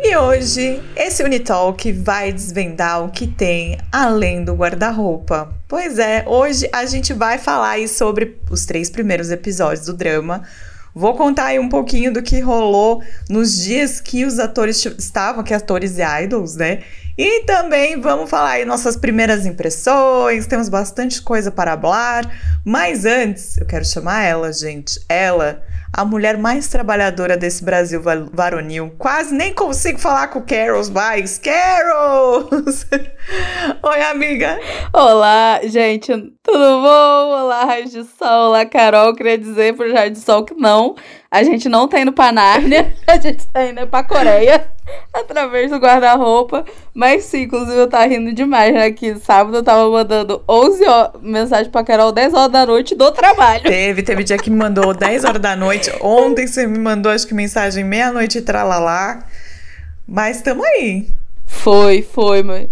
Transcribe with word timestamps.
E 0.00 0.16
hoje, 0.16 0.80
esse 0.94 1.24
Unitalk 1.24 1.90
vai 1.92 2.32
desvendar 2.32 3.04
o 3.04 3.10
que 3.10 3.26
tem 3.26 3.76
além 3.90 4.44
do 4.44 4.54
guarda-roupa. 4.54 5.52
Pois 5.66 5.98
é, 5.98 6.24
hoje 6.24 6.68
a 6.72 6.86
gente 6.86 7.12
vai 7.12 7.36
falar 7.36 7.70
aí 7.70 7.88
sobre 7.88 8.38
os 8.48 8.64
três 8.64 8.88
primeiros 8.88 9.32
episódios 9.32 9.86
do 9.86 9.92
drama. 9.92 10.44
Vou 10.94 11.16
contar 11.16 11.46
aí 11.46 11.58
um 11.58 11.68
pouquinho 11.68 12.12
do 12.12 12.22
que 12.22 12.38
rolou 12.38 13.02
nos 13.28 13.56
dias 13.56 14.00
que 14.00 14.24
os 14.24 14.38
atores 14.38 14.84
estavam, 14.98 15.42
que 15.42 15.52
atores 15.52 15.98
e 15.98 16.02
idols, 16.22 16.54
né? 16.54 16.84
E 17.16 17.42
também 17.42 18.00
vamos 18.00 18.30
falar 18.30 18.50
aí 18.50 18.64
nossas 18.64 18.96
primeiras 18.96 19.44
impressões, 19.44 20.46
temos 20.46 20.68
bastante 20.68 21.20
coisa 21.20 21.50
para 21.50 21.76
falar. 21.76 22.30
Mas 22.64 23.04
antes, 23.04 23.56
eu 23.58 23.66
quero 23.66 23.84
chamar 23.84 24.22
ela, 24.22 24.52
gente. 24.52 25.00
Ela 25.08 25.60
a 25.92 26.04
mulher 26.04 26.36
mais 26.36 26.68
trabalhadora 26.68 27.36
desse 27.36 27.64
Brasil 27.64 28.02
varonil. 28.32 28.92
Quase 28.98 29.34
nem 29.34 29.52
consigo 29.52 29.98
falar 29.98 30.28
com 30.28 30.42
Carols 30.42 30.90
mais. 30.90 31.38
Carols! 31.38 32.86
Oi, 33.82 34.02
amiga! 34.10 34.58
Olá, 34.92 35.60
gente, 35.64 36.08
tudo 36.42 36.82
bom? 36.82 37.42
Olá, 37.42 37.64
Raio 37.64 37.88
de 37.88 38.04
Sol, 38.04 38.48
olá, 38.48 38.64
Carol. 38.66 39.14
Queria 39.14 39.38
dizer 39.38 39.74
pro 39.74 39.92
Raio 39.92 40.10
de 40.10 40.20
Sol 40.20 40.44
que 40.44 40.54
não, 40.54 40.94
a 41.30 41.42
gente 41.42 41.68
não 41.68 41.86
tá 41.86 42.00
indo 42.00 42.12
pra 42.12 42.32
Nárnia, 42.32 42.94
a 43.06 43.16
gente 43.18 43.46
tá 43.46 43.66
indo 43.66 43.86
pra 43.86 44.02
Coreia 44.02 44.66
através 45.12 45.70
do 45.70 45.76
guarda-roupa. 45.76 46.64
Mas 46.94 47.24
sim, 47.24 47.42
inclusive 47.42 47.76
eu 47.76 47.86
tava 47.86 48.06
rindo 48.06 48.32
demais, 48.32 48.72
né? 48.72 48.90
Que 48.90 49.14
sábado 49.16 49.58
eu 49.58 49.62
tava 49.62 49.88
mandando 49.90 50.42
11 50.48 50.84
horas, 50.86 51.10
mensagem 51.20 51.70
pra 51.70 51.84
Carol 51.84 52.12
10 52.12 52.32
horas 52.32 52.50
da 52.52 52.64
noite 52.64 52.94
do 52.94 53.10
trabalho. 53.12 53.64
Teve, 53.64 54.02
teve 54.02 54.24
dia 54.24 54.38
que 54.38 54.50
me 54.50 54.56
mandou 54.56 54.94
10 54.94 55.24
horas 55.24 55.40
da 55.40 55.54
noite. 55.54 55.92
Ontem 56.00 56.46
você 56.46 56.66
me 56.66 56.78
mandou, 56.78 57.12
acho 57.12 57.26
que 57.26 57.34
mensagem 57.34 57.84
meia-noite 57.84 58.38
e 58.38 58.42
tralalá. 58.42 59.24
Mas 60.06 60.40
tamo 60.40 60.64
aí. 60.64 61.08
Foi, 61.46 62.00
foi, 62.02 62.42
mas. 62.42 62.68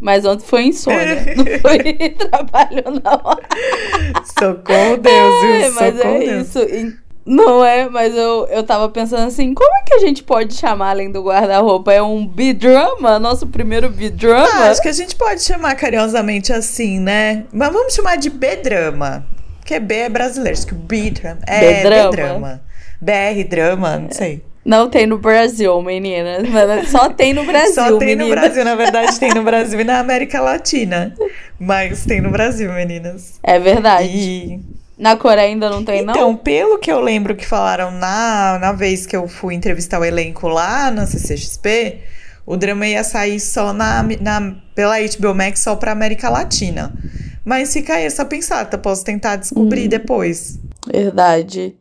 Mas 0.00 0.24
ontem 0.24 0.46
foi 0.46 0.62
insônia, 0.64 1.24
não 1.36 1.44
foi 1.60 1.78
trabalho, 2.16 2.84
não. 3.02 4.24
Socorro 4.24 4.96
Deus, 4.96 5.40
viu? 5.42 5.54
É, 5.54 5.70
mas 5.70 5.96
Socorro 5.96 6.16
é 6.16 6.18
Deus. 6.20 6.48
isso. 6.48 6.96
Não 7.28 7.62
é, 7.62 7.86
mas 7.90 8.14
eu, 8.14 8.46
eu 8.50 8.62
tava 8.62 8.88
pensando 8.88 9.26
assim, 9.26 9.52
como 9.52 9.68
é 9.76 9.82
que 9.82 9.92
a 9.92 9.98
gente 9.98 10.22
pode 10.22 10.54
chamar 10.54 10.90
além 10.90 11.12
do 11.12 11.22
guarda-roupa? 11.22 11.92
É 11.92 12.02
um 12.02 12.26
B-drama? 12.26 13.18
Nosso 13.18 13.46
primeiro 13.46 13.90
B-drama? 13.90 14.48
Ah, 14.50 14.70
acho 14.70 14.80
que 14.80 14.88
a 14.88 14.92
gente 14.92 15.14
pode 15.14 15.42
chamar 15.42 15.74
carinhosamente 15.74 16.54
assim, 16.54 16.98
né? 16.98 17.44
Mas 17.52 17.70
vamos 17.70 17.92
chamar 17.92 18.16
de 18.16 18.30
B-drama. 18.30 19.26
Porque 19.60 19.78
B 19.78 19.94
é 19.94 20.08
brasileiro, 20.08 20.56
acho 20.56 20.66
que 20.66 20.74
B-drama. 20.74 21.40
É, 21.46 21.82
B-drama. 21.82 22.62
BR-drama, 22.98 23.98
não 23.98 24.10
sei. 24.10 24.42
Não 24.64 24.88
tem 24.88 25.06
no 25.06 25.18
Brasil, 25.18 25.80
meninas. 25.82 26.48
Só 26.88 27.10
tem 27.10 27.34
no 27.34 27.44
Brasil, 27.44 27.74
Só 27.74 27.98
tem 27.98 28.16
meninas. 28.16 28.28
no 28.28 28.34
Brasil, 28.34 28.64
na 28.64 28.74
verdade 28.74 29.20
tem 29.20 29.34
no 29.34 29.42
Brasil 29.42 29.80
e 29.80 29.84
na 29.84 29.98
América 29.98 30.40
Latina. 30.40 31.14
Mas 31.60 32.06
tem 32.06 32.22
no 32.22 32.30
Brasil, 32.30 32.72
meninas. 32.72 33.38
É 33.42 33.58
verdade. 33.58 34.08
E 34.08 34.60
na 34.98 35.16
Coreia 35.16 35.48
ainda 35.48 35.70
não 35.70 35.84
tem, 35.84 36.02
não? 36.02 36.12
Então, 36.12 36.36
pelo 36.36 36.78
que 36.78 36.90
eu 36.90 37.00
lembro 37.00 37.36
que 37.36 37.46
falaram 37.46 37.90
na, 37.92 38.58
na 38.60 38.72
vez 38.72 39.06
que 39.06 39.16
eu 39.16 39.28
fui 39.28 39.54
entrevistar 39.54 40.00
o 40.00 40.04
elenco 40.04 40.48
lá 40.48 40.90
na 40.90 41.06
CCXP, 41.06 42.00
o 42.44 42.56
drama 42.56 42.86
ia 42.86 43.04
sair 43.04 43.38
só 43.38 43.72
na, 43.72 44.02
na, 44.20 44.56
pela 44.74 44.96
HBO 44.98 45.34
Max 45.34 45.60
só 45.60 45.76
pra 45.76 45.92
América 45.92 46.28
Latina. 46.28 46.92
Mas 47.44 47.72
fica 47.72 47.94
aí 47.94 48.04
essa 48.04 48.24
pensada, 48.24 48.76
posso 48.76 49.04
tentar 49.04 49.36
descobrir 49.36 49.86
hum, 49.86 49.88
depois. 49.88 50.58
Verdade. 50.90 51.76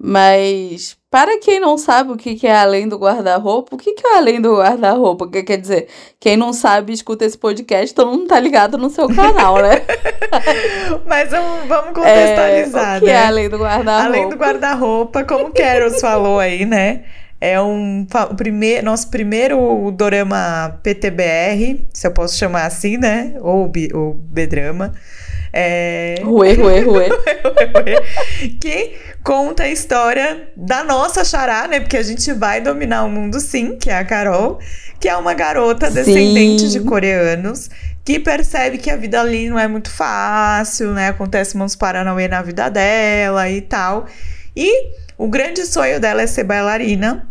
Mas 0.00 0.96
para 1.10 1.40
quem 1.40 1.58
não 1.58 1.76
sabe 1.76 2.12
o 2.12 2.16
que, 2.16 2.46
é 2.46 2.54
além 2.54 2.86
do 2.86 2.96
guarda-roupa, 2.96 3.74
o 3.74 3.78
que, 3.78 3.94
é 4.04 4.16
além 4.16 4.40
do 4.40 4.56
guarda-roupa? 4.56 5.28
Que 5.28 5.42
quer 5.42 5.56
dizer, 5.56 5.88
quem 6.20 6.36
não 6.36 6.52
sabe, 6.52 6.92
escuta 6.92 7.24
esse 7.24 7.36
podcast, 7.36 7.92
todo 7.92 8.12
mundo 8.12 8.28
tá 8.28 8.38
ligado 8.38 8.78
no 8.78 8.90
seu 8.90 9.08
canal, 9.08 9.56
né? 9.60 9.82
Mas 11.04 11.30
vamos 11.30 11.92
contextualizar, 11.94 12.94
é, 12.94 12.98
o 12.98 13.00
que 13.00 13.06
né? 13.06 13.12
é 13.12 13.26
além 13.26 13.48
do 13.48 13.58
guarda-roupa? 13.58 14.06
Além 14.06 14.28
do 14.28 14.36
guarda-roupa, 14.36 15.24
como 15.24 15.46
o 15.46 15.52
Caros 15.52 16.00
falou 16.00 16.38
aí, 16.38 16.64
né? 16.64 17.04
É 17.40 17.60
um 17.60 18.06
o 18.30 18.34
primeiro, 18.34 18.84
nosso 18.84 19.10
primeiro 19.10 19.90
dorama 19.92 20.78
PTBR, 20.82 21.86
se 21.92 22.06
eu 22.06 22.12
posso 22.12 22.36
chamar 22.36 22.66
assim, 22.66 22.96
né? 22.96 23.34
Ou 23.40 23.70
o 23.94 24.14
B-drama. 24.14 24.92
É... 25.52 26.16
Ruê, 26.24 26.54
ruê, 26.54 26.80
ruê. 26.80 27.08
que 28.60 28.96
conta 29.22 29.64
a 29.64 29.68
história 29.68 30.48
da 30.56 30.84
nossa 30.84 31.24
Xará, 31.24 31.66
né? 31.68 31.80
Porque 31.80 31.96
a 31.96 32.02
gente 32.02 32.32
vai 32.32 32.60
dominar 32.60 33.04
o 33.04 33.10
mundo 33.10 33.40
sim, 33.40 33.76
que 33.76 33.90
é 33.90 33.98
a 33.98 34.04
Carol, 34.04 34.58
que 35.00 35.08
é 35.08 35.16
uma 35.16 35.34
garota 35.34 35.90
descendente 35.90 36.62
sim. 36.62 36.68
de 36.68 36.80
coreanos 36.80 37.70
que 38.08 38.18
percebe 38.18 38.78
que 38.78 38.90
a 38.90 38.96
vida 38.96 39.20
ali 39.20 39.50
não 39.50 39.58
é 39.58 39.68
muito 39.68 39.90
fácil, 39.90 40.92
né? 40.92 41.08
Acontece 41.08 41.58
uns 41.58 41.76
paranauê 41.76 42.26
na 42.26 42.40
vida 42.40 42.70
dela 42.70 43.50
e 43.50 43.60
tal. 43.60 44.06
E 44.56 44.92
o 45.18 45.28
grande 45.28 45.66
sonho 45.66 46.00
dela 46.00 46.22
é 46.22 46.26
ser 46.26 46.44
bailarina. 46.44 47.28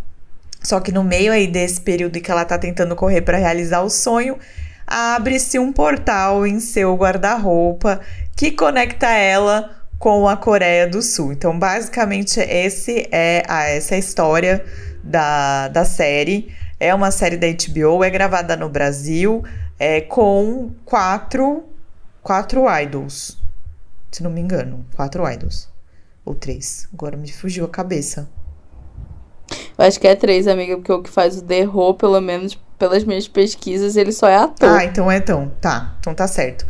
Só 0.61 0.79
que 0.79 0.91
no 0.91 1.03
meio 1.03 1.31
aí 1.31 1.47
desse 1.47 1.81
período 1.81 2.17
em 2.17 2.21
que 2.21 2.29
ela 2.29 2.45
tá 2.45 2.59
tentando 2.59 2.95
correr 2.95 3.21
para 3.21 3.39
realizar 3.39 3.81
o 3.81 3.89
sonho, 3.89 4.37
abre-se 4.87 5.59
um 5.59 5.73
portal 5.73 6.47
em 6.47 6.61
seu 6.61 6.95
guarda-roupa 6.95 7.99
que 8.35 8.51
conecta 8.51 9.07
ela 9.07 9.77
com 9.99 10.27
a 10.29 10.37
Coreia 10.37 10.87
do 10.87 11.01
Sul. 11.01 11.33
Então, 11.33 11.57
basicamente, 11.57 12.39
esse 12.39 13.07
é 13.11 13.43
a, 13.47 13.63
essa 13.63 13.95
é 13.95 13.97
a 13.97 13.99
história 13.99 14.65
da, 15.03 15.67
da 15.67 15.83
série. 15.83 16.53
É 16.79 16.93
uma 16.93 17.11
série 17.11 17.35
da 17.35 17.47
HBO, 17.47 18.03
é 18.03 18.09
gravada 18.09 18.55
no 18.55 18.69
Brasil, 18.69 19.43
é, 19.77 19.99
com 20.01 20.71
quatro, 20.85 21.65
quatro 22.21 22.65
idols. 22.81 23.37
Se 24.11 24.23
não 24.23 24.31
me 24.31 24.39
engano, 24.39 24.85
quatro 24.95 25.29
idols. 25.29 25.67
Ou 26.23 26.35
três. 26.35 26.87
Agora 26.93 27.17
me 27.17 27.31
fugiu 27.31 27.65
a 27.65 27.69
cabeça. 27.69 28.29
Eu 29.77 29.85
acho 29.85 29.99
que 29.99 30.07
é 30.07 30.15
três, 30.15 30.47
amiga, 30.47 30.75
porque 30.75 30.91
o 30.91 31.01
que 31.01 31.09
faz 31.09 31.37
o 31.37 31.41
The 31.41 31.67
Ho, 31.67 31.93
pelo 31.93 32.19
menos 32.21 32.59
pelas 32.77 33.03
minhas 33.03 33.27
pesquisas, 33.27 33.95
ele 33.95 34.11
só 34.11 34.27
é 34.27 34.37
ator. 34.37 34.69
Ah, 34.69 34.85
então 34.85 35.11
é 35.11 35.17
então. 35.17 35.51
Tá, 35.59 35.95
então 35.99 36.13
tá 36.13 36.27
certo. 36.27 36.65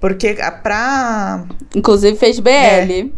Porque 0.00 0.36
pra. 0.62 1.44
Inclusive 1.74 2.16
fez 2.16 2.38
BL. 2.38 2.50
É. 2.50 3.08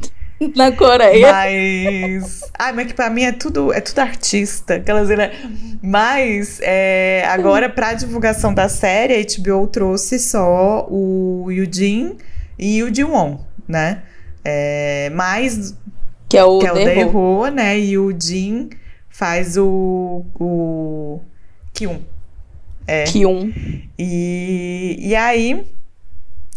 Na 0.57 0.73
Coreia. 0.73 1.31
Mas. 1.31 2.41
Ai, 2.59 2.73
mas 2.73 2.87
que 2.87 2.95
pra 2.95 3.11
mim 3.11 3.25
é 3.25 3.33
tudo, 3.33 3.73
é 3.75 3.81
tudo 3.81 3.99
artista. 3.99 4.77
Aquelas, 4.77 5.09
né? 5.11 5.33
Mas 5.83 6.59
é, 6.63 7.25
agora, 7.29 7.69
pra 7.69 7.93
divulgação 7.93 8.55
da 8.55 8.67
série, 8.69 9.15
a 9.15 9.21
HBO 9.21 9.67
trouxe 9.67 10.19
só 10.19 10.87
o 10.89 11.51
Yujin 11.51 12.17
e 12.59 12.83
o 12.83 12.95
Jiwon, 12.95 13.39
né? 13.69 14.03
É, 14.43 15.11
mas. 15.11 15.77
Que 16.27 16.39
é 16.39 16.45
o, 16.45 16.59
que 16.59 16.67
é 16.67 16.73
o 16.73 17.51
né? 17.51 17.79
E 17.79 17.99
o 17.99 18.15
Jin 18.19 18.71
faz 19.11 19.59
o. 19.59 20.25
o 20.39 21.21
Kyun. 21.75 22.01
É. 22.91 23.05
Kyun. 23.05 23.53
E, 23.97 24.97
e 24.99 25.15
aí, 25.15 25.65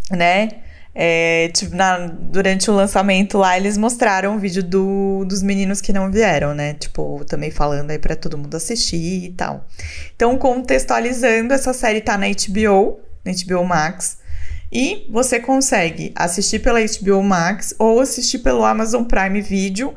né? 0.10 0.50
É, 0.96 1.50
tipo, 1.50 1.76
na, 1.76 2.08
durante 2.08 2.70
o 2.70 2.74
lançamento 2.74 3.38
lá, 3.38 3.58
eles 3.58 3.78
mostraram 3.78 4.36
o 4.36 4.40
vídeo 4.40 4.64
do, 4.64 5.26
dos 5.26 5.44
meninos 5.44 5.80
que 5.82 5.94
não 5.94 6.12
vieram, 6.12 6.56
né? 6.56 6.74
Tipo, 6.74 7.24
também 7.26 7.52
falando 7.52 7.92
aí 7.92 8.00
pra 8.00 8.16
todo 8.16 8.38
mundo 8.38 8.56
assistir 8.56 9.26
e 9.26 9.30
tal. 9.32 9.68
Então, 10.16 10.38
contextualizando, 10.38 11.54
essa 11.54 11.74
série 11.74 12.02
tá 12.02 12.18
na 12.18 12.28
HBO, 12.28 13.00
na 13.24 13.32
HBO 13.32 13.64
Max. 13.64 14.18
E 14.72 15.08
você 15.12 15.40
consegue 15.40 16.12
assistir 16.16 16.60
pela 16.60 16.80
HBO 16.80 17.22
Max 17.22 17.76
ou 17.78 18.00
assistir 18.00 18.40
pelo 18.40 18.66
Amazon 18.66 19.04
Prime 19.04 19.40
Video 19.40 19.94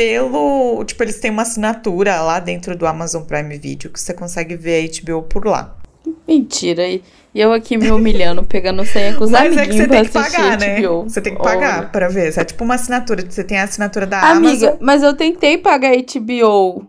pelo. 0.00 0.84
Tipo, 0.84 1.02
eles 1.02 1.20
têm 1.20 1.30
uma 1.30 1.42
assinatura 1.42 2.20
lá 2.22 2.40
dentro 2.40 2.76
do 2.76 2.86
Amazon 2.86 3.22
Prime 3.22 3.58
Video 3.58 3.90
que 3.90 4.00
você 4.00 4.14
consegue 4.14 4.56
ver 4.56 4.88
a 4.88 5.02
HBO 5.02 5.22
por 5.22 5.46
lá. 5.46 5.76
Mentira. 6.26 6.88
E 6.88 7.02
eu 7.34 7.52
aqui 7.52 7.76
me 7.76 7.90
humilhando, 7.90 8.42
pegando 8.42 8.84
senha 8.84 9.14
com 9.14 9.24
os 9.24 9.30
Mas 9.30 9.42
amiguinhos 9.42 9.66
é 9.66 9.70
que 9.70 9.76
você 9.76 9.88
tem 9.88 10.04
que 10.04 10.10
pagar, 10.10 10.58
né? 10.58 10.80
Você 11.04 11.20
tem 11.20 11.34
que 11.34 11.42
pagar 11.42 11.84
oh. 11.84 11.92
pra 11.92 12.08
ver. 12.08 12.36
É 12.36 12.44
tipo 12.44 12.64
uma 12.64 12.74
assinatura. 12.74 13.24
Você 13.28 13.44
tem 13.44 13.58
a 13.58 13.64
assinatura 13.64 14.06
da 14.06 14.20
Amiga, 14.30 14.68
Amazon. 14.68 14.78
Mas 14.80 15.02
eu 15.02 15.14
tentei 15.14 15.58
pagar 15.58 15.92
HBO 15.94 16.86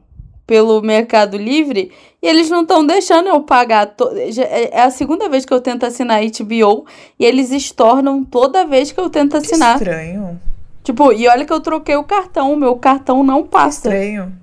pelo 0.47 0.81
Mercado 0.81 1.37
Livre 1.37 1.91
e 2.21 2.27
eles 2.27 2.49
não 2.49 2.61
estão 2.61 2.85
deixando 2.85 3.27
eu 3.27 3.41
pagar. 3.41 3.87
To... 3.87 4.09
É, 4.15 4.69
é 4.71 4.81
a 4.81 4.89
segunda 4.89 5.29
vez 5.29 5.45
que 5.45 5.53
eu 5.53 5.61
tento 5.61 5.85
assinar 5.85 6.21
HBO 6.21 6.85
e 7.19 7.25
eles 7.25 7.51
estornam 7.51 8.23
toda 8.23 8.65
vez 8.65 8.91
que 8.91 8.99
eu 8.99 9.09
tento 9.09 9.37
assinar. 9.37 9.77
Que 9.77 9.83
estranho. 9.83 10.39
Tipo, 10.83 11.13
e 11.13 11.27
olha 11.27 11.45
que 11.45 11.53
eu 11.53 11.59
troquei 11.59 11.95
o 11.95 12.03
cartão, 12.03 12.55
meu 12.55 12.75
cartão 12.75 13.23
não 13.23 13.43
passa. 13.43 13.89
Estranho. 13.89 14.33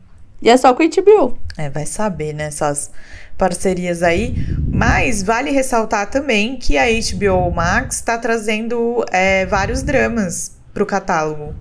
E 0.40 0.48
é 0.48 0.56
só 0.56 0.72
com 0.72 0.82
o 0.82 0.88
HBO. 0.88 1.38
É, 1.56 1.68
vai 1.68 1.84
saber, 1.84 2.32
né? 2.32 2.44
Essas 2.44 2.90
parcerias 3.36 4.02
aí. 4.02 4.34
Mas 4.72 5.22
vale 5.22 5.50
ressaltar 5.50 6.08
também 6.10 6.56
que 6.56 6.78
a 6.78 6.84
HBO 6.86 7.50
Max 7.50 7.96
está 7.96 8.18
trazendo 8.18 9.04
é, 9.10 9.46
vários 9.46 9.82
dramas 9.82 10.56
para 10.72 10.82
o 10.82 10.86
catálogo. 10.86 11.54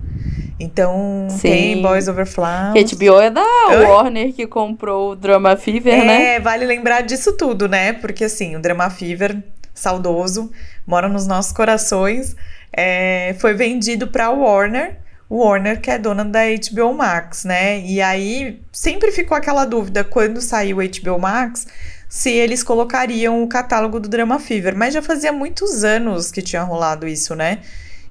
Então, 0.60 1.28
Sim. 1.30 1.48
tem 1.48 1.82
Boys 1.82 2.08
Over 2.08 2.26
Flowers. 2.26 2.72
Que 2.74 2.96
HBO 2.96 3.20
é 3.20 3.30
da 3.30 3.44
Oi? 3.70 3.84
Warner 3.84 4.32
que 4.32 4.46
comprou 4.46 5.12
o 5.12 5.16
Drama 5.16 5.56
Fever, 5.56 5.94
é, 5.94 6.04
né? 6.04 6.34
É, 6.34 6.40
vale 6.40 6.66
lembrar 6.66 7.02
disso 7.02 7.32
tudo, 7.36 7.68
né? 7.68 7.92
Porque, 7.92 8.24
assim, 8.24 8.56
o 8.56 8.60
Drama 8.60 8.90
Fever, 8.90 9.40
saudoso, 9.72 10.50
mora 10.84 11.08
nos 11.08 11.28
nossos 11.28 11.52
corações, 11.52 12.34
é, 12.72 13.34
foi 13.38 13.54
vendido 13.54 14.08
pra 14.08 14.30
Warner. 14.30 14.96
Warner, 15.30 15.80
que 15.80 15.90
é 15.90 15.98
dona 15.98 16.24
da 16.24 16.40
HBO 16.44 16.94
Max, 16.94 17.44
né? 17.44 17.80
E 17.80 18.00
aí, 18.00 18.62
sempre 18.72 19.12
ficou 19.12 19.36
aquela 19.36 19.64
dúvida, 19.66 20.02
quando 20.02 20.40
saiu 20.40 20.78
HBO 20.78 21.18
Max, 21.18 21.66
se 22.08 22.30
eles 22.30 22.62
colocariam 22.62 23.42
o 23.42 23.48
catálogo 23.48 24.00
do 24.00 24.08
Drama 24.08 24.38
Fever. 24.38 24.74
Mas 24.74 24.94
já 24.94 25.02
fazia 25.02 25.32
muitos 25.32 25.84
anos 25.84 26.30
que 26.30 26.40
tinha 26.40 26.62
rolado 26.62 27.06
isso, 27.06 27.34
né? 27.34 27.58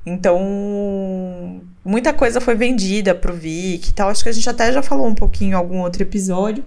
Então, 0.06 1.62
muita 1.84 2.14
coisa 2.14 2.40
foi 2.40 2.56
vendida 2.56 3.14
pro 3.14 3.34
Vic 3.34 3.90
e 3.90 3.94
tal. 3.94 4.10
Acho 4.10 4.24
que 4.24 4.30
a 4.30 4.34
gente 4.34 4.50
até 4.50 4.72
já 4.72 4.82
falou 4.82 5.08
um 5.08 5.16
pouquinho 5.16 5.52
em 5.52 5.54
algum 5.54 5.82
outro 5.82 6.04
episódio. 6.04 6.64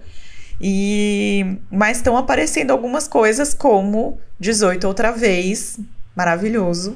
E 0.59 1.57
mas 1.71 1.97
estão 1.97 2.15
aparecendo 2.15 2.69
algumas 2.69 3.07
coisas 3.07 3.53
como 3.53 4.19
18 4.39 4.87
outra 4.87 5.11
vez, 5.11 5.79
maravilhoso. 6.15 6.95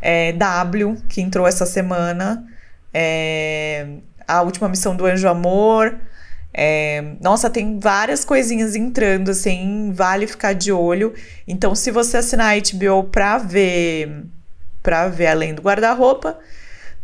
É, 0.00 0.32
w, 0.32 0.96
que 1.08 1.20
entrou 1.20 1.46
essa 1.46 1.66
semana. 1.66 2.46
É, 2.92 3.86
a 4.26 4.42
última 4.42 4.68
missão 4.68 4.94
do 4.96 5.06
Anjo 5.06 5.28
Amor. 5.28 5.98
É, 6.52 7.02
nossa, 7.20 7.50
tem 7.50 7.78
várias 7.78 8.24
coisinhas 8.24 8.74
entrando, 8.74 9.30
assim, 9.30 9.92
vale 9.92 10.26
ficar 10.26 10.54
de 10.54 10.72
olho. 10.72 11.14
Então, 11.46 11.74
se 11.74 11.90
você 11.90 12.16
assinar 12.16 12.56
a 12.56 12.58
HBO 12.58 13.04
pra 13.04 13.38
ver 13.38 14.24
para 14.88 15.08
ver 15.08 15.26
além 15.26 15.54
do 15.54 15.62
guarda-roupa. 15.62 16.38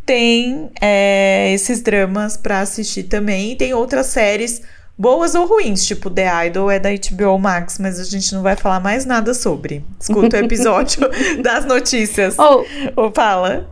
Tem 0.06 0.70
é, 0.80 1.52
esses 1.52 1.82
dramas 1.82 2.36
para 2.36 2.60
assistir 2.60 3.04
também. 3.04 3.52
E 3.52 3.56
tem 3.56 3.74
outras 3.74 4.06
séries 4.06 4.62
boas 4.96 5.34
ou 5.34 5.46
ruins, 5.46 5.84
tipo 5.84 6.08
The 6.08 6.46
Idol 6.46 6.70
é 6.70 6.78
da 6.78 6.90
HBO 6.90 7.38
Max, 7.38 7.78
mas 7.78 7.98
a 8.00 8.04
gente 8.04 8.34
não 8.34 8.42
vai 8.42 8.56
falar 8.56 8.80
mais 8.80 9.04
nada 9.04 9.34
sobre. 9.34 9.84
Escuta 10.00 10.36
o 10.36 10.44
episódio 10.44 11.08
das 11.42 11.64
notícias. 11.64 12.36
Oh. 12.38 12.64
Ou 12.96 13.12
fala. 13.12 13.68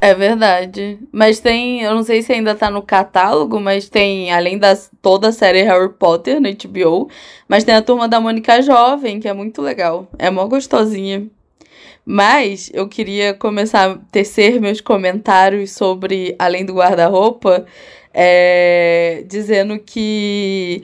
É 0.00 0.12
verdade. 0.12 0.98
Mas 1.10 1.40
tem, 1.40 1.80
eu 1.80 1.94
não 1.94 2.02
sei 2.02 2.20
se 2.20 2.30
ainda 2.30 2.54
tá 2.54 2.68
no 2.68 2.82
catálogo, 2.82 3.58
mas 3.58 3.88
tem, 3.88 4.30
além 4.30 4.58
da 4.58 4.76
toda 5.00 5.28
a 5.28 5.32
série 5.32 5.62
Harry 5.62 5.88
Potter 5.94 6.38
no 6.40 6.48
HBO, 6.50 7.08
mas 7.48 7.64
tem 7.64 7.74
a 7.74 7.80
turma 7.80 8.06
da 8.06 8.20
Mônica 8.20 8.60
Jovem, 8.60 9.18
que 9.18 9.26
é 9.26 9.32
muito 9.32 9.62
legal. 9.62 10.06
É 10.18 10.30
mó 10.30 10.44
gostosinha. 10.46 11.26
Mas 12.04 12.70
eu 12.74 12.86
queria 12.86 13.32
começar 13.32 13.92
a 13.92 13.98
tecer 14.12 14.60
meus 14.60 14.78
comentários 14.82 15.70
sobre 15.70 16.36
Além 16.38 16.66
do 16.66 16.74
Guarda-Roupa, 16.74 17.64
é, 18.14 19.24
dizendo 19.26 19.78
que 19.78 20.82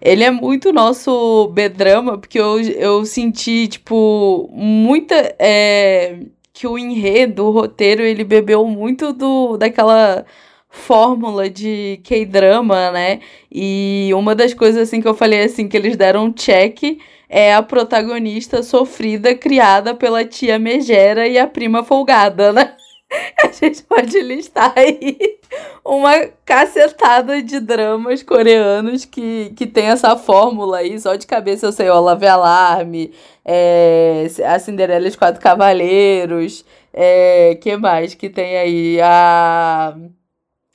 ele 0.00 0.22
é 0.24 0.30
muito 0.30 0.72
nosso 0.72 1.48
B-drama, 1.48 2.18
porque 2.18 2.38
eu, 2.38 2.60
eu 2.60 3.04
senti, 3.04 3.68
tipo, 3.68 4.48
muita. 4.52 5.34
É, 5.38 6.18
que 6.52 6.66
o 6.68 6.78
enredo, 6.78 7.46
o 7.46 7.50
roteiro, 7.50 8.02
ele 8.02 8.22
bebeu 8.24 8.64
muito 8.66 9.12
do 9.12 9.56
daquela 9.56 10.24
fórmula 10.70 11.48
de 11.50 12.00
K-drama, 12.04 12.90
né? 12.92 13.20
E 13.50 14.10
uma 14.14 14.34
das 14.34 14.54
coisas 14.54 14.82
assim 14.82 15.00
que 15.00 15.08
eu 15.08 15.14
falei 15.14 15.42
assim 15.42 15.68
que 15.68 15.76
eles 15.76 15.96
deram 15.96 16.26
um 16.26 16.32
check 16.32 17.00
é 17.28 17.54
a 17.54 17.62
protagonista 17.62 18.62
sofrida 18.62 19.34
criada 19.34 19.94
pela 19.94 20.24
tia 20.24 20.58
Megera 20.58 21.26
e 21.28 21.38
a 21.38 21.46
prima 21.46 21.82
folgada, 21.82 22.52
né? 22.52 22.76
A 23.44 23.48
gente 23.52 23.82
pode 23.82 24.20
listar 24.20 24.72
aí 24.76 25.38
uma 25.84 26.26
cacetada 26.44 27.42
de 27.42 27.60
dramas 27.60 28.22
coreanos 28.22 29.04
que, 29.04 29.52
que 29.56 29.66
tem 29.66 29.86
essa 29.86 30.16
fórmula 30.16 30.78
aí. 30.78 30.98
Só 30.98 31.14
de 31.16 31.26
cabeça 31.26 31.66
eu 31.66 31.72
sei, 31.72 31.88
ó, 31.88 32.00
Lave 32.00 32.26
Alarme, 32.26 33.12
é, 33.44 34.26
a 34.44 34.58
Cinderela 34.58 35.04
e 35.06 35.08
os 35.08 35.16
Quatro 35.16 35.40
Cavaleiros, 35.40 36.64
é, 36.92 37.56
que 37.60 37.76
mais 37.76 38.14
que 38.14 38.28
tem 38.28 38.56
aí? 38.56 39.00
A... 39.00 39.96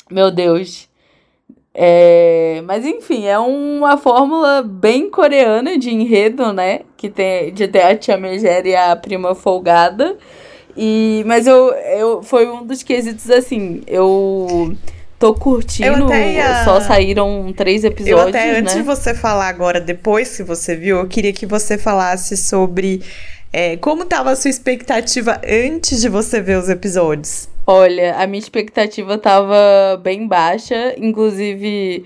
Meu 0.09 0.31
Deus... 0.31 0.87
É, 1.81 2.61
mas 2.65 2.83
enfim, 2.83 3.25
é 3.25 3.39
uma 3.39 3.95
fórmula 3.95 4.63
bem 4.63 5.09
coreana 5.09 5.77
de 5.77 5.89
enredo, 5.91 6.51
né? 6.51 6.81
Que 6.97 7.09
tem 7.09 7.53
de 7.53 7.67
ter 7.69 7.83
a 7.83 7.95
tia 7.95 8.17
Megera 8.17 8.67
e 8.67 8.75
a 8.75 8.95
prima 8.95 9.33
folgada. 9.33 10.17
E, 10.81 11.23
mas 11.25 11.45
eu, 11.45 11.73
eu 11.73 12.23
foi 12.23 12.49
um 12.49 12.65
dos 12.65 12.83
quesitos 12.83 13.29
assim, 13.29 13.81
eu 13.85 14.73
tô 15.19 15.33
curtindo. 15.33 16.09
Ia... 16.13 16.63
Só 16.63 16.79
saíram 16.79 17.51
três 17.51 17.83
episódios. 17.83 18.21
Eu 18.21 18.29
até 18.29 18.53
né? 18.53 18.59
antes 18.59 18.75
de 18.75 18.81
você 18.81 19.13
falar 19.13 19.49
agora, 19.49 19.81
depois 19.81 20.37
que 20.37 20.41
você 20.41 20.77
viu, 20.77 20.99
eu 20.99 21.07
queria 21.09 21.33
que 21.33 21.45
você 21.45 21.77
falasse 21.77 22.37
sobre 22.37 23.01
é, 23.51 23.75
como 23.75 24.03
estava 24.03 24.31
a 24.31 24.37
sua 24.37 24.49
expectativa 24.49 25.41
antes 25.45 25.99
de 25.99 26.07
você 26.07 26.39
ver 26.39 26.57
os 26.57 26.69
episódios. 26.69 27.49
Olha, 27.67 28.15
a 28.15 28.25
minha 28.25 28.39
expectativa 28.39 29.17
tava 29.17 29.99
bem 30.01 30.25
baixa, 30.29 30.95
inclusive. 30.97 32.05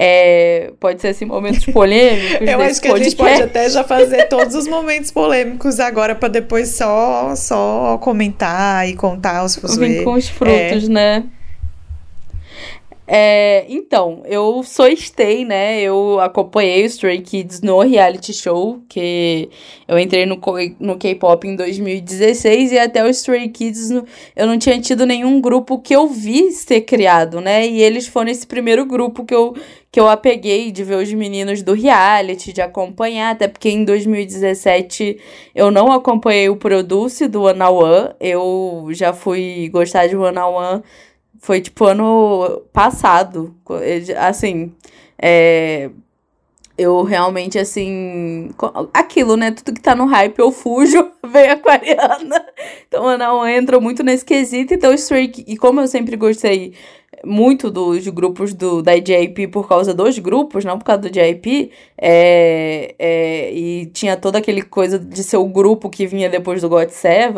É, 0.00 0.70
pode 0.78 1.00
ser 1.00 1.08
assim, 1.08 1.24
momentos 1.24 1.66
polêmicos. 1.66 2.38
Eu 2.46 2.60
acho 2.60 2.80
que 2.80 2.88
podcast. 2.88 2.92
a 2.92 3.02
gente 3.02 3.16
pode 3.16 3.42
até 3.42 3.68
já 3.68 3.82
fazer 3.82 4.28
todos 4.28 4.54
os 4.54 4.68
momentos 4.68 5.10
polêmicos 5.10 5.80
agora 5.80 6.14
para 6.14 6.28
depois 6.28 6.68
só 6.68 7.34
só 7.34 7.98
comentar 8.00 8.88
e 8.88 8.94
contar 8.94 9.44
os 9.44 9.56
Vem 9.76 10.04
com 10.04 10.12
os 10.12 10.28
frutos, 10.28 10.84
é. 10.84 10.88
né? 10.88 11.24
É, 13.10 13.64
então, 13.70 14.22
eu 14.26 14.62
sou 14.62 14.94
stay, 14.94 15.42
né? 15.42 15.80
Eu 15.80 16.20
acompanhei 16.20 16.82
o 16.82 16.86
Stray 16.86 17.22
Kids 17.22 17.62
no 17.62 17.80
reality 17.80 18.34
show, 18.34 18.82
que 18.86 19.48
eu 19.88 19.98
entrei 19.98 20.26
no, 20.26 20.38
no 20.78 20.98
K-pop 20.98 21.48
em 21.48 21.56
2016 21.56 22.72
e 22.72 22.78
até 22.78 23.02
o 23.02 23.08
Stray 23.08 23.48
Kids 23.48 23.90
eu 24.36 24.46
não 24.46 24.58
tinha 24.58 24.78
tido 24.78 25.06
nenhum 25.06 25.40
grupo 25.40 25.78
que 25.78 25.96
eu 25.96 26.06
vi 26.06 26.52
ser 26.52 26.82
criado, 26.82 27.40
né? 27.40 27.66
E 27.66 27.80
eles 27.80 28.06
foram 28.06 28.30
esse 28.30 28.46
primeiro 28.46 28.84
grupo 28.84 29.24
que 29.24 29.34
eu, 29.34 29.56
que 29.90 29.98
eu 29.98 30.08
apeguei 30.08 30.70
de 30.70 30.84
ver 30.84 30.96
os 30.96 31.12
meninos 31.12 31.62
do 31.62 31.72
reality, 31.72 32.52
de 32.52 32.60
acompanhar, 32.60 33.30
até 33.30 33.48
porque 33.48 33.70
em 33.70 33.84
2017 33.84 35.18
eu 35.54 35.70
não 35.70 35.90
acompanhei 35.90 36.48
o 36.48 36.56
Produce 36.56 37.26
do 37.26 37.44
One 37.44 37.62
One, 37.62 38.14
eu 38.20 38.88
já 38.90 39.12
fui 39.12 39.68
gostar 39.72 40.06
de 40.06 40.16
One 40.16 40.38
One 40.38 40.82
foi 41.38 41.60
tipo 41.60 41.84
ano 41.84 42.62
passado. 42.72 43.54
Assim, 44.18 44.72
é, 45.20 45.90
eu 46.76 47.02
realmente, 47.02 47.58
assim. 47.58 48.50
Aquilo, 48.92 49.36
né? 49.36 49.50
Tudo 49.50 49.74
que 49.74 49.80
tá 49.80 49.94
no 49.94 50.06
hype 50.06 50.38
eu 50.38 50.50
fujo, 50.52 51.10
vem 51.26 51.50
aquariana. 51.50 52.44
Então 52.86 53.10
eu 53.10 53.18
não 53.18 53.46
entro 53.46 53.80
muito 53.80 54.02
nesse 54.02 54.24
quesito. 54.24 54.74
Então, 54.74 54.92
Stray. 54.94 55.32
E 55.46 55.56
como 55.56 55.80
eu 55.80 55.88
sempre 55.88 56.16
gostei 56.16 56.74
muito 57.24 57.70
dos 57.70 58.06
grupos 58.08 58.54
do, 58.54 58.82
da 58.82 58.94
JIP 58.94 59.48
por 59.48 59.68
causa 59.68 59.92
dos 59.94 60.18
grupos, 60.18 60.64
não 60.64 60.78
por 60.78 60.84
causa 60.84 61.02
do 61.02 61.12
JIP, 61.12 61.70
é, 61.96 62.94
é, 62.98 63.52
e 63.52 63.86
tinha 63.86 64.16
toda 64.16 64.38
aquele 64.38 64.62
coisa 64.62 64.98
de 64.98 65.22
ser 65.22 65.36
o 65.36 65.46
grupo 65.46 65.90
que 65.90 66.06
vinha 66.06 66.28
depois 66.28 66.60
do 66.62 66.68
God 66.68 66.88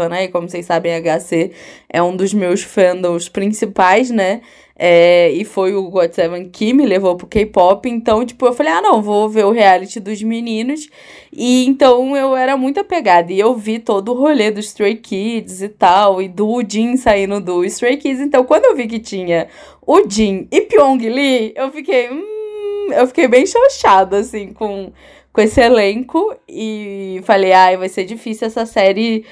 né? 0.09 0.25
E 0.25 0.29
como 0.29 0.49
vocês 0.49 0.67
sabem, 0.67 0.93
HC 1.01 1.53
é 1.89 2.03
um 2.03 2.17
dos 2.17 2.33
meus 2.35 2.63
fandoms 2.63 3.29
principais, 3.29 4.11
né? 4.11 4.41
É, 4.83 5.31
e 5.33 5.45
foi 5.45 5.75
o 5.75 5.91
God 5.91 6.11
Seven 6.11 6.49
que 6.49 6.73
me 6.73 6.87
levou 6.87 7.15
pro 7.15 7.27
K-pop. 7.27 7.87
Então, 7.87 8.25
tipo, 8.25 8.47
eu 8.47 8.55
falei, 8.55 8.73
ah, 8.73 8.81
não, 8.81 9.03
vou 9.03 9.29
ver 9.29 9.45
o 9.45 9.51
reality 9.51 10.01
dos 10.01 10.23
meninos. 10.23 10.89
E 11.31 11.67
então 11.67 12.17
eu 12.17 12.35
era 12.35 12.57
muito 12.57 12.81
apegada. 12.81 13.31
E 13.31 13.39
eu 13.39 13.55
vi 13.55 13.79
todo 13.79 14.11
o 14.11 14.15
rolê 14.15 14.51
dos 14.51 14.65
Stray 14.69 14.97
Kids 14.97 15.61
e 15.61 15.69
tal. 15.69 16.23
E 16.23 16.29
do 16.29 16.63
Jin 16.67 16.97
saindo 16.97 17.43
do 17.43 17.63
Stray 17.67 17.99
Kids. 17.99 18.23
Então, 18.23 18.43
quando 18.43 18.65
eu 18.65 18.75
vi 18.75 18.87
que 18.87 18.99
tinha 18.99 19.49
o 19.87 20.09
Jin 20.09 20.49
e 20.51 20.63
Pyong 20.63 20.97
Lee, 21.11 21.53
eu 21.55 21.71
fiquei. 21.71 22.09
Hum, 22.09 22.89
eu 22.91 23.07
fiquei 23.07 23.29
bem 23.29 23.45
chochada, 23.45 24.21
assim, 24.21 24.55
com, 24.55 24.93
com 25.31 25.41
esse 25.43 25.61
elenco. 25.61 26.35
E 26.49 27.21
falei, 27.25 27.53
ai, 27.53 27.77
vai 27.77 27.91
ser 27.91 28.07
difícil 28.07 28.47
essa 28.47 28.65
série 28.65 29.27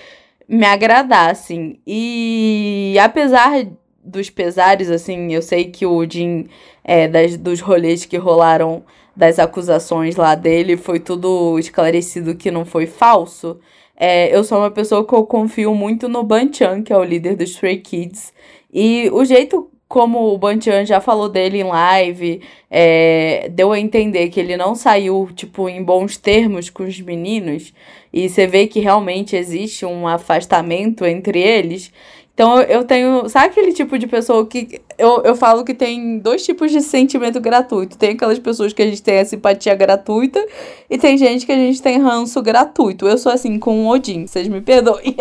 me 0.47 0.67
agradar, 0.67 1.31
assim. 1.31 1.79
E 1.87 2.97
apesar 3.01 3.65
dos 4.09 4.31
pesares, 4.31 4.91
assim, 4.91 5.33
eu 5.33 5.43
sei 5.43 5.67
que 5.67 5.87
o 5.87 6.05
Jim, 6.09 6.47
é, 6.83 7.07
das, 7.07 7.37
dos 7.37 7.61
rolês 7.61 8.05
que 8.05 8.17
rolaram 8.17 8.83
das 9.15 9.39
acusações 9.39 10.17
lá 10.17 10.35
dele, 10.35 10.77
foi 10.77 11.01
tudo 11.01 11.59
esclarecido 11.59 12.35
que 12.35 12.51
não 12.51 12.65
foi 12.65 12.87
falso. 12.87 13.59
É, 13.97 14.35
eu 14.35 14.45
sou 14.45 14.59
uma 14.59 14.71
pessoa 14.71 15.05
que 15.05 15.13
eu 15.13 15.27
confio 15.27 15.75
muito 15.75 16.09
no 16.09 16.23
Ban-chan, 16.23 16.83
que 16.83 16.93
é 16.93 16.97
o 16.97 17.05
líder 17.05 17.37
dos 17.37 17.51
Stray 17.51 17.79
Kids. 17.79 18.33
E 18.73 19.11
o 19.13 19.25
jeito 19.25 19.71
como 19.89 20.35
o 20.35 20.39
Ban-chan 20.39 20.85
já 20.85 21.01
falou 21.01 21.31
dele 21.31 21.61
em 21.61 21.65
live, 21.65 22.43
é, 22.71 23.49
deu 23.51 23.73
a 23.73 23.81
entender 23.81 24.29
que 24.29 24.39
ele 24.39 24.55
não 24.55 24.75
saiu, 24.75 25.31
tipo, 25.35 25.67
em 25.67 25.83
bons 25.83 26.19
termos 26.19 26.69
com 26.69 26.83
os 26.83 27.01
meninos. 27.01 27.73
E 28.13 28.29
você 28.29 28.47
vê 28.47 28.67
que 28.67 28.81
realmente 28.81 29.35
existe 29.35 29.87
um 29.87 30.07
afastamento 30.07 31.07
entre 31.07 31.41
eles. 31.41 31.91
Então 32.39 32.61
eu 32.61 32.85
tenho. 32.85 33.29
Sabe 33.29 33.47
aquele 33.47 33.73
tipo 33.73 33.99
de 33.99 34.07
pessoa 34.07 34.47
que. 34.47 34.81
Eu, 34.97 35.23
eu 35.25 35.35
falo 35.35 35.65
que 35.65 35.75
tem 35.75 36.21
dois 36.21 36.45
tipos 36.45 36.71
de 36.71 36.81
sentimento 36.81 37.41
gratuito. 37.41 37.99
Tem 37.99 38.11
aquelas 38.11 38.39
pessoas 38.39 38.73
que 38.73 38.81
a 38.81 38.85
gente 38.85 39.03
tem 39.03 39.19
a 39.19 39.25
simpatia 39.25 39.75
gratuita 39.75 40.47
e 40.89 40.97
tem 40.97 41.19
gente 41.19 41.45
que 41.45 41.51
a 41.51 41.57
gente 41.57 41.83
tem 41.83 41.99
ranço 41.99 42.41
gratuito. 42.41 43.09
Eu 43.09 43.19
sou 43.19 43.33
assim 43.33 43.59
com 43.59 43.85
o 43.85 43.89
Odin, 43.89 44.29
vocês 44.29 44.47
me 44.47 44.61
perdoem. 44.61 45.17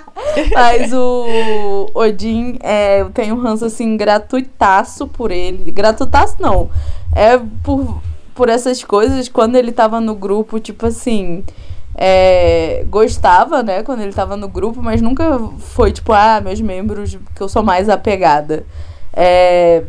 Mas 0.54 0.94
o 0.94 1.90
Odin, 1.94 2.56
é, 2.62 3.02
eu 3.02 3.10
tenho 3.10 3.36
ranço 3.36 3.66
assim 3.66 3.94
gratuitaço 3.94 5.06
por 5.06 5.30
ele. 5.30 5.70
Gratuitaço 5.70 6.36
não. 6.40 6.70
É 7.14 7.38
por, 7.62 8.00
por 8.34 8.48
essas 8.48 8.82
coisas, 8.82 9.28
quando 9.28 9.56
ele 9.56 9.72
tava 9.72 10.00
no 10.00 10.14
grupo, 10.14 10.58
tipo 10.58 10.86
assim 10.86 11.44
é, 11.94 12.84
gostava, 12.88 13.62
né, 13.62 13.82
quando 13.82 14.00
ele 14.02 14.12
tava 14.12 14.36
no 14.36 14.48
grupo, 14.48 14.82
mas 14.82 15.00
nunca 15.02 15.38
foi 15.58 15.92
tipo, 15.92 16.12
ah, 16.12 16.40
meus 16.40 16.60
membros 16.60 17.18
que 17.34 17.40
eu 17.40 17.48
sou 17.48 17.62
mais 17.62 17.88
apegada. 17.88 18.64
É, 19.12 19.82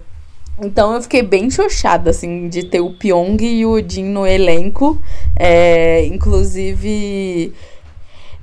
então 0.62 0.93
eu 0.93 1.01
fiquei 1.01 1.22
bem 1.24 1.50
chochada, 1.50 2.12
assim, 2.12 2.48
de 2.48 2.63
ter 2.63 2.79
o 2.79 2.93
Pyong 2.93 3.38
e 3.41 3.65
o 3.65 3.72
Odin 3.72 4.05
no 4.05 4.25
elenco. 4.27 5.01
É, 5.36 6.05
inclusive, 6.05 7.53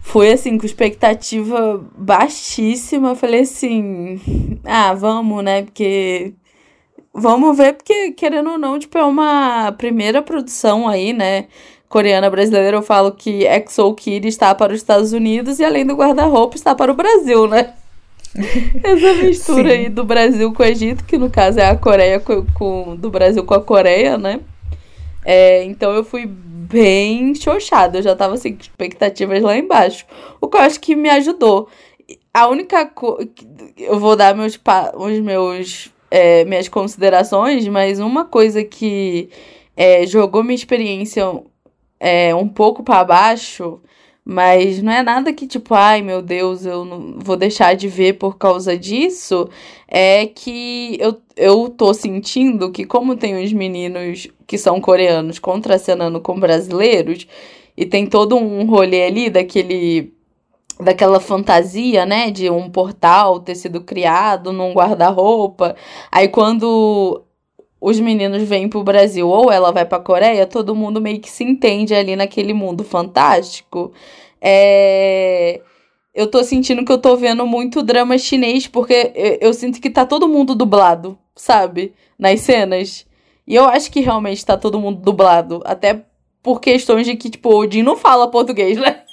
foi 0.00 0.32
assim, 0.32 0.58
com 0.58 0.66
expectativa 0.66 1.84
baixíssima. 1.96 3.10
Eu 3.10 3.16
falei 3.16 3.40
assim, 3.42 4.58
ah, 4.64 4.92
vamos, 4.94 5.44
né? 5.44 5.62
Porque. 5.62 6.34
Vamos 7.12 7.56
ver, 7.56 7.74
porque 7.74 8.12
querendo 8.12 8.50
ou 8.50 8.58
não, 8.58 8.78
tipo, 8.78 8.96
é 8.96 9.04
uma 9.04 9.72
primeira 9.72 10.22
produção 10.22 10.88
aí, 10.88 11.12
né? 11.12 11.46
Coreana 11.90 12.30
brasileira, 12.30 12.76
eu 12.76 12.82
falo 12.82 13.10
que 13.10 13.44
XO 13.68 13.92
Kid 13.94 14.28
está 14.28 14.54
para 14.54 14.72
os 14.72 14.78
Estados 14.78 15.12
Unidos 15.12 15.58
e 15.58 15.64
além 15.64 15.84
do 15.84 15.96
guarda-roupa 15.96 16.54
está 16.54 16.72
para 16.72 16.92
o 16.92 16.94
Brasil, 16.94 17.48
né? 17.48 17.74
Essa 18.80 19.14
mistura 19.24 19.70
Sim. 19.70 19.76
aí 19.76 19.88
do 19.88 20.04
Brasil 20.04 20.52
com 20.54 20.62
o 20.62 20.66
Egito, 20.66 21.04
que 21.04 21.18
no 21.18 21.28
caso 21.28 21.58
é 21.58 21.68
a 21.68 21.76
Coreia 21.76 22.20
com, 22.20 22.46
com 22.54 22.94
do 22.94 23.10
Brasil 23.10 23.44
com 23.44 23.54
a 23.54 23.60
Coreia, 23.60 24.16
né? 24.16 24.38
É, 25.24 25.64
então 25.64 25.92
eu 25.92 26.04
fui 26.04 26.26
bem 26.26 27.34
xoxada, 27.34 27.98
eu 27.98 28.02
já 28.02 28.14
tava 28.14 28.34
assim, 28.34 28.52
com 28.52 28.60
expectativas 28.60 29.42
lá 29.42 29.58
embaixo. 29.58 30.06
O 30.40 30.46
que 30.46 30.56
eu 30.56 30.60
acho 30.60 30.80
que 30.80 30.94
me 30.94 31.10
ajudou. 31.10 31.68
A 32.32 32.46
única 32.46 32.86
coisa. 32.86 33.28
Eu 33.76 33.98
vou 33.98 34.14
dar 34.14 34.32
meus, 34.36 34.58
os 34.94 35.18
meus, 35.18 35.90
é, 36.08 36.44
minhas 36.44 36.68
considerações, 36.68 37.66
mas 37.66 37.98
uma 37.98 38.24
coisa 38.24 38.62
que 38.62 39.28
é, 39.76 40.06
jogou 40.06 40.44
minha 40.44 40.54
experiência 40.54 41.24
é, 42.00 42.34
um 42.34 42.48
pouco 42.48 42.82
para 42.82 43.04
baixo, 43.04 43.80
mas 44.24 44.82
não 44.82 44.92
é 44.92 45.02
nada 45.02 45.32
que 45.32 45.46
tipo, 45.46 45.74
ai 45.74 46.02
meu 46.02 46.22
Deus, 46.22 46.64
eu 46.66 46.84
não 46.84 47.18
vou 47.18 47.36
deixar 47.36 47.74
de 47.76 47.88
ver 47.88 48.14
por 48.14 48.38
causa 48.38 48.76
disso. 48.76 49.48
É 49.88 50.26
que 50.26 50.96
eu, 51.00 51.20
eu 51.36 51.68
tô 51.70 51.92
sentindo 51.94 52.70
que, 52.72 52.84
como 52.84 53.16
tem 53.16 53.42
os 53.44 53.52
meninos 53.52 54.28
que 54.46 54.58
são 54.58 54.80
coreanos 54.80 55.38
contracenando 55.38 56.20
com 56.20 56.38
brasileiros, 56.40 57.26
e 57.76 57.86
tem 57.86 58.06
todo 58.06 58.36
um 58.36 58.66
rolê 58.66 59.04
ali 59.04 59.30
daquele 59.30 60.12
daquela 60.78 61.20
fantasia, 61.20 62.06
né, 62.06 62.30
de 62.30 62.48
um 62.50 62.70
portal 62.70 63.40
ter 63.40 63.54
sido 63.54 63.82
criado 63.82 64.52
num 64.52 64.72
guarda-roupa. 64.72 65.76
Aí 66.10 66.28
quando 66.28 67.22
os 67.80 67.98
meninos 67.98 68.42
vêm 68.42 68.68
pro 68.68 68.82
Brasil 68.82 69.28
ou 69.28 69.50
ela 69.50 69.72
vai 69.72 69.86
pra 69.86 69.98
Coreia, 69.98 70.46
todo 70.46 70.74
mundo 70.74 71.00
meio 71.00 71.18
que 71.18 71.30
se 71.30 71.42
entende 71.42 71.94
ali 71.94 72.14
naquele 72.14 72.52
mundo 72.52 72.84
fantástico. 72.84 73.92
É... 74.40 75.60
Eu 76.14 76.26
tô 76.26 76.42
sentindo 76.42 76.84
que 76.84 76.92
eu 76.92 76.98
tô 76.98 77.16
vendo 77.16 77.46
muito 77.46 77.82
drama 77.82 78.18
chinês, 78.18 78.66
porque 78.66 79.12
eu, 79.14 79.38
eu 79.40 79.54
sinto 79.54 79.80
que 79.80 79.88
tá 79.88 80.04
todo 80.04 80.28
mundo 80.28 80.54
dublado, 80.54 81.16
sabe? 81.34 81.94
Nas 82.18 82.40
cenas. 82.40 83.06
E 83.46 83.54
eu 83.54 83.64
acho 83.64 83.90
que 83.90 84.00
realmente 84.00 84.44
tá 84.44 84.56
todo 84.56 84.80
mundo 84.80 85.00
dublado. 85.00 85.62
Até 85.64 86.04
por 86.42 86.60
questões 86.60 87.06
de 87.06 87.16
que, 87.16 87.30
tipo, 87.30 87.50
o 87.50 87.58
Odin 87.60 87.82
não 87.82 87.96
fala 87.96 88.30
português, 88.30 88.78
né? 88.78 89.02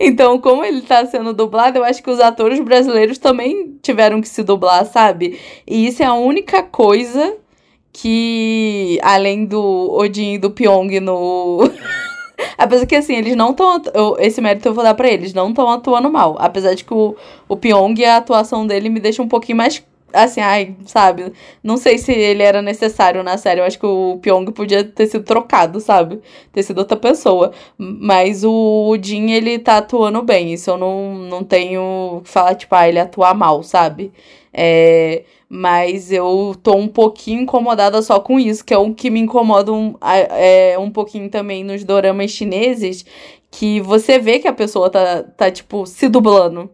Então, 0.00 0.40
como 0.40 0.64
ele 0.64 0.80
tá 0.80 1.06
sendo 1.06 1.32
dublado, 1.32 1.78
eu 1.78 1.84
acho 1.84 2.02
que 2.02 2.10
os 2.10 2.18
atores 2.18 2.58
brasileiros 2.58 3.18
também 3.18 3.78
tiveram 3.80 4.20
que 4.20 4.28
se 4.28 4.42
dublar, 4.42 4.84
sabe? 4.84 5.38
E 5.64 5.86
isso 5.86 6.02
é 6.02 6.06
a 6.06 6.14
única 6.14 6.60
coisa 6.62 7.36
que 7.92 8.98
além 9.02 9.44
do 9.44 9.92
Odin 9.92 10.34
e 10.34 10.38
do 10.38 10.50
Pyong 10.50 11.00
no. 11.00 11.60
Apesar 12.56 12.86
que 12.86 12.96
assim, 12.96 13.16
eles 13.16 13.36
não 13.36 13.50
estão. 13.50 13.82
Esse 14.18 14.40
mérito 14.40 14.68
eu 14.68 14.74
vou 14.74 14.84
dar 14.84 14.94
pra 14.94 15.08
eles, 15.08 15.34
não 15.34 15.50
estão 15.50 15.68
atuando 15.68 16.10
mal. 16.10 16.36
Apesar 16.38 16.74
de 16.74 16.84
que 16.84 16.94
o, 16.94 17.16
o 17.48 17.56
Pyong, 17.56 18.04
a 18.04 18.16
atuação 18.16 18.66
dele 18.66 18.88
me 18.88 19.00
deixa 19.00 19.22
um 19.22 19.28
pouquinho 19.28 19.58
mais. 19.58 19.84
Assim, 20.12 20.40
ai, 20.40 20.74
sabe? 20.86 21.32
Não 21.62 21.76
sei 21.76 21.96
se 21.96 22.10
ele 22.12 22.42
era 22.42 22.60
necessário 22.60 23.22
na 23.22 23.36
série. 23.38 23.60
Eu 23.60 23.64
acho 23.64 23.78
que 23.78 23.86
o 23.86 24.18
Pyong 24.20 24.50
podia 24.52 24.82
ter 24.82 25.06
sido 25.06 25.24
trocado, 25.24 25.78
sabe? 25.80 26.20
Ter 26.52 26.62
sido 26.64 26.78
outra 26.78 26.96
pessoa. 26.96 27.52
Mas 27.78 28.42
o 28.42 28.88
Odin, 28.90 29.30
ele 29.30 29.58
tá 29.58 29.78
atuando 29.78 30.22
bem. 30.22 30.52
Isso 30.52 30.70
eu 30.70 30.76
não, 30.78 31.14
não 31.14 31.44
tenho 31.44 32.22
que 32.24 32.30
falar, 32.30 32.54
tipo, 32.56 32.74
ah, 32.74 32.88
ele 32.88 32.98
atua 32.98 33.32
mal, 33.34 33.62
sabe? 33.62 34.12
É. 34.52 35.22
Mas 35.52 36.12
eu 36.12 36.54
tô 36.62 36.76
um 36.76 36.86
pouquinho 36.86 37.42
incomodada 37.42 38.00
só 38.02 38.20
com 38.20 38.38
isso, 38.38 38.64
que 38.64 38.72
é 38.72 38.78
o 38.78 38.94
que 38.94 39.10
me 39.10 39.18
incomoda 39.18 39.72
um, 39.72 39.96
é, 40.00 40.78
um 40.78 40.92
pouquinho 40.92 41.28
também 41.28 41.64
nos 41.64 41.82
doramas 41.82 42.30
chineses, 42.30 43.04
que 43.50 43.80
você 43.80 44.16
vê 44.20 44.38
que 44.38 44.46
a 44.46 44.52
pessoa 44.52 44.88
tá, 44.88 45.24
tá, 45.24 45.50
tipo, 45.50 45.84
se 45.86 46.08
dublando. 46.08 46.70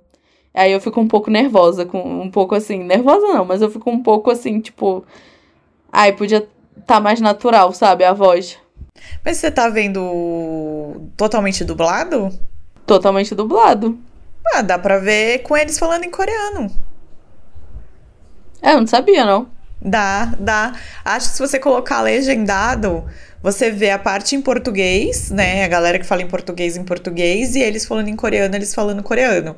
Aí 0.53 0.73
eu 0.73 0.81
fico 0.81 1.01
um 1.01 1.09
pouco 1.09 1.31
nervosa, 1.31 1.87
com 1.87 2.03
um 2.03 2.31
pouco 2.31 2.55
assim, 2.55 2.79
nervosa 2.85 3.27
não, 3.29 3.47
mas 3.47 3.63
eu 3.63 3.71
fico 3.71 3.91
um 3.91 4.03
pouco 4.03 4.31
assim, 4.31 4.61
tipo, 4.61 5.05
ai, 5.91 6.13
podia 6.13 6.47
tá 6.87 7.01
mais 7.01 7.19
natural, 7.19 7.73
sabe, 7.73 8.05
a 8.05 8.13
voz. 8.13 8.59
Mas 9.25 9.39
você 9.39 9.51
tá 9.51 9.71
vendo 9.71 11.09
totalmente 11.17 11.65
dublado? 11.65 12.31
Totalmente 12.87 13.35
dublado. 13.35 13.99
Ah, 14.55 14.61
dá 14.61 14.79
pra 14.79 14.99
ver 14.99 15.41
com 15.41 15.57
eles 15.57 15.79
falando 15.79 16.05
em 16.05 16.11
coreano. 16.11 16.71
É, 18.67 18.73
eu 18.73 18.81
não 18.81 18.87
sabia, 18.89 19.25
não. 19.25 19.47
Dá, 19.81 20.35
dá. 20.41 20.73
Acho 21.05 21.29
que 21.29 21.37
se 21.37 21.39
você 21.39 21.57
colocar 21.57 22.03
legendado, 22.03 23.05
você 23.41 23.71
vê 23.71 23.93
a 23.93 23.99
parte 23.99 24.35
em 24.35 24.43
português, 24.43 25.31
né? 25.31 25.65
A 25.65 25.69
galera 25.69 26.01
que 26.01 26.05
fala 26.05 26.23
em 26.23 26.27
português 26.27 26.77
em 26.77 26.83
português 26.83 27.55
e 27.55 27.61
eles 27.61 27.87
falando 27.87 28.09
em 28.09 28.17
coreano, 28.17 28.57
eles 28.57 28.75
falando 28.75 29.05
coreano. 29.05 29.57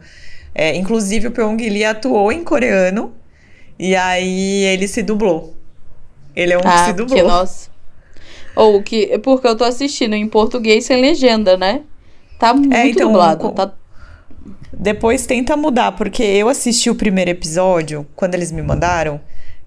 É, 0.54 0.76
inclusive 0.76 1.28
o 1.28 1.30
Pyong 1.30 1.56
Lee 1.56 1.86
atuou 1.86 2.30
em 2.30 2.44
coreano 2.44 3.14
e 3.78 3.96
aí 3.96 4.64
ele 4.64 4.86
se 4.86 5.02
dublou. 5.02 5.56
Ele 6.36 6.52
é 6.52 6.58
um 6.58 6.60
ah, 6.62 6.70
que 6.70 6.84
se 6.84 6.92
dublou. 6.92 7.18
Que 7.18 7.22
nossa. 7.22 7.70
Ou 8.54 8.82
que 8.82 9.16
porque 9.20 9.46
eu 9.46 9.56
tô 9.56 9.64
assistindo 9.64 10.14
em 10.14 10.28
português 10.28 10.84
sem 10.84 11.00
legenda, 11.00 11.56
né? 11.56 11.80
Tá 12.38 12.52
muito 12.52 12.74
é, 12.74 12.88
então, 12.88 13.08
dublado, 13.08 13.52
tá 13.52 13.72
depois 14.72 15.26
tenta 15.26 15.56
mudar, 15.56 15.92
porque 15.92 16.22
eu 16.22 16.48
assisti 16.48 16.90
o 16.90 16.94
primeiro 16.94 17.30
episódio, 17.30 18.06
quando 18.14 18.34
eles 18.34 18.52
me 18.52 18.62
mandaram. 18.62 19.20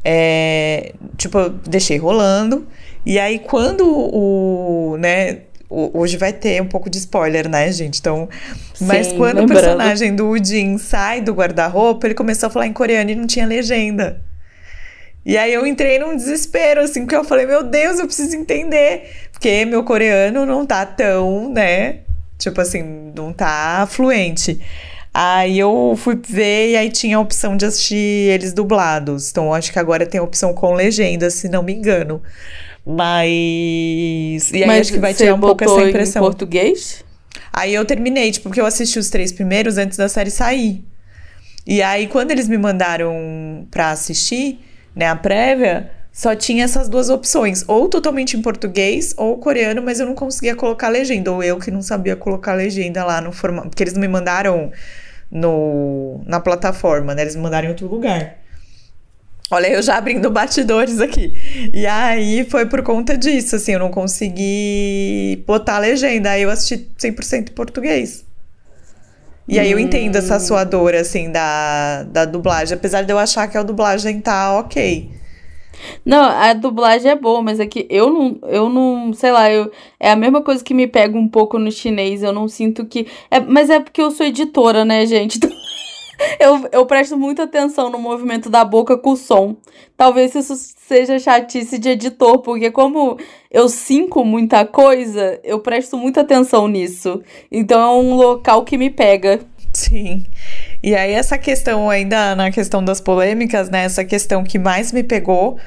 É, 0.04 0.94
tipo, 1.18 1.38
eu 1.38 1.50
deixei 1.50 1.98
rolando. 1.98 2.68
E 3.06 3.20
aí, 3.20 3.40
quando 3.40 3.86
o. 3.86 4.98
né, 4.98 5.42
Hoje 5.74 6.18
vai 6.18 6.34
ter 6.34 6.62
um 6.62 6.68
pouco 6.68 6.90
de 6.90 6.98
spoiler, 6.98 7.48
né, 7.48 7.72
gente? 7.72 7.98
Então. 7.98 8.28
Sim, 8.74 8.86
mas 8.86 9.08
quando 9.14 9.38
lembrando. 9.38 9.52
o 9.52 9.54
personagem 9.54 10.14
do 10.14 10.30
Udin 10.30 10.78
sai 10.78 11.22
do 11.22 11.34
guarda-roupa, 11.34 12.08
ele 12.08 12.14
começou 12.14 12.48
a 12.48 12.50
falar 12.50 12.68
em 12.68 12.74
coreano 12.74 13.10
e 13.10 13.16
não 13.16 13.26
tinha 13.26 13.46
legenda. 13.46 14.22
E 15.26 15.38
aí 15.38 15.54
eu 15.54 15.66
entrei 15.66 15.98
num 15.98 16.14
desespero, 16.14 16.82
assim, 16.82 17.02
porque 17.02 17.16
eu 17.16 17.24
falei, 17.24 17.46
meu 17.46 17.64
Deus, 17.64 18.00
eu 18.00 18.06
preciso 18.06 18.36
entender. 18.36 19.12
Porque 19.32 19.64
meu 19.64 19.82
coreano 19.84 20.46
não 20.46 20.66
tá 20.66 20.86
tão, 20.86 21.50
né? 21.50 22.00
Tipo 22.42 22.60
assim, 22.60 23.12
não 23.16 23.32
tá 23.32 23.88
fluente. 23.90 24.60
Aí 25.14 25.60
eu 25.60 25.94
fui 25.98 26.20
ver 26.28 26.72
e 26.72 26.76
aí 26.78 26.90
tinha 26.90 27.18
a 27.18 27.20
opção 27.20 27.56
de 27.56 27.66
assistir 27.66 28.32
eles 28.32 28.54
dublados. 28.54 29.30
Então 29.30 29.54
acho 29.54 29.72
que 29.72 29.78
agora 29.78 30.06
tem 30.06 30.20
a 30.20 30.24
opção 30.24 30.54
com 30.54 30.74
legenda, 30.74 31.30
se 31.30 31.48
não 31.48 31.62
me 31.62 31.74
engano. 31.74 32.22
Mas. 32.86 34.52
E 34.52 34.62
aí 34.62 34.66
Mas 34.66 34.82
acho 34.82 34.94
que 34.94 35.00
vai 35.00 35.14
tirar 35.14 35.36
um 35.36 35.40
pouco 35.40 35.64
essa 35.64 35.82
impressão. 35.88 36.22
Em 36.22 36.26
português? 36.26 37.06
Aí 37.54 37.74
eu 37.74 37.86
terminei, 37.86 38.32
tipo, 38.32 38.50
porque 38.50 38.62
eu 38.62 38.66
assisti 38.66 38.98
os 38.98 39.10
três 39.10 39.32
primeiros 39.32 39.78
antes 39.78 39.98
da 39.98 40.10
série 40.10 40.32
sair. 40.32 40.84
E 41.68 41.82
aí, 41.82 42.08
quando 42.08 42.32
eles 42.32 42.48
me 42.48 42.58
mandaram 42.58 43.68
pra 43.70 43.92
assistir, 43.92 44.60
né, 44.96 45.08
a 45.08 45.16
prévia, 45.16 45.92
só 46.12 46.36
tinha 46.36 46.65
essas 46.65 46.89
duas 46.89 47.10
opções, 47.10 47.63
ou 47.68 47.88
totalmente 47.88 48.36
em 48.36 48.41
português 48.41 49.13
ou 49.15 49.38
coreano, 49.38 49.82
mas 49.82 50.00
eu 50.00 50.06
não 50.06 50.13
conseguia 50.13 50.56
colocar 50.56 50.89
legenda, 50.89 51.32
ou 51.32 51.41
eu 51.41 51.58
que 51.58 51.72
não 51.72 51.82
sabia 51.82 52.15
colocar 52.15 52.53
legenda 52.53 53.03
lá 53.06 53.22
no 53.22 53.32
formato, 53.32 53.70
porque 53.70 53.84
eles 53.84 53.98
me 53.98 54.08
mandaram 54.08 54.72
no, 55.32 56.22
na 56.25 56.39
plataforma, 56.39 57.15
né? 57.15 57.22
Eles 57.22 57.36
me 57.36 57.41
mandaram 57.41 57.68
em 57.68 57.70
outro 57.70 57.88
lugar. 57.88 58.38
Olha, 59.50 59.68
eu 59.68 59.82
já 59.82 59.98
abrindo 59.98 60.30
batidores 60.30 61.00
aqui. 61.00 61.34
E 61.74 61.86
aí 61.86 62.46
foi 62.50 62.65
por 62.65 62.82
conta 62.84 63.18
disso, 63.18 63.56
assim, 63.56 63.74
eu 63.74 63.80
não 63.80 63.91
consegui 63.91 65.44
botar 65.46 65.75
a 65.75 65.80
legenda. 65.80 66.32
Aí 66.32 66.41
eu 66.41 66.50
assisti 66.50 66.89
100% 66.98 67.51
português. 67.51 68.25
E 69.48 69.60
aí 69.60 69.70
eu 69.70 69.77
entendo 69.77 70.15
essa 70.15 70.39
sua 70.39 70.63
dor, 70.63 70.96
assim, 70.96 71.30
da, 71.30 72.03
da 72.03 72.24
dublagem. 72.24 72.75
Apesar 72.77 73.01
de 73.01 73.12
eu 73.12 73.20
achar 73.20 73.48
que 73.50 73.58
a 73.58 73.63
dublagem 73.63 74.22
tá 74.22 74.58
ok. 74.58 75.21
Não, 76.06 76.24
a 76.24 76.54
dublagem 76.54 77.12
é 77.12 77.16
boa, 77.16 77.42
mas 77.42 77.60
é 77.60 77.66
que 77.66 77.88
eu 77.90 78.10
não, 78.10 78.40
eu 78.48 78.70
não, 78.70 79.14
sei 79.14 79.32
lá, 79.32 79.52
eu, 79.52 79.72
é 80.00 80.12
a 80.12 80.16
mesma 80.16 80.42
coisa 80.42 80.64
que 80.64 80.74
me 80.74 80.88
pega 80.88 81.18
um 81.18 81.28
pouco 81.28 81.60
no 81.60 81.72
chinês, 81.72 82.24
eu 82.24 82.34
não 82.34 82.48
sinto 82.48 82.86
que, 82.86 83.08
é, 83.30 83.40
mas 83.40 83.70
é 83.70 83.80
porque 83.80 84.02
eu 84.02 84.12
sou 84.12 84.26
editora, 84.26 84.84
né, 84.86 85.06
gente? 85.06 85.40
eu, 86.40 86.68
eu 86.72 86.86
presto 86.86 87.18
muita 87.18 87.44
atenção 87.44 87.90
no 87.90 88.00
movimento 88.00 88.50
da 88.50 88.64
boca 88.64 88.98
com 88.98 89.12
o 89.12 89.18
som. 89.18 89.56
Talvez 89.98 90.34
isso 90.36 90.56
seja 90.56 91.20
chatice 91.20 91.78
de 91.78 91.90
editor, 91.90 92.40
porque 92.40 92.72
como 92.72 93.18
eu 93.50 93.70
sinco 93.70 94.24
muita 94.26 94.66
coisa, 94.66 95.40
eu 95.44 95.60
presto 95.60 95.98
muita 95.98 96.22
atenção 96.22 96.68
nisso. 96.68 97.22
Então 97.52 97.82
é 97.82 98.02
um 98.02 98.16
local 98.16 98.64
que 98.64 98.78
me 98.78 98.90
pega. 98.90 99.40
Sim. 99.74 100.26
E 100.84 100.96
aí, 100.96 101.12
essa 101.12 101.38
questão, 101.38 101.90
ainda 101.90 102.36
na 102.36 102.52
questão 102.52 102.84
das 102.84 103.00
polêmicas, 103.00 103.70
né? 103.70 103.84
Essa 103.84 104.04
questão 104.04 104.44
que 104.44 104.58
mais 104.58 104.92
me 104.92 105.04
pegou. 105.04 105.58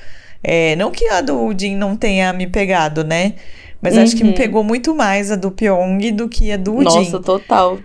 É, 0.43 0.77
não 0.77 0.91
que 0.91 1.09
a 1.09 1.21
do 1.21 1.55
Jin 1.57 1.77
não 1.77 1.97
tenha 1.97 2.33
me 2.33 2.47
pegado, 2.47 3.05
né? 3.05 3.35
Mas 3.81 3.97
uhum. 3.97 4.03
acho 4.03 4.17
que 4.17 4.25
me 4.25 4.31
uhum. 4.31 4.37
pegou 4.37 4.65
muito 4.65 4.95
mais 4.95 5.31
a 5.31 5.37
do 5.37 5.51
Pyong 5.51 6.11
do 6.13 6.29
que 6.29 6.51
a 6.51 6.57
do 6.57 6.83
Nossa, 6.83 6.99
Jin. 6.99 7.11
Nossa, 7.11 7.21
total. 7.23 7.79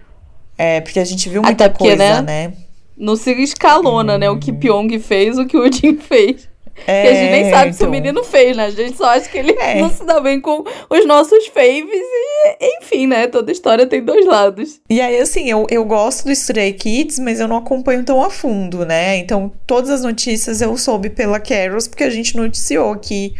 É, 0.57 0.81
porque 0.81 1.00
a 1.00 1.05
gente 1.05 1.29
viu 1.29 1.41
muita 1.41 1.69
porque, 1.69 1.95
coisa, 1.95 2.21
né? 2.21 2.48
né? 2.48 2.53
Não 2.98 3.15
se 3.15 3.31
escalona, 3.31 4.17
né? 4.17 4.29
O 4.29 4.39
que 4.39 4.51
uhum. 4.51 4.59
Pyong 4.59 5.00
fez, 5.00 5.38
o 5.38 5.45
que 5.45 5.55
o 5.55 5.71
Jin 5.71 5.98
fez. 5.98 6.48
É, 6.88 7.01
que 7.03 7.07
a 7.07 7.13
gente 7.13 7.31
nem 7.31 7.50
sabe 7.50 7.62
então... 7.69 7.74
se 7.74 7.83
o 7.83 7.86
então. 7.86 7.91
menino 7.91 8.24
fez, 8.24 8.57
né? 8.57 8.65
A 8.65 8.71
gente 8.71 8.98
só 8.98 9.05
acha 9.05 9.29
que 9.29 9.38
ele 9.38 9.51
é. 9.53 9.81
não 9.81 9.89
se 9.89 10.05
dá 10.05 10.19
bem 10.19 10.39
com 10.39 10.63
os 10.89 11.05
nossos 11.05 11.48
faves 11.48 11.89
e, 11.89 12.77
enfim, 12.77 13.07
né? 13.07 13.27
Toda 13.27 13.51
história 13.51 13.86
tem 13.86 14.03
dois 14.03 14.25
lados. 14.25 14.79
E 14.89 15.00
aí, 15.01 15.19
assim, 15.19 15.50
eu, 15.50 15.65
eu 15.69 15.86
gosto 15.86 16.25
do 16.25 16.31
Stray 16.31 16.74
Kids, 16.74 17.19
mas 17.19 17.39
eu 17.39 17.48
não 17.48 17.57
acompanho 17.57 18.03
tão 18.03 18.24
a 18.24 18.29
fundo, 18.29 18.86
né? 18.86 19.17
Então, 19.17 19.51
todas 19.65 19.89
as 19.89 20.01
notícias 20.01 20.62
eu 20.62 20.75
soube 20.77 21.09
pela 21.09 21.39
Carols, 21.39 21.88
porque 21.88 22.03
a 22.03 22.09
gente 22.09 22.36
noticiou 22.36 22.91
aqui 22.91 23.33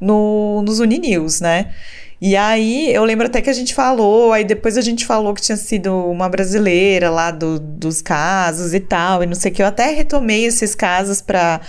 no, 0.00 0.62
nos 0.62 0.80
Uninews, 0.80 1.40
né? 1.40 1.72
E 2.20 2.36
aí, 2.36 2.90
eu 2.94 3.04
lembro 3.04 3.26
até 3.26 3.42
que 3.42 3.50
a 3.50 3.52
gente 3.52 3.74
falou, 3.74 4.32
aí 4.32 4.44
depois 4.44 4.78
a 4.78 4.80
gente 4.80 5.04
falou 5.04 5.34
que 5.34 5.42
tinha 5.42 5.56
sido 5.56 5.94
uma 6.06 6.28
brasileira 6.28 7.10
lá 7.10 7.30
do, 7.30 7.58
dos 7.58 8.00
casos 8.00 8.72
e 8.72 8.80
tal, 8.80 9.22
e 9.22 9.26
não 9.26 9.34
sei 9.34 9.50
o 9.50 9.54
que. 9.54 9.62
Eu 9.62 9.66
até 9.66 9.90
retomei 9.90 10.46
esses 10.46 10.74
casos 10.74 11.20
para 11.20 11.60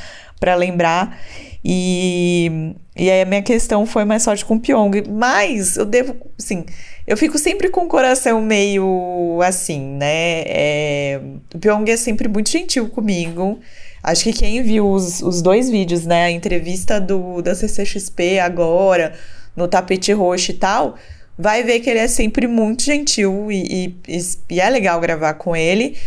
para 0.45 0.53
lembrar. 0.53 1.19
E, 1.63 2.75
e 2.95 3.09
aí 3.09 3.23
a 3.23 3.25
minha 3.25 3.41
questão 3.41 3.83
foi 3.87 4.05
mais 4.05 4.23
forte 4.23 4.45
com 4.45 4.57
o 4.57 4.59
Pyong. 4.59 4.91
Mas 5.09 5.75
eu 5.75 5.85
devo, 5.85 6.15
assim, 6.37 6.63
eu 7.07 7.17
fico 7.17 7.39
sempre 7.39 7.69
com 7.69 7.85
o 7.85 7.87
coração 7.87 8.39
meio 8.43 9.39
assim, 9.43 9.81
né? 9.81 10.43
É, 10.45 11.19
o 11.51 11.57
Pyong 11.57 11.89
é 11.89 11.97
sempre 11.97 12.27
muito 12.27 12.51
gentil 12.51 12.87
comigo. 12.89 13.59
Acho 14.03 14.25
que 14.25 14.33
quem 14.33 14.61
viu 14.61 14.87
os, 14.87 15.23
os 15.23 15.41
dois 15.41 15.67
vídeos, 15.67 16.05
né? 16.05 16.25
A 16.25 16.31
entrevista 16.31 17.01
do, 17.01 17.41
da 17.41 17.55
CCXP 17.55 18.37
agora, 18.37 19.13
no 19.55 19.67
tapete 19.67 20.13
roxo 20.13 20.51
e 20.51 20.53
tal, 20.53 20.95
vai 21.35 21.63
ver 21.63 21.79
que 21.79 21.89
ele 21.89 21.99
é 21.99 22.07
sempre 22.07 22.45
muito 22.45 22.83
gentil 22.83 23.51
e, 23.51 23.95
e, 24.07 24.19
e 24.51 24.61
é 24.61 24.69
legal 24.69 25.01
gravar 25.01 25.33
com 25.33 25.55
ele. 25.55 25.97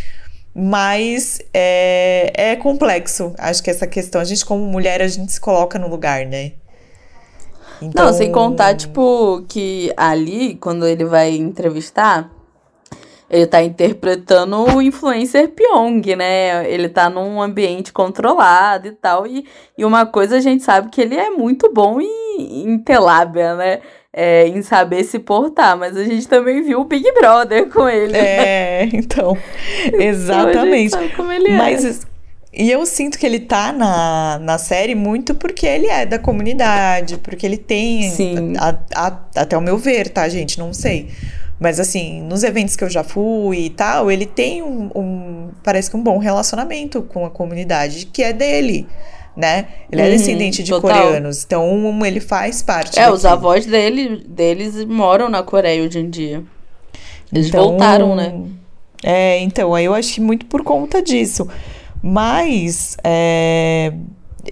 Mas 0.59 1.39
é, 1.53 2.33
é 2.35 2.55
complexo. 2.55 3.33
Acho 3.37 3.63
que 3.63 3.69
essa 3.69 3.87
questão, 3.87 4.19
a 4.19 4.23
gente, 4.25 4.45
como 4.45 4.65
mulher, 4.65 5.01
a 5.01 5.07
gente 5.07 5.31
se 5.31 5.39
coloca 5.39 5.79
no 5.79 5.87
lugar, 5.87 6.25
né? 6.25 6.53
Então... 7.81 8.07
Não, 8.07 8.13
sem 8.13 8.31
contar, 8.31 8.75
tipo, 8.75 9.43
que 9.47 9.93
ali, 9.95 10.55
quando 10.55 10.85
ele 10.85 11.05
vai 11.05 11.35
entrevistar, 11.35 12.29
ele 13.29 13.45
tá 13.45 13.63
interpretando 13.63 14.75
o 14.75 14.81
influencer 14.81 15.49
Pyong, 15.49 16.15
né? 16.17 16.69
Ele 16.69 16.89
tá 16.89 17.09
num 17.09 17.41
ambiente 17.41 17.93
controlado 17.93 18.87
e 18.87 18.91
tal. 18.91 19.27
E, 19.27 19.45
e 19.77 19.85
uma 19.85 20.05
coisa 20.05 20.37
a 20.37 20.41
gente 20.41 20.63
sabe 20.63 20.89
que 20.89 20.99
ele 20.99 21.15
é 21.15 21.29
muito 21.29 21.71
bom 21.71 22.01
em, 22.01 22.63
em 22.65 22.79
telábia, 22.79 23.55
né? 23.55 23.81
É, 24.13 24.47
em 24.47 24.61
saber 24.61 25.03
se 25.03 25.19
portar, 25.19 25.77
mas 25.77 25.95
a 25.95 26.03
gente 26.03 26.27
também 26.27 26.63
viu 26.63 26.81
o 26.81 26.85
Big 26.85 27.11
Brother 27.13 27.69
com 27.69 27.87
ele. 27.87 28.17
É, 28.17 28.85
né? 28.85 28.89
então, 28.93 29.37
exatamente. 29.93 30.95
Então 30.95 31.09
como 31.15 31.31
ele 31.31 31.49
é. 31.49 31.57
mas, 31.57 31.85
é. 31.85 32.09
E 32.51 32.71
eu 32.71 32.83
sinto 32.85 33.19
que 33.19 33.25
ele 33.25 33.39
tá 33.39 33.71
na, 33.71 34.39
na 34.39 34.57
série 34.57 34.95
muito 34.95 35.35
porque 35.35 35.67
ele 35.67 35.85
é 35.85 36.05
da 36.05 36.17
comunidade, 36.17 37.17
porque 37.19 37.45
ele 37.45 37.57
tem. 37.57 38.09
Sim. 38.09 38.53
A, 38.57 38.75
a, 38.95 39.19
até 39.35 39.55
o 39.55 39.61
meu 39.61 39.77
ver, 39.77 40.09
tá, 40.09 40.27
gente? 40.27 40.57
Não 40.57 40.73
sei. 40.73 41.09
Mas 41.59 41.79
assim, 41.79 42.21
nos 42.21 42.43
eventos 42.43 42.75
que 42.75 42.83
eu 42.83 42.89
já 42.89 43.03
fui 43.03 43.65
e 43.65 43.69
tal, 43.69 44.09
ele 44.09 44.25
tem 44.25 44.63
um, 44.63 44.89
um 44.95 45.49
parece 45.63 45.91
que 45.91 45.97
um 45.97 46.01
bom 46.01 46.17
relacionamento 46.17 47.03
com 47.03 47.25
a 47.25 47.29
comunidade 47.29 48.07
que 48.07 48.23
é 48.23 48.33
dele 48.33 48.87
né? 49.39 49.67
Ele 49.89 50.01
é 50.01 50.05
uhum, 50.05 50.11
é 50.11 50.17
descendente 50.17 50.61
de 50.61 50.69
total. 50.69 50.91
coreanos, 50.91 51.43
então 51.45 52.05
ele 52.05 52.19
faz 52.19 52.61
parte. 52.61 52.99
É, 52.99 53.03
daqui. 53.03 53.13
os 53.13 53.25
avós 53.25 53.65
dele, 53.65 54.23
deles 54.27 54.83
moram 54.85 55.29
na 55.29 55.41
Coreia 55.41 55.81
hoje 55.81 55.99
em 55.99 56.09
dia. 56.09 56.43
Eles 57.31 57.47
então, 57.47 57.69
voltaram, 57.69 58.15
né? 58.15 58.33
É, 59.01 59.39
então, 59.39 59.73
aí 59.73 59.85
eu 59.85 59.93
acho 59.93 60.13
que 60.13 60.19
muito 60.19 60.45
por 60.45 60.61
conta 60.63 61.01
disso. 61.01 61.47
Mas 62.03 62.97
é, 63.03 63.93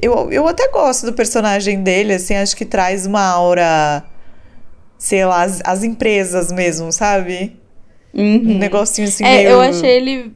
eu, 0.01 0.31
eu 0.31 0.47
até 0.47 0.69
gosto 0.69 1.05
do 1.05 1.13
personagem 1.13 1.83
dele, 1.83 2.13
assim, 2.13 2.35
acho 2.35 2.55
que 2.55 2.65
traz 2.65 3.05
uma 3.05 3.25
aura, 3.25 4.03
sei 4.97 5.25
lá, 5.25 5.43
as, 5.43 5.61
as 5.65 5.83
empresas 5.83 6.49
mesmo, 6.51 6.91
sabe? 6.93 7.57
Uhum. 8.13 8.51
Um 8.51 8.57
negocinho 8.57 9.07
assim 9.07 9.25
é, 9.25 9.37
meio... 9.37 9.49
Eu 9.49 9.61
achei 9.61 9.89
ele 9.89 10.31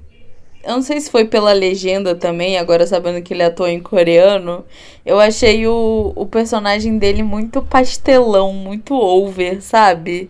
eu 0.63 0.73
não 0.73 0.81
sei 0.81 0.99
se 0.99 1.09
foi 1.09 1.25
pela 1.25 1.53
legenda 1.53 2.15
também, 2.15 2.57
agora 2.57 2.85
sabendo 2.85 3.21
que 3.21 3.33
ele 3.33 3.43
atua 3.43 3.71
em 3.71 3.79
coreano. 3.79 4.65
Eu 5.05 5.19
achei 5.19 5.67
o, 5.67 6.13
o 6.15 6.25
personagem 6.25 6.97
dele 6.97 7.23
muito 7.23 7.61
pastelão, 7.61 8.53
muito 8.53 8.93
over, 8.93 9.61
sabe? 9.61 10.29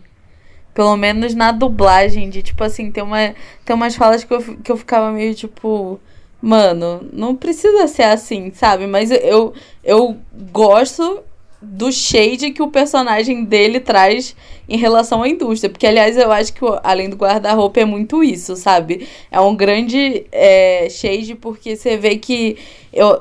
Pelo 0.74 0.96
menos 0.96 1.36
na 1.36 1.52
dublagem, 1.52 2.30
de 2.30 2.41
tipo 2.41 2.63
assim, 2.63 2.91
tem, 2.91 3.04
uma, 3.04 3.36
tem 3.65 3.76
umas 3.76 3.96
falas 3.96 4.24
que 4.24 4.34
eu, 4.34 4.41
que 4.58 4.72
eu 4.72 4.78
ficava 4.78 5.12
meio 5.12 5.36
tipo. 5.36 6.00
Mano, 6.41 7.08
não 7.13 7.36
precisa 7.36 7.88
ser 7.88 8.04
assim, 8.04 8.52
sabe? 8.52 8.88
Mas 8.88 9.12
eu, 9.12 9.54
eu 9.84 10.17
gosto 10.52 11.24
do 11.62 11.91
shade 11.91 12.52
que 12.52 12.62
o 12.62 12.67
personagem 12.67 13.45
dele 13.45 13.80
traz 13.80 14.36
em 14.67 14.78
relação 14.78 15.21
à 15.21 15.30
indústria. 15.30 15.69
Porque, 15.69 15.86
aliás, 15.86 16.17
eu 16.17 16.32
acho 16.32 16.54
que 16.54 16.62
além 16.84 17.10
do 17.10 17.15
guarda-roupa 17.15 17.82
é 17.82 17.86
muito 17.86 18.24
isso, 18.24 18.56
sabe? 18.56 19.08
É 19.30 19.39
um 19.39 19.56
grande 19.56 20.26
é, 20.32 20.88
shade 20.89 21.36
porque 21.36 21.76
você 21.76 21.97
vê 21.97 22.17
que 22.17 22.58
eu, 22.91 23.19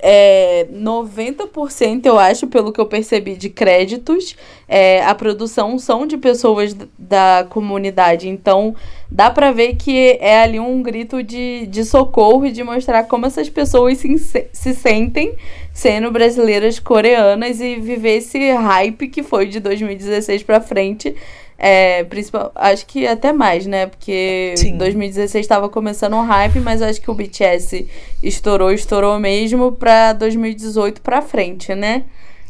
é, 0.00 0.66
90% 0.72 2.06
eu 2.06 2.18
acho, 2.18 2.46
pelo 2.46 2.72
que 2.72 2.80
eu 2.80 2.86
percebi 2.86 3.36
de 3.36 3.48
créditos, 3.48 4.36
é, 4.68 5.04
a 5.04 5.14
produção 5.14 5.78
são 5.78 6.06
de 6.06 6.16
pessoas 6.16 6.76
da 6.98 7.46
comunidade. 7.48 8.28
Então, 8.28 8.74
dá 9.10 9.30
pra 9.30 9.50
ver 9.50 9.76
que 9.76 10.18
é 10.20 10.40
ali 10.40 10.60
um 10.60 10.82
grito 10.82 11.22
de, 11.22 11.66
de 11.66 11.84
socorro 11.84 12.46
e 12.46 12.52
de 12.52 12.62
mostrar 12.62 13.04
como 13.04 13.26
essas 13.26 13.48
pessoas 13.48 13.98
se, 13.98 14.48
se 14.52 14.74
sentem 14.74 15.34
sendo 15.78 16.10
brasileiras 16.10 16.80
coreanas 16.80 17.60
e 17.60 17.76
viver 17.76 18.16
esse 18.16 18.50
hype 18.50 19.06
que 19.06 19.22
foi 19.22 19.46
de 19.46 19.60
2016 19.60 20.42
pra 20.42 20.60
frente 20.60 21.14
é, 21.56 22.02
principal, 22.02 22.50
acho 22.52 22.84
que 22.84 23.06
até 23.06 23.32
mais, 23.32 23.64
né? 23.64 23.86
Porque 23.86 24.54
Sim. 24.56 24.76
2016 24.76 25.44
estava 25.44 25.68
começando 25.68 26.16
um 26.16 26.24
hype, 26.24 26.58
mas 26.58 26.82
acho 26.82 27.00
que 27.00 27.08
o 27.08 27.14
BTS 27.14 27.86
estourou, 28.20 28.72
estourou 28.72 29.20
mesmo 29.20 29.70
pra 29.70 30.12
2018 30.14 31.00
pra 31.00 31.22
frente, 31.22 31.72
né? 31.76 32.06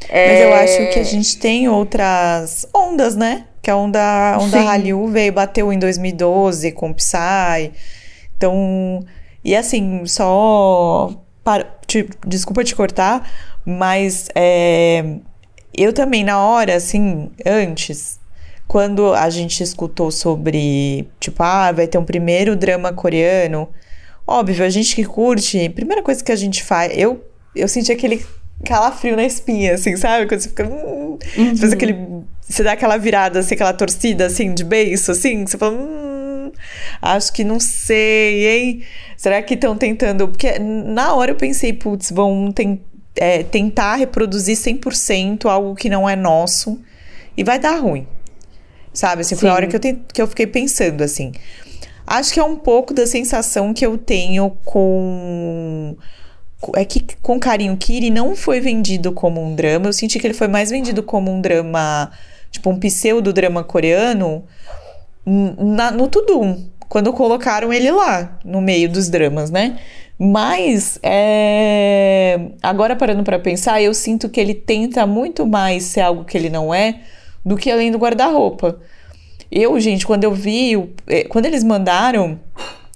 É... 0.09 0.29
Mas 0.29 0.41
eu 0.41 0.55
acho 0.55 0.93
que 0.95 0.99
a 0.99 1.05
gente 1.05 1.39
tem 1.39 1.69
outras 1.69 2.67
ondas, 2.75 3.15
né? 3.15 3.45
Que 3.61 3.71
a 3.71 3.77
onda, 3.77 4.37
a 4.37 4.39
onda 4.39 4.59
Hallyu 4.59 5.07
veio, 5.07 5.35
bateu 5.35 5.71
em 5.71 5.79
2012 5.79 6.73
com 6.73 6.91
o 6.91 6.95
Psy. 6.95 7.73
Então, 8.39 9.05
e 9.45 9.55
assim, 9.55 10.07
só. 10.07 11.11
Para, 11.49 11.65
te, 11.87 12.07
desculpa 12.27 12.63
te 12.63 12.75
cortar, 12.75 13.27
mas 13.65 14.29
é, 14.35 15.17
eu 15.75 15.95
também, 15.95 16.23
na 16.23 16.39
hora, 16.39 16.77
assim, 16.77 17.31
antes, 17.47 18.21
quando 18.67 19.15
a 19.15 19.31
gente 19.31 19.63
escutou 19.63 20.11
sobre, 20.11 21.09
tipo, 21.19 21.43
ah, 21.43 21.73
vai 21.73 21.87
ter 21.87 21.97
um 21.97 22.05
primeiro 22.05 22.55
drama 22.55 22.93
coreano, 22.93 23.67
óbvio, 24.27 24.63
a 24.63 24.69
gente 24.69 24.95
que 24.95 25.07
curte, 25.07 25.71
primeira 25.71 26.03
coisa 26.03 26.23
que 26.23 26.31
a 26.31 26.37
gente 26.37 26.63
faz, 26.63 26.93
eu, 26.95 27.25
eu 27.57 27.67
senti 27.67 27.91
aquele 27.91 28.23
calafrio 28.67 29.17
na 29.17 29.25
espinha, 29.25 29.73
assim, 29.73 29.97
sabe? 29.97 30.27
Quando 30.27 30.41
você 30.43 30.51
fica. 30.51 30.67
Hum, 30.67 31.19
uhum. 31.39 31.57
Faz 31.57 31.73
aquele. 31.73 31.97
Você 32.47 32.63
dá 32.63 32.73
aquela 32.73 32.99
virada, 32.99 33.39
assim, 33.39 33.55
aquela 33.55 33.73
torcida, 33.73 34.27
assim, 34.27 34.53
de 34.53 34.65
beiço, 34.65 35.13
assim, 35.13 35.47
você 35.47 35.57
fala. 35.57 35.73
Hum, 35.73 36.08
acho 37.01 37.33
que 37.33 37.45
não 37.45 37.59
sei, 37.61 38.49
hein? 38.49 38.83
Será 39.17 39.43
que 39.43 39.55
estão 39.55 39.77
tentando. 39.77 40.29
Porque 40.29 40.59
na 40.59 41.15
hora 41.15 41.33
eu 41.33 41.37
pensei, 41.37 41.73
putz, 41.73 42.11
vão 42.11 42.53
ten, 42.53 42.81
é, 43.17 43.43
tentar 43.43 43.97
reproduzir 43.97 44.57
100% 44.57 45.47
algo 45.47 45.75
que 45.75 45.89
não 45.89 46.09
é 46.09 46.17
nosso 46.17 46.81
e 47.37 47.45
vai 47.45 47.59
dar 47.59 47.77
ruim. 47.81 48.07
Sabe? 48.93 49.23
Assim, 49.23 49.37
foi 49.37 49.49
a 49.49 49.55
hora 49.55 49.67
que 49.67 49.77
eu, 49.77 49.81
que 50.13 50.23
eu 50.23 50.27
fiquei 50.27 50.47
pensando, 50.47 51.03
assim. 51.03 51.33
Acho 52.07 52.33
que 52.33 52.41
é 52.41 52.45
um 52.45 52.57
pouco 52.57 52.95
da 52.95 53.07
sensação 53.07 53.75
que 53.75 53.85
eu 53.85 53.99
tenho 53.99 54.51
com. 54.65 55.97
É 56.75 56.85
que 56.85 57.05
com 57.23 57.39
Carinho 57.39 57.77
Kiri 57.77 58.11
não 58.11 58.35
foi 58.35 58.61
vendido 58.61 59.13
como 59.13 59.45
um 59.45 59.55
drama. 59.55 59.87
Eu 59.87 59.93
senti 59.93 60.19
que 60.19 60.27
ele 60.27 60.35
foi 60.35 60.49
mais 60.49 60.71
vendido 60.71 61.03
como 61.03 61.31
um 61.31 61.41
drama, 61.41 62.11
tipo 62.51 62.71
um 62.71 62.81
pseudo-drama 62.81 63.63
coreano, 63.63 64.45
na, 65.29 65.91
no 65.91 66.09
Tudum, 66.09 66.65
quando 66.89 67.13
colocaram 67.13 67.73
ele 67.73 67.91
lá, 67.91 68.39
no 68.45 68.61
meio 68.61 68.89
dos 68.89 69.09
dramas, 69.09 69.51
né? 69.51 69.79
Mas, 70.19 70.99
é... 71.03 72.41
agora 72.63 72.97
parando 72.97 73.23
para 73.23 73.39
pensar, 73.39 73.81
eu 73.81 73.95
sinto 73.95 74.29
que 74.29 74.41
ele 74.41 74.55
tenta 74.55 75.07
muito 75.07 75.47
mais 75.47 75.85
ser 75.85 76.01
algo 76.01 76.25
que 76.25 76.37
ele 76.37 76.51
não 76.51 76.75
é 76.75 77.01
do 77.45 77.57
que 77.57 77.71
além 77.71 77.93
do 77.93 77.99
guarda-roupa. 77.99 78.81
Eu, 79.51 79.79
gente, 79.79 80.07
quando 80.07 80.25
eu 80.25 80.33
vi, 80.33 80.75
é, 81.07 81.25
quando 81.25 81.47
eles 81.47 81.63
mandaram, 81.63 82.39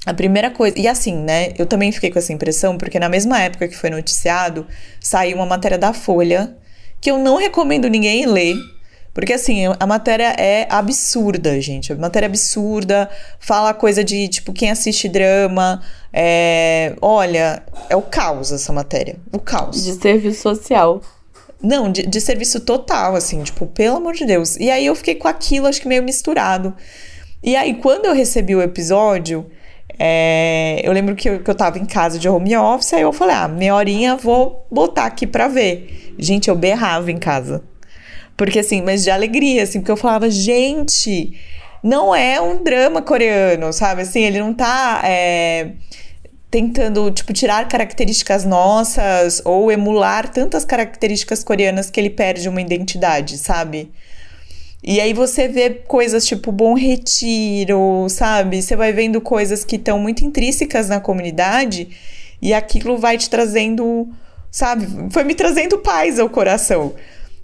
a 0.05 0.13
primeira 0.13 0.51
coisa. 0.51 0.79
E 0.79 0.89
assim, 0.89 1.15
né? 1.17 1.53
Eu 1.59 1.67
também 1.67 1.93
fiquei 1.93 2.11
com 2.11 2.19
essa 2.19 2.33
impressão, 2.33 2.77
porque 2.77 2.99
na 2.99 3.09
mesma 3.09 3.41
época 3.41 3.69
que 3.69 3.77
foi 3.77 3.91
noticiado, 3.91 4.67
saiu 5.01 5.37
uma 5.37 5.47
matéria 5.47 5.79
da 5.79 5.93
Folha, 5.93 6.57
que 7.01 7.11
eu 7.11 7.19
não 7.19 7.37
recomendo 7.37 7.89
ninguém 7.89 8.27
ler. 8.27 8.57
Porque 9.15 9.35
assim, 9.35 9.65
a 9.79 9.87
matéria 9.87 10.35
é 10.39 10.67
absurda, 10.71 11.61
gente. 11.61 11.93
A 11.93 11.97
matéria 11.97 12.27
é 12.27 12.29
absurda, 12.29 13.11
fala 13.39 13.75
coisa 13.75 14.03
de 14.03 14.27
tipo 14.29 14.53
quem 14.53 14.71
assiste 14.71 15.09
drama. 15.09 15.83
É... 16.13 16.95
Olha, 17.01 17.63
é 17.91 17.97
o 17.97 18.03
caos 18.03 18.53
essa 18.53 18.73
matéria. 18.73 19.17
O 19.31 19.39
caos. 19.39 19.85
De 19.85 19.93
serviço 19.93 20.43
social. 20.43 21.03
Não, 21.63 21.93
de, 21.93 22.07
de 22.07 22.21
serviço 22.21 22.61
total, 22.61 23.15
assim, 23.15 23.43
tipo, 23.43 23.67
pelo 23.67 23.97
amor 23.99 24.15
de 24.15 24.25
Deus. 24.25 24.57
E 24.57 24.71
aí 24.71 24.85
eu 24.85 24.97
fiquei 24.97 25.15
com 25.15 25.29
aquilo, 25.29 25.67
acho 25.69 25.81
que 25.81 25.87
meio 25.87 26.03
misturado. 26.03 26.75
E 27.43 27.55
aí, 27.55 27.75
quando 27.75 28.07
eu 28.07 28.15
recebi 28.15 28.57
o 28.57 28.63
episódio, 28.63 29.47
é, 29.99 30.81
eu 30.83 30.93
lembro 30.93 31.15
que 31.15 31.29
eu, 31.29 31.41
que 31.41 31.49
eu 31.49 31.55
tava 31.55 31.79
em 31.79 31.85
casa 31.85 32.19
de 32.19 32.29
home 32.29 32.57
office, 32.57 32.95
aí 32.95 33.03
eu 33.03 33.13
falei, 33.13 33.37
ah, 33.37 33.47
meia 33.47 33.75
horinha 33.75 34.17
vou 34.17 34.67
botar 34.71 35.05
aqui 35.05 35.27
pra 35.27 35.47
ver. 35.47 36.15
Gente, 36.19 36.49
eu 36.49 36.57
berrava 36.57 37.13
em 37.13 37.19
casa. 37.19 37.63
Porque 38.37 38.59
assim, 38.59 38.83
mas 38.83 39.05
de 39.05 39.11
alegria, 39.11 39.63
assim, 39.63 39.81
porque 39.81 39.93
eu 39.93 39.97
falava, 39.97 40.31
gente, 40.31 41.39
não 41.83 42.15
é 42.15 42.41
um 42.41 42.63
drama 42.63 43.03
coreano, 43.03 43.73
sabe? 43.73 44.03
Assim, 44.03 44.23
ele 44.23 44.41
não 44.41 44.55
tá. 44.55 45.03
É, 45.05 45.73
tentando, 46.53 47.11
tipo, 47.11 47.33
tirar 47.33 47.67
características 47.67 48.45
nossas 48.45 49.41
ou 49.43 49.73
emular 49.73 50.29
tantas 50.29 50.67
características 50.67 51.43
coreanas 51.43 51.89
que 51.89 51.99
ele 51.99 52.11
perde 52.11 52.47
uma 52.47 52.61
identidade, 52.61 53.39
sabe? 53.39 53.91
E 54.85 55.01
aí 55.01 55.15
você 55.15 55.49
vê 55.49 55.71
coisas 55.71 56.27
tipo 56.27 56.53
Bom 56.53 56.75
Retiro, 56.75 58.07
sabe? 58.11 58.61
Você 58.61 58.77
vai 58.77 58.93
vendo 58.93 59.19
coisas 59.19 59.65
que 59.65 59.77
estão 59.77 59.99
muito 59.99 60.27
intrínsecas 60.27 60.91
na 60.91 61.01
comunidade 61.01 61.89
e 62.41 62.53
aquilo 62.53 62.99
vai 62.99 63.17
te 63.17 63.31
trazendo, 63.31 64.09
sabe? 64.51 64.87
Foi 65.11 65.25
me 65.25 65.35
trazendo 65.35 65.79
paz 65.79 66.19
ao 66.19 66.29
coração. 66.29 66.93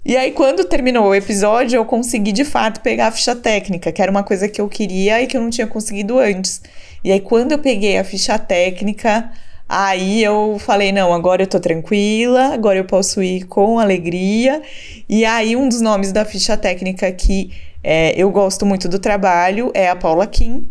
E 0.05 0.15
aí, 0.15 0.31
quando 0.31 0.63
terminou 0.63 1.07
o 1.07 1.15
episódio, 1.15 1.77
eu 1.77 1.85
consegui 1.85 2.31
de 2.31 2.45
fato 2.45 2.79
pegar 2.81 3.07
a 3.07 3.11
ficha 3.11 3.35
técnica, 3.35 3.91
que 3.91 4.01
era 4.01 4.09
uma 4.09 4.23
coisa 4.23 4.47
que 4.47 4.61
eu 4.61 4.69
queria 4.69 5.21
e 5.21 5.27
que 5.27 5.35
eu 5.35 5.41
não 5.41 5.49
tinha 5.49 5.67
conseguido 5.67 6.17
antes. 6.17 6.61
E 7.03 7.11
aí, 7.11 7.19
quando 7.19 7.51
eu 7.51 7.59
peguei 7.59 7.97
a 7.97 8.03
ficha 8.03 8.39
técnica, 8.39 9.29
aí 9.67 10.23
eu 10.23 10.57
falei: 10.59 10.91
não, 10.91 11.13
agora 11.13 11.43
eu 11.43 11.47
tô 11.47 11.59
tranquila, 11.59 12.53
agora 12.53 12.77
eu 12.77 12.85
posso 12.85 13.21
ir 13.21 13.45
com 13.45 13.77
alegria. 13.77 14.61
E 15.07 15.25
aí, 15.25 15.55
um 15.55 15.67
dos 15.67 15.81
nomes 15.81 16.11
da 16.13 16.23
ficha 16.23 16.55
técnica 16.55 17.11
que 17.11 17.51
é, 17.83 18.13
eu 18.19 18.29
gosto 18.31 18.65
muito 18.65 18.87
do 18.87 18.99
trabalho 18.99 19.71
é 19.73 19.89
a 19.89 19.95
Paula 19.95 20.25
Kim, 20.27 20.69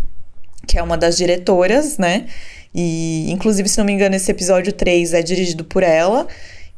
que 0.67 0.79
é 0.79 0.83
uma 0.83 0.97
das 0.97 1.17
diretoras, 1.17 1.99
né? 1.99 2.27
E, 2.75 3.31
inclusive, 3.31 3.69
se 3.69 3.79
não 3.79 3.85
me 3.85 3.93
engano, 3.93 4.14
esse 4.14 4.31
episódio 4.31 4.73
3 4.73 5.14
é 5.14 5.23
dirigido 5.23 5.64
por 5.64 5.83
ela. 5.83 6.27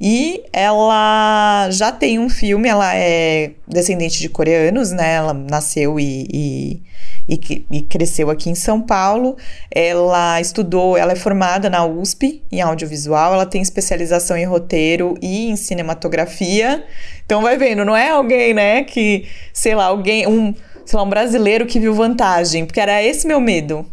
E 0.01 0.45
ela 0.53 1.69
já 1.71 1.93
tem 1.93 2.19
um 2.19 2.31
filme, 2.31 2.69
ela 2.69 2.95
é 2.95 3.53
descendente 3.69 4.19
de 4.19 4.29
coreanos, 4.29 4.91
né? 4.93 5.15
Ela 5.15 5.35
nasceu 5.35 6.01
e, 6.01 6.27
e 6.33 6.83
e, 7.31 7.65
e 7.71 7.83
cresceu 7.83 8.29
aqui 8.29 8.51
em 8.51 8.55
São 8.55 8.81
Paulo. 8.81 9.37
Ela 9.71 10.41
estudou, 10.41 10.97
ela 10.97 11.13
é 11.13 11.17
formada 11.17 11.71
na 11.71 11.85
USP 11.87 12.43
em 12.51 12.61
audiovisual, 12.61 13.35
ela 13.35 13.47
tem 13.47 13.63
especialização 13.63 14.37
em 14.37 14.45
roteiro 14.45 15.17
e 15.23 15.49
em 15.49 15.57
cinematografia. 15.57 16.85
Então 17.25 17.43
vai 17.43 17.57
vendo, 17.57 17.85
não 17.85 17.97
é 17.97 18.11
alguém, 18.11 18.53
né, 18.53 18.83
que, 18.83 19.27
sei 19.53 19.75
lá, 19.75 19.87
alguém, 19.87 20.27
um, 20.27 20.53
sei 20.85 20.97
lá, 20.97 21.05
um 21.05 21.09
brasileiro 21.09 21.67
que 21.67 21.79
viu 21.79 21.95
vantagem, 21.95 22.67
porque 22.67 22.81
era 22.81 23.01
esse 23.03 23.27
meu 23.27 23.41
medo. 23.41 23.87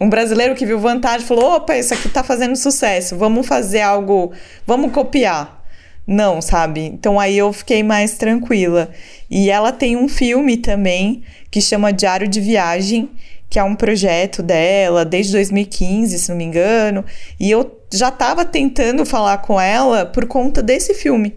Um 0.00 0.08
brasileiro 0.08 0.54
que 0.54 0.66
viu 0.66 0.78
vantagem 0.78 1.26
falou: 1.26 1.56
opa, 1.56 1.76
isso 1.76 1.92
aqui 1.92 2.08
tá 2.08 2.22
fazendo 2.22 2.56
sucesso, 2.56 3.16
vamos 3.16 3.46
fazer 3.46 3.80
algo, 3.80 4.32
vamos 4.66 4.92
copiar. 4.92 5.58
Não, 6.06 6.40
sabe? 6.40 6.80
Então 6.80 7.20
aí 7.20 7.36
eu 7.36 7.52
fiquei 7.52 7.82
mais 7.82 8.16
tranquila. 8.16 8.90
E 9.30 9.50
ela 9.50 9.72
tem 9.72 9.94
um 9.94 10.08
filme 10.08 10.56
também 10.56 11.22
que 11.50 11.60
chama 11.60 11.92
Diário 11.92 12.26
de 12.26 12.40
Viagem, 12.40 13.10
que 13.50 13.58
é 13.58 13.62
um 13.62 13.74
projeto 13.74 14.42
dela 14.42 15.04
desde 15.04 15.32
2015, 15.32 16.18
se 16.18 16.30
não 16.30 16.36
me 16.36 16.44
engano. 16.44 17.04
E 17.38 17.50
eu 17.50 17.78
já 17.92 18.08
estava 18.08 18.44
tentando 18.44 19.04
falar 19.04 19.38
com 19.38 19.60
ela 19.60 20.06
por 20.06 20.26
conta 20.26 20.62
desse 20.62 20.94
filme. 20.94 21.36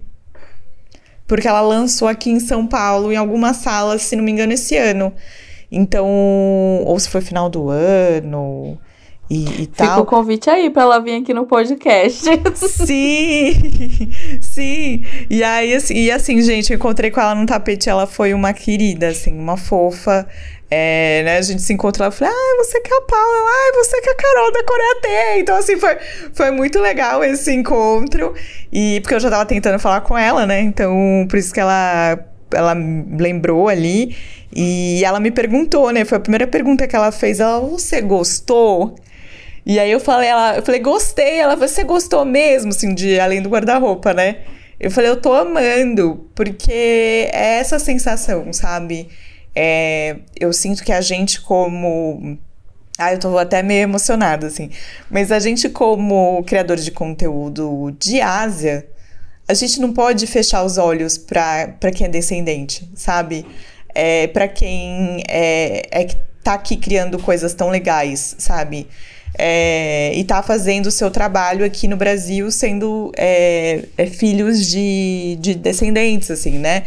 Porque 1.28 1.48
ela 1.48 1.62
lançou 1.62 2.08
aqui 2.08 2.30
em 2.30 2.40
São 2.40 2.68
Paulo, 2.68 3.12
em 3.12 3.16
algumas 3.16 3.58
salas, 3.58 4.02
se 4.04 4.16
não 4.16 4.24
me 4.24 4.32
engano, 4.32 4.54
esse 4.54 4.78
ano. 4.78 5.14
Então, 5.72 6.06
ou 6.86 7.00
se 7.00 7.10
foi 7.10 7.22
final 7.22 7.50
do 7.50 7.70
ano 7.70 8.78
e, 9.32 9.62
e 9.62 9.68
tal. 9.68 9.88
Fica 9.88 10.02
o 10.02 10.06
convite 10.06 10.50
aí 10.50 10.70
pra 10.70 10.84
ela 10.84 11.00
vir 11.00 11.22
aqui 11.22 11.34
no 11.34 11.46
podcast. 11.46 12.26
Sim, 12.86 14.12
sim. 14.42 15.06
E 15.30 15.42
aí, 15.42 15.74
assim, 15.74 15.94
e 15.94 16.12
assim, 16.12 16.42
gente, 16.42 16.74
eu 16.74 16.76
encontrei 16.76 17.10
com 17.10 17.22
ela 17.22 17.34
num 17.34 17.46
tapete, 17.46 17.90
ela 17.90 18.06
foi 18.06 18.34
uma 18.34 18.52
querida, 18.52 19.08
assim, 19.08 19.34
uma 19.34 19.56
fofa. 19.56 20.28
É, 20.70 21.22
né, 21.24 21.38
a 21.38 21.42
gente 21.42 21.62
se 21.62 21.74
encontrou, 21.74 22.06
ela 22.06 22.12
falou, 22.12 22.34
ah, 22.34 22.64
você 22.64 22.80
que 22.82 22.94
é 22.94 22.98
a 22.98 23.02
Paula, 23.02 23.50
ah, 23.50 23.72
você 23.76 24.02
que 24.02 24.10
é 24.10 24.12
a 24.12 24.16
Carol 24.16 24.52
da 24.52 24.64
Coreia 24.66 24.96
T. 25.02 25.40
Então, 25.40 25.56
assim, 25.56 25.78
foi, 25.78 25.98
foi 26.34 26.52
muito 26.52 26.80
legal 26.80 27.24
esse 27.24 27.54
encontro. 27.54 28.34
E 28.72 29.00
porque 29.00 29.16
eu 29.16 29.20
já 29.22 29.30
tava 29.30 29.46
tentando 29.46 29.80
falar 29.80 30.02
com 30.02 30.18
ela, 30.18 30.46
né? 30.46 30.60
Então, 30.60 31.26
por 31.30 31.38
isso 31.38 31.54
que 31.54 31.60
ela, 31.60 32.20
ela 32.54 32.74
lembrou 32.74 33.68
ali. 33.68 34.16
E 34.54 35.04
ela 35.06 35.20
me 35.20 35.32
perguntou, 35.32 35.92
né? 35.92 36.04
Foi 36.06 36.18
a 36.18 36.22
primeira 36.22 36.48
pergunta 36.48 36.88
que 36.88 36.96
ela 36.96 37.12
fez. 37.12 37.40
Ela, 37.40 37.60
você 37.60 38.02
gostou? 38.02 38.96
E 39.66 39.80
aí 39.80 39.92
eu 39.92 40.00
falei, 40.00 40.30
ela, 40.30 40.58
eu 40.58 40.64
falei, 40.64 40.82
gostei. 40.82 41.40
Ela, 41.40 41.56
você 41.56 41.84
gostou 41.84 42.26
mesmo, 42.26 42.70
assim, 42.70 42.94
de 42.94 43.20
além 43.20 43.42
do 43.42 43.50
guarda-roupa, 43.50 44.14
né? 44.14 44.38
Eu 44.80 44.90
falei, 44.90 45.10
eu 45.12 45.22
tô 45.22 45.32
amando, 45.34 46.28
porque 46.34 46.72
é 46.72 47.60
essa 47.60 47.78
sensação, 47.78 48.52
sabe? 48.52 49.10
É, 49.56 50.18
eu 50.40 50.52
sinto 50.52 50.84
que 50.84 50.92
a 50.92 51.02
gente, 51.02 51.42
como. 51.42 52.38
Ah, 52.98 53.14
eu 53.14 53.20
tô 53.20 53.38
até 53.38 53.62
meio 53.64 53.84
emocionada, 53.84 54.48
assim. 54.48 54.70
Mas 55.10 55.32
a 55.32 55.40
gente, 55.40 55.70
como 55.70 56.44
criador 56.44 56.78
de 56.78 56.92
conteúdo 56.92 57.96
de 58.00 58.22
Ásia, 58.22 58.88
a 59.48 59.54
gente 59.54 59.80
não 59.80 59.92
pode 59.94 60.26
fechar 60.28 60.64
os 60.64 60.78
olhos 60.78 61.18
para 61.18 61.92
quem 61.94 62.08
é 62.08 62.10
descendente, 62.10 62.90
sabe? 62.96 63.46
É, 63.94 64.28
para 64.28 64.48
quem 64.48 65.24
é, 65.28 65.88
é 65.92 66.08
tá 66.44 66.54
aqui 66.54 66.76
criando 66.76 67.20
coisas 67.20 67.54
tão 67.54 67.70
legais, 67.70 68.36
sabe? 68.40 68.88
é, 69.38 70.12
e 70.16 70.24
tá 70.24 70.44
fazendo 70.44 70.88
o 70.88 70.92
seu 70.92 71.10
trabalho 71.10 71.66
aqui 71.66 71.88
no 71.88 71.96
Brasil 71.96 72.52
sendo 72.52 73.12
é, 73.16 73.86
é, 73.98 74.06
filhos 74.06 74.66
de, 74.68 75.38
de 75.40 75.56
descendentes, 75.56 76.30
assim, 76.30 76.60
né? 76.60 76.84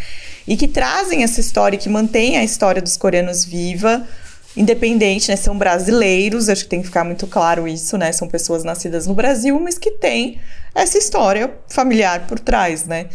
E 0.46 0.56
que 0.56 0.68
trazem 0.68 1.22
essa 1.22 1.40
história, 1.40 1.78
que 1.78 1.88
mantém 1.88 2.36
a 2.36 2.44
história 2.44 2.82
dos 2.82 2.96
coreanos 2.96 3.44
viva, 3.44 4.06
independente, 4.56 5.28
né? 5.28 5.36
São 5.36 5.56
brasileiros, 5.56 6.48
acho 6.48 6.64
que 6.64 6.70
tem 6.70 6.80
que 6.80 6.86
ficar 6.86 7.04
muito 7.04 7.26
claro 7.26 7.66
isso, 7.66 7.98
né? 7.98 8.12
São 8.12 8.28
pessoas 8.28 8.64
nascidas 8.64 9.06
no 9.06 9.14
Brasil, 9.14 9.58
mas 9.60 9.78
que 9.78 9.90
têm 9.90 10.38
essa 10.74 10.98
história 10.98 11.52
familiar 11.68 12.26
por 12.26 12.38
trás, 12.38 12.84
né? 12.84 13.06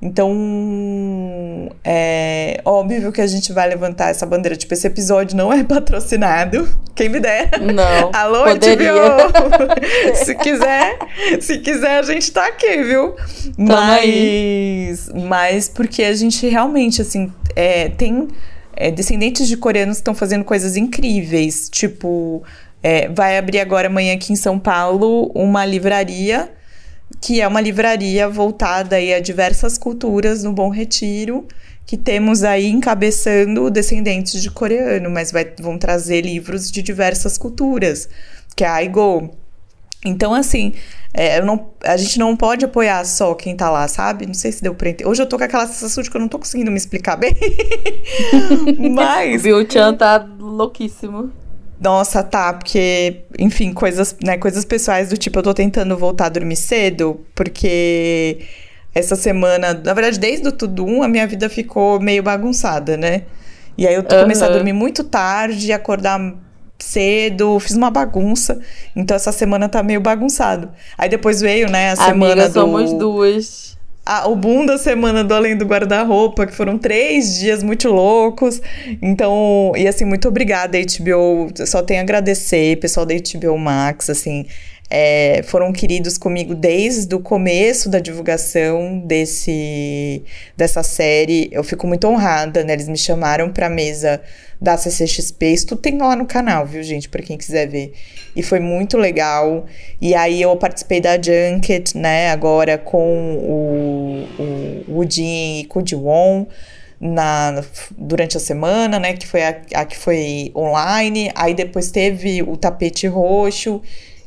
Então, 0.00 1.70
é 1.82 2.60
óbvio 2.64 3.10
que 3.10 3.20
a 3.20 3.26
gente 3.26 3.50
vai 3.50 3.66
levantar 3.66 4.10
essa 4.10 4.26
bandeira. 4.26 4.54
Tipo, 4.54 4.74
esse 4.74 4.86
episódio 4.86 5.36
não 5.36 5.50
é 5.50 5.64
patrocinado. 5.64 6.68
Quem 6.94 7.08
me 7.08 7.18
dera. 7.18 7.58
Não. 7.58 8.10
Alô, 8.12 8.44
poderia. 8.44 8.92
HBO. 8.92 10.14
se 10.22 10.34
quiser, 10.34 10.98
se 11.40 11.58
quiser, 11.58 11.98
a 11.98 12.02
gente 12.02 12.30
tá 12.30 12.46
aqui, 12.46 12.82
viu? 12.82 13.16
Mas, 13.56 13.78
aí. 13.78 14.94
mas 15.14 15.68
porque 15.68 16.02
a 16.02 16.14
gente 16.14 16.46
realmente, 16.46 17.00
assim, 17.00 17.32
é, 17.54 17.88
tem 17.88 18.28
é, 18.76 18.90
descendentes 18.90 19.48
de 19.48 19.56
coreanos 19.56 19.96
estão 19.96 20.14
fazendo 20.14 20.44
coisas 20.44 20.76
incríveis. 20.76 21.68
Tipo, 21.68 22.42
é, 22.82 23.08
vai 23.08 23.38
abrir 23.38 23.60
agora 23.60 23.88
amanhã 23.88 24.14
aqui 24.14 24.32
em 24.32 24.36
São 24.36 24.58
Paulo 24.58 25.30
uma 25.34 25.64
livraria 25.64 26.50
que 27.20 27.40
é 27.40 27.46
uma 27.46 27.60
livraria 27.60 28.28
voltada 28.28 28.96
a 28.96 29.20
diversas 29.20 29.78
culturas 29.78 30.42
no 30.42 30.52
Bom 30.52 30.68
Retiro, 30.68 31.46
que 31.84 31.96
temos 31.96 32.42
aí 32.42 32.66
encabeçando 32.66 33.70
descendentes 33.70 34.42
de 34.42 34.50
coreano, 34.50 35.08
mas 35.08 35.30
vai, 35.30 35.46
vão 35.60 35.78
trazer 35.78 36.22
livros 36.22 36.70
de 36.70 36.82
diversas 36.82 37.38
culturas, 37.38 38.08
que 38.56 38.64
é 38.64 38.66
a 38.66 38.74
Aigo. 38.74 39.30
Então, 40.08 40.34
assim, 40.34 40.72
é, 41.12 41.40
não, 41.42 41.70
a 41.82 41.96
gente 41.96 42.18
não 42.18 42.36
pode 42.36 42.64
apoiar 42.64 43.04
só 43.04 43.34
quem 43.34 43.56
tá 43.56 43.70
lá, 43.70 43.88
sabe? 43.88 44.26
Não 44.26 44.34
sei 44.34 44.52
se 44.52 44.62
deu 44.62 44.74
pra 44.74 44.90
entender. 44.90 45.08
Hoje 45.08 45.22
eu 45.22 45.26
tô 45.26 45.38
com 45.38 45.44
aquela 45.44 45.66
sensação 45.66 46.02
de 46.02 46.10
que 46.10 46.16
eu 46.16 46.20
não 46.20 46.28
tô 46.28 46.38
conseguindo 46.38 46.70
me 46.70 46.76
explicar 46.76 47.16
bem. 47.16 47.34
Mas. 48.94 49.44
o 49.44 49.70
Chan 49.70 49.94
tá 49.94 50.26
louquíssimo. 50.38 51.32
Nossa, 51.80 52.22
tá, 52.22 52.54
porque, 52.54 53.24
enfim, 53.38 53.72
coisas, 53.72 54.16
né, 54.22 54.38
coisas 54.38 54.64
pessoais 54.64 55.10
do 55.10 55.16
tipo, 55.16 55.38
eu 55.38 55.42
tô 55.42 55.52
tentando 55.52 55.96
voltar 55.96 56.26
a 56.26 56.30
dormir 56.30 56.56
cedo, 56.56 57.20
porque 57.34 58.38
essa 58.94 59.14
semana, 59.14 59.74
na 59.74 59.92
verdade, 59.92 60.18
desde 60.18 60.48
o 60.48 60.52
tudo 60.52 60.86
um, 60.86 61.02
a 61.02 61.08
minha 61.08 61.26
vida 61.26 61.50
ficou 61.50 62.00
meio 62.00 62.22
bagunçada, 62.22 62.96
né? 62.96 63.24
E 63.76 63.86
aí 63.86 63.94
eu 63.94 64.00
uhum. 64.00 64.20
comecei 64.22 64.46
a 64.46 64.50
dormir 64.50 64.72
muito 64.72 65.04
tarde, 65.04 65.70
acordar 65.70 66.18
cedo, 66.78 67.58
fiz 67.60 67.76
uma 67.76 67.90
bagunça. 67.90 68.60
Então 68.94 69.16
essa 69.16 69.32
semana 69.32 69.68
tá 69.68 69.82
meio 69.82 70.00
bagunçado. 70.00 70.70
Aí 70.96 71.08
depois 71.08 71.40
veio, 71.40 71.70
né, 71.70 71.90
a 71.92 71.96
semana 71.96 72.32
Amiga, 72.32 72.48
do 72.48 72.52
somos 72.52 72.92
duas. 72.92 73.76
A, 74.04 74.28
o 74.28 74.36
boom 74.36 74.64
da 74.64 74.78
semana 74.78 75.24
do 75.24 75.34
Além 75.34 75.56
do 75.56 75.64
Guarda-Roupa, 75.64 76.46
que 76.46 76.54
foram 76.54 76.78
três 76.78 77.40
dias 77.40 77.62
muito 77.62 77.88
loucos. 77.88 78.62
Então, 79.02 79.72
e 79.76 79.88
assim, 79.88 80.04
muito 80.04 80.28
obrigada, 80.28 80.78
HBO. 80.78 81.48
Só 81.66 81.82
tenho 81.82 81.98
a 82.00 82.02
agradecer, 82.04 82.78
pessoal 82.78 83.04
da 83.04 83.14
HBO 83.14 83.58
Max, 83.58 84.08
assim 84.08 84.46
é, 84.88 85.42
foram 85.44 85.72
queridos 85.72 86.16
comigo 86.16 86.54
desde 86.54 87.12
o 87.14 87.20
começo 87.20 87.88
da 87.88 87.98
divulgação 87.98 89.00
desse, 89.00 90.22
dessa 90.56 90.82
série. 90.82 91.48
Eu 91.50 91.64
fico 91.64 91.86
muito 91.86 92.06
honrada, 92.06 92.62
né? 92.62 92.74
Eles 92.74 92.88
me 92.88 92.96
chamaram 92.96 93.50
para 93.50 93.66
a 93.66 93.70
mesa 93.70 94.20
da 94.60 94.76
CCXP. 94.76 95.46
Isso 95.46 95.66
tudo 95.66 95.80
tem 95.80 95.98
lá 95.98 96.14
no 96.14 96.24
canal, 96.24 96.64
viu, 96.64 96.82
gente? 96.84 97.08
Para 97.08 97.22
quem 97.22 97.36
quiser 97.36 97.66
ver. 97.66 97.94
E 98.34 98.42
foi 98.42 98.60
muito 98.60 98.96
legal. 98.96 99.66
E 100.00 100.14
aí 100.14 100.40
eu 100.40 100.54
participei 100.56 101.00
da 101.00 101.16
Junket, 101.20 101.96
né? 101.96 102.30
Agora 102.30 102.78
com 102.78 103.34
o, 103.34 104.28
o 104.38 104.92
Woodin 104.94 105.60
e 105.60 105.64
com 105.64 105.80
o 105.80 105.86
Jiwon. 105.86 106.46
Na, 106.98 107.62
durante 107.90 108.38
a 108.38 108.40
semana, 108.40 108.98
né, 108.98 109.12
que 109.12 109.26
foi 109.26 109.44
a, 109.44 109.60
a 109.74 109.84
que 109.84 109.94
foi 109.94 110.50
online, 110.56 111.30
aí 111.34 111.52
depois 111.52 111.90
teve 111.90 112.42
o 112.42 112.56
tapete 112.56 113.06
roxo, 113.06 113.82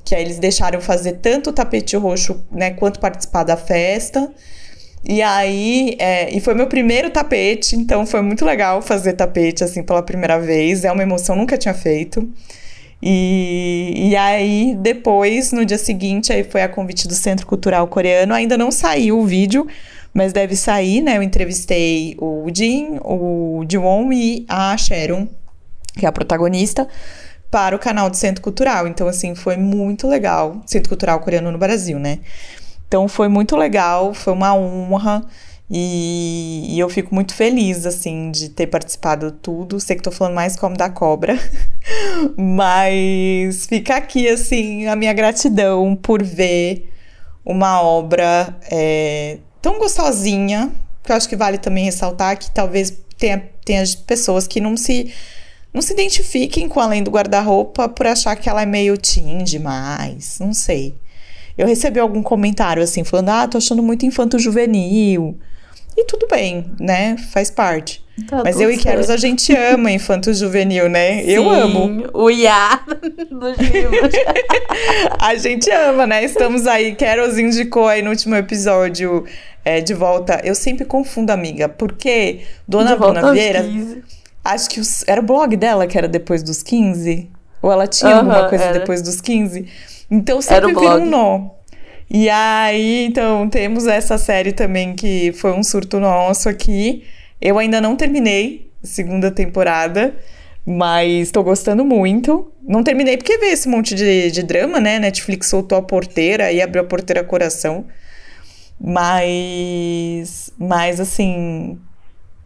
que 0.09 0.15
aí 0.15 0.23
eles 0.23 0.39
deixaram 0.39 0.81
fazer 0.81 1.19
tanto 1.21 1.51
o 1.51 1.53
tapete 1.53 1.95
roxo, 1.95 2.43
né, 2.51 2.71
quanto 2.71 2.99
participar 2.99 3.43
da 3.43 3.55
festa. 3.55 4.27
E 5.07 5.21
aí, 5.21 5.95
é, 5.99 6.35
e 6.35 6.39
foi 6.39 6.55
meu 6.55 6.65
primeiro 6.65 7.11
tapete, 7.11 7.75
então 7.75 8.07
foi 8.07 8.23
muito 8.23 8.43
legal 8.43 8.81
fazer 8.81 9.13
tapete, 9.13 9.63
assim, 9.63 9.83
pela 9.83 10.01
primeira 10.01 10.39
vez. 10.39 10.83
É 10.83 10.91
uma 10.91 11.03
emoção, 11.03 11.35
nunca 11.35 11.59
tinha 11.59 11.75
feito. 11.75 12.27
E, 12.99 14.09
e 14.09 14.15
aí, 14.15 14.75
depois, 14.79 15.51
no 15.51 15.63
dia 15.63 15.77
seguinte, 15.77 16.33
aí 16.33 16.43
foi 16.43 16.63
a 16.63 16.67
convite 16.67 17.07
do 17.07 17.13
Centro 17.13 17.45
Cultural 17.45 17.87
Coreano. 17.87 18.33
Ainda 18.33 18.57
não 18.57 18.71
saiu 18.71 19.19
o 19.19 19.27
vídeo, 19.27 19.67
mas 20.11 20.33
deve 20.33 20.55
sair, 20.55 21.01
né? 21.01 21.17
Eu 21.17 21.23
entrevistei 21.23 22.17
o 22.19 22.47
Jin, 22.51 22.97
o 23.03 23.63
Jiwon 23.69 24.11
e 24.11 24.43
a 24.49 24.75
Sharon, 24.75 25.27
que 25.95 26.03
é 26.03 26.09
a 26.09 26.11
protagonista 26.11 26.87
para 27.51 27.75
o 27.75 27.79
canal 27.79 28.09
do 28.09 28.17
Centro 28.17 28.41
Cultural. 28.41 28.87
Então, 28.87 29.07
assim, 29.07 29.35
foi 29.35 29.57
muito 29.57 30.07
legal. 30.07 30.61
Centro 30.65 30.89
Cultural 30.89 31.19
Coreano 31.19 31.51
no 31.51 31.57
Brasil, 31.57 31.99
né? 31.99 32.19
Então, 32.87 33.07
foi 33.07 33.27
muito 33.27 33.55
legal, 33.55 34.13
foi 34.13 34.33
uma 34.33 34.53
honra. 34.55 35.23
E, 35.71 36.65
e, 36.69 36.79
eu 36.79 36.89
fico 36.89 37.13
muito 37.13 37.33
feliz, 37.35 37.85
assim, 37.85 38.31
de 38.31 38.49
ter 38.49 38.67
participado 38.67 39.31
de 39.31 39.37
tudo. 39.37 39.79
Sei 39.79 39.95
que 39.95 40.01
tô 40.01 40.11
falando 40.11 40.33
mais 40.33 40.55
como 40.55 40.75
da 40.75 40.89
cobra, 40.89 41.37
mas 42.35 43.67
fica 43.67 43.95
aqui, 43.97 44.27
assim, 44.27 44.87
a 44.87 44.95
minha 44.95 45.13
gratidão 45.13 45.95
por 45.95 46.23
ver 46.23 46.91
uma 47.45 47.81
obra 47.81 48.55
é, 48.71 49.37
tão 49.61 49.77
gostosinha, 49.77 50.71
que 51.03 51.11
eu 51.11 51.15
acho 51.15 51.29
que 51.29 51.35
vale 51.35 51.57
também 51.59 51.85
ressaltar 51.85 52.37
que 52.37 52.49
talvez 52.51 52.91
tenha, 53.17 53.43
tenha 53.63 53.83
pessoas 54.07 54.47
que 54.47 54.59
não 54.59 54.75
se 54.75 55.13
não 55.73 55.81
se 55.81 55.93
identifiquem 55.93 56.67
com 56.67 56.79
Além 56.79 57.03
do 57.03 57.11
Guarda-Roupa 57.11 57.87
por 57.89 58.07
achar 58.07 58.35
que 58.35 58.49
ela 58.49 58.63
é 58.63 58.65
meio 58.65 58.97
teen 58.97 59.43
demais. 59.43 60.37
Não 60.39 60.53
sei. 60.53 60.95
Eu 61.57 61.67
recebi 61.67 61.99
algum 61.99 62.23
comentário 62.23 62.81
assim, 62.81 63.03
falando: 63.03 63.29
ah, 63.29 63.47
tô 63.47 63.57
achando 63.57 63.83
muito 63.83 64.05
infanto-juvenil. 64.05 65.37
E 65.97 66.05
tudo 66.05 66.27
bem, 66.27 66.71
né? 66.79 67.17
Faz 67.33 67.51
parte. 67.51 68.03
Tá 68.27 68.41
Mas 68.43 68.59
eu 68.59 68.71
e 68.71 68.77
Keros, 68.77 69.09
a 69.09 69.17
gente 69.17 69.55
ama 69.55 69.91
infanto 69.91 70.33
juvenil, 70.33 70.89
né? 70.89 71.21
Sim, 71.23 71.29
eu 71.31 71.49
amo. 71.49 72.09
O 72.13 72.29
Iá 72.29 72.81
dos 73.29 73.57
livros. 73.69 74.13
a 75.19 75.35
gente 75.35 75.69
ama, 75.71 76.07
né? 76.07 76.23
Estamos 76.23 76.67
aí. 76.67 76.95
Keros 76.95 77.37
indicou 77.37 77.87
aí 77.87 78.01
no 78.01 78.09
último 78.09 78.35
episódio 78.35 79.25
é, 79.63 79.81
de 79.81 79.93
volta. 79.93 80.41
Eu 80.43 80.55
sempre 80.55 80.85
confundo, 80.85 81.31
amiga, 81.31 81.69
porque 81.69 82.41
Dona 82.67 82.95
Bruna 82.95 83.31
Vieira. 83.31 83.63
15 83.63 84.18
Acho 84.43 84.69
que 84.69 84.79
os, 84.79 85.03
era 85.07 85.21
o 85.21 85.23
blog 85.23 85.55
dela 85.55 85.85
que 85.87 85.97
era 85.97 86.07
depois 86.07 86.41
dos 86.43 86.63
15. 86.63 87.29
Ou 87.61 87.71
ela 87.71 87.87
tinha 87.87 88.15
alguma 88.15 88.47
coisa 88.47 88.65
era. 88.65 88.79
depois 88.79 89.01
dos 89.01 89.19
15. 89.19 89.65
Então 90.09 90.41
sempre 90.41 90.73
vira 90.73 90.97
um 90.97 91.05
nó. 91.05 91.49
E 92.09 92.27
aí, 92.27 93.05
então, 93.05 93.47
temos 93.47 93.85
essa 93.85 94.17
série 94.17 94.51
também 94.51 94.95
que 94.95 95.31
foi 95.33 95.51
um 95.51 95.61
surto 95.61 95.99
nosso 95.99 96.49
aqui. 96.49 97.03
Eu 97.39 97.59
ainda 97.59 97.79
não 97.79 97.95
terminei 97.95 98.71
a 98.83 98.87
segunda 98.87 99.29
temporada, 99.29 100.15
mas 100.65 101.29
tô 101.29 101.43
gostando 101.43 101.85
muito. 101.85 102.51
Não 102.67 102.83
terminei 102.83 103.15
porque 103.15 103.37
veio 103.37 103.53
esse 103.53 103.69
monte 103.69 103.93
de, 103.93 104.31
de 104.31 104.41
drama, 104.41 104.79
né? 104.79 104.97
Netflix 104.97 105.47
soltou 105.47 105.77
a 105.77 105.83
porteira 105.83 106.51
e 106.51 106.61
abriu 106.61 106.81
a 106.81 106.85
porteira 106.85 107.23
coração. 107.23 107.85
Mas, 108.81 110.51
mas 110.57 110.99
assim, 110.99 111.77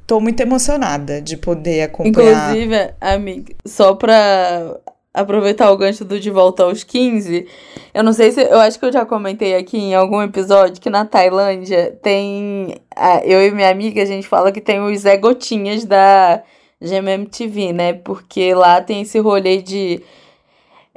tô 0.05 0.19
muito 0.19 0.39
emocionada 0.41 1.21
de 1.21 1.37
poder 1.37 1.83
acompanhar. 1.83 2.51
Inclusive, 2.51 2.93
amiga, 2.99 3.53
só 3.65 3.93
pra 3.93 4.77
aproveitar 5.13 5.71
o 5.71 5.77
gancho 5.77 6.03
do 6.03 6.19
De 6.19 6.31
Volta 6.31 6.63
aos 6.63 6.83
15, 6.83 7.47
eu 7.93 8.03
não 8.03 8.13
sei 8.13 8.31
se. 8.31 8.41
Eu 8.41 8.59
acho 8.59 8.79
que 8.79 8.85
eu 8.85 8.91
já 8.91 9.05
comentei 9.05 9.55
aqui 9.55 9.77
em 9.77 9.93
algum 9.93 10.21
episódio 10.21 10.81
que 10.81 10.89
na 10.89 11.05
Tailândia 11.05 11.97
tem. 12.01 12.75
Eu 13.23 13.45
e 13.45 13.51
minha 13.51 13.69
amiga, 13.69 14.01
a 14.01 14.05
gente 14.05 14.27
fala 14.27 14.51
que 14.51 14.59
tem 14.59 14.79
os 14.81 15.01
Zé 15.01 15.17
Gotinhas 15.17 15.85
da 15.85 16.41
GMMTV, 16.81 17.73
né? 17.73 17.93
Porque 17.93 18.53
lá 18.53 18.81
tem 18.81 19.01
esse 19.01 19.19
rolê 19.19 19.61
de 19.61 20.01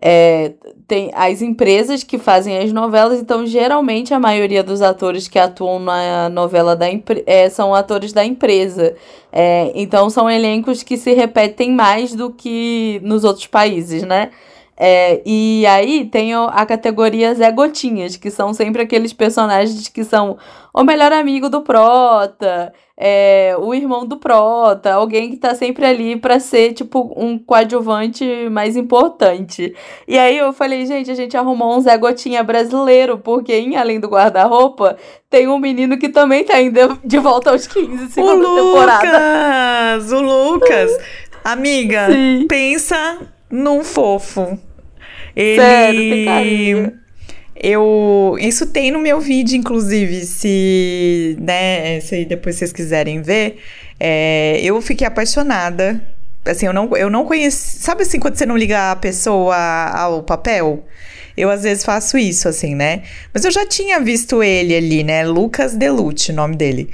é, 0.00 0.52
tem 0.86 1.10
as 1.14 1.40
empresas 1.40 2.02
que 2.02 2.18
fazem 2.18 2.58
as 2.58 2.72
novelas, 2.72 3.18
então 3.18 3.46
geralmente 3.46 4.12
a 4.12 4.20
maioria 4.20 4.62
dos 4.62 4.82
atores 4.82 5.26
que 5.26 5.38
atuam 5.38 5.78
na 5.78 6.28
novela 6.28 6.76
da 6.76 6.86
é, 7.24 7.48
são 7.48 7.74
atores 7.74 8.12
da 8.12 8.24
empresa. 8.24 8.94
É, 9.32 9.72
então 9.74 10.08
são 10.10 10.30
elencos 10.30 10.82
que 10.82 10.96
se 10.96 11.12
repetem 11.14 11.72
mais 11.72 12.14
do 12.14 12.30
que 12.30 13.00
nos 13.02 13.24
outros 13.24 13.46
países, 13.46 14.02
né? 14.02 14.30
É, 14.76 15.22
e 15.24 15.64
aí 15.66 16.04
tem 16.04 16.34
a 16.34 16.66
categoria 16.66 17.34
Zé 17.34 17.50
Gotinhas, 17.50 18.16
que 18.16 18.30
são 18.30 18.52
sempre 18.52 18.82
aqueles 18.82 19.12
personagens 19.12 19.88
que 19.88 20.04
são 20.04 20.36
o 20.72 20.84
melhor 20.84 21.12
amigo 21.12 21.48
do 21.48 21.62
Prota, 21.62 22.70
é, 22.98 23.56
o 23.58 23.74
irmão 23.74 24.06
do 24.06 24.18
Prota, 24.18 24.92
alguém 24.92 25.30
que 25.30 25.38
tá 25.38 25.54
sempre 25.54 25.86
ali 25.86 26.16
para 26.16 26.38
ser, 26.38 26.74
tipo, 26.74 27.14
um 27.16 27.38
coadjuvante 27.38 28.24
mais 28.50 28.76
importante. 28.76 29.74
E 30.06 30.18
aí 30.18 30.36
eu 30.36 30.52
falei, 30.52 30.84
gente, 30.84 31.10
a 31.10 31.14
gente 31.14 31.36
arrumou 31.36 31.74
um 31.74 31.80
Zé 31.80 31.96
Gotinha 31.96 32.42
brasileiro, 32.42 33.16
porque 33.16 33.54
em 33.54 33.76
Além 33.76 33.98
do 33.98 34.08
Guarda-Roupa 34.08 34.98
tem 35.30 35.48
um 35.48 35.58
menino 35.58 35.98
que 35.98 36.10
também 36.10 36.44
tá 36.44 36.60
indo 36.60 36.98
de 37.02 37.18
volta 37.18 37.50
aos 37.50 37.66
15, 37.66 38.12
segunda 38.12 38.46
o 38.46 38.54
temporada. 38.54 39.96
Lucas! 39.96 40.12
O 40.12 40.20
Lucas! 40.20 40.98
Amiga, 41.42 42.08
Sim. 42.10 42.46
pensa 42.48 43.18
num 43.50 43.84
fofo. 43.84 44.58
Ele... 45.36 45.60
Sério, 45.60 46.00
tem 46.00 46.24
carinho. 46.24 46.92
Eu, 47.58 48.36
isso 48.38 48.66
tem 48.66 48.90
no 48.90 48.98
meu 48.98 49.18
vídeo, 49.20 49.56
inclusive, 49.56 50.26
se, 50.26 51.36
né, 51.40 52.00
se 52.00 52.24
depois 52.24 52.56
vocês 52.56 52.72
quiserem 52.72 53.22
ver. 53.22 53.58
É, 53.98 54.60
eu 54.62 54.80
fiquei 54.80 55.06
apaixonada. 55.06 56.00
Assim, 56.44 56.66
eu 56.66 56.72
não, 56.72 56.94
eu 56.96 57.10
não 57.10 57.24
conheci. 57.24 57.78
Sabe 57.78 58.02
assim, 58.02 58.20
quando 58.20 58.36
você 58.36 58.46
não 58.46 58.56
liga 58.56 58.92
a 58.92 58.96
pessoa 58.96 59.56
ao 59.56 60.22
papel? 60.22 60.84
Eu 61.36 61.50
às 61.50 61.62
vezes 61.62 61.84
faço 61.84 62.16
isso, 62.16 62.48
assim, 62.48 62.74
né? 62.74 63.02
Mas 63.32 63.44
eu 63.44 63.50
já 63.50 63.66
tinha 63.66 64.00
visto 64.00 64.42
ele 64.42 64.74
ali, 64.74 65.02
né? 65.02 65.24
Lucas 65.24 65.74
Delucci, 65.74 66.32
o 66.32 66.34
nome 66.34 66.56
dele. 66.56 66.90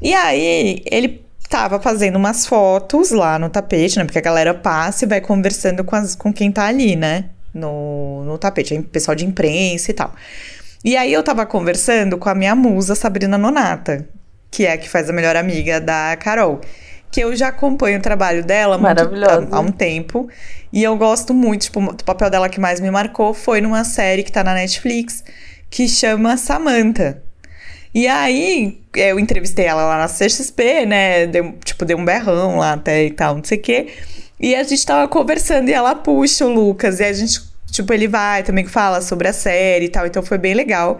E 0.00 0.14
aí, 0.14 0.82
ele 0.90 1.22
tava 1.48 1.80
fazendo 1.80 2.16
umas 2.16 2.46
fotos 2.46 3.10
lá 3.10 3.38
no 3.38 3.50
tapete, 3.50 3.98
né? 3.98 4.04
Porque 4.04 4.18
a 4.18 4.22
galera 4.22 4.54
passa 4.54 5.04
e 5.04 5.08
vai 5.08 5.20
conversando 5.20 5.84
com, 5.84 5.96
as, 5.96 6.14
com 6.14 6.32
quem 6.32 6.50
tá 6.52 6.66
ali, 6.66 6.96
né? 6.96 7.26
No, 7.52 8.24
no 8.24 8.38
tapete, 8.38 8.78
pessoal 8.82 9.14
de 9.14 9.24
imprensa 9.24 9.90
e 9.90 9.94
tal. 9.94 10.12
E 10.84 10.96
aí 10.96 11.12
eu 11.12 11.22
tava 11.22 11.44
conversando 11.44 12.16
com 12.16 12.28
a 12.28 12.34
minha 12.34 12.54
musa, 12.54 12.94
Sabrina 12.94 13.36
Nonata, 13.36 14.06
que 14.50 14.64
é 14.64 14.72
a 14.72 14.78
que 14.78 14.88
faz 14.88 15.10
a 15.10 15.12
melhor 15.12 15.36
amiga 15.36 15.80
da 15.80 16.16
Carol. 16.16 16.60
Que 17.10 17.20
eu 17.20 17.34
já 17.34 17.48
acompanho 17.48 17.98
o 17.98 18.02
trabalho 18.02 18.44
dela 18.44 18.76
muito, 18.76 19.50
há, 19.50 19.60
um 19.60 19.72
tempo. 19.72 20.28
E 20.72 20.82
eu 20.82 20.94
gosto 20.96 21.32
muito, 21.32 21.62
tipo, 21.62 21.80
o 21.80 22.04
papel 22.04 22.30
dela 22.30 22.48
que 22.48 22.60
mais 22.60 22.80
me 22.80 22.90
marcou 22.90 23.32
foi 23.32 23.60
numa 23.60 23.82
série 23.82 24.22
que 24.22 24.30
tá 24.30 24.44
na 24.44 24.54
Netflix, 24.54 25.24
que 25.70 25.88
chama 25.88 26.36
Samantha. 26.36 27.22
E 27.94 28.06
aí, 28.06 28.80
eu 28.94 29.18
entrevistei 29.18 29.64
ela 29.64 29.84
lá 29.84 29.98
na 29.98 30.06
CXP, 30.06 30.86
né? 30.86 31.26
Deu, 31.26 31.54
tipo, 31.64 31.84
deu 31.84 31.96
um 31.96 32.04
berrão 32.04 32.58
lá 32.58 32.74
até 32.74 33.04
e 33.04 33.10
tal, 33.10 33.36
não 33.36 33.44
sei 33.44 33.58
o 33.58 33.62
quê. 33.62 33.88
E 34.40 34.54
a 34.54 34.62
gente 34.62 34.84
tava 34.84 35.08
conversando 35.08 35.68
e 35.68 35.72
ela 35.72 35.94
puxa 35.94 36.46
o 36.46 36.52
Lucas. 36.52 37.00
E 37.00 37.04
a 37.04 37.12
gente, 37.12 37.40
tipo, 37.70 37.92
ele 37.92 38.06
vai 38.06 38.42
também 38.42 38.66
fala 38.66 39.00
sobre 39.00 39.28
a 39.28 39.32
série 39.32 39.86
e 39.86 39.88
tal. 39.88 40.06
Então 40.06 40.22
foi 40.22 40.38
bem 40.38 40.54
legal. 40.54 40.98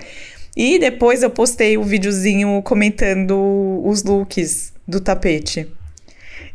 E 0.56 0.78
depois 0.78 1.22
eu 1.22 1.30
postei 1.30 1.76
o 1.76 1.82
um 1.82 1.84
videozinho 1.84 2.60
comentando 2.62 3.80
os 3.84 4.02
looks 4.02 4.72
do 4.86 5.00
tapete. 5.00 5.68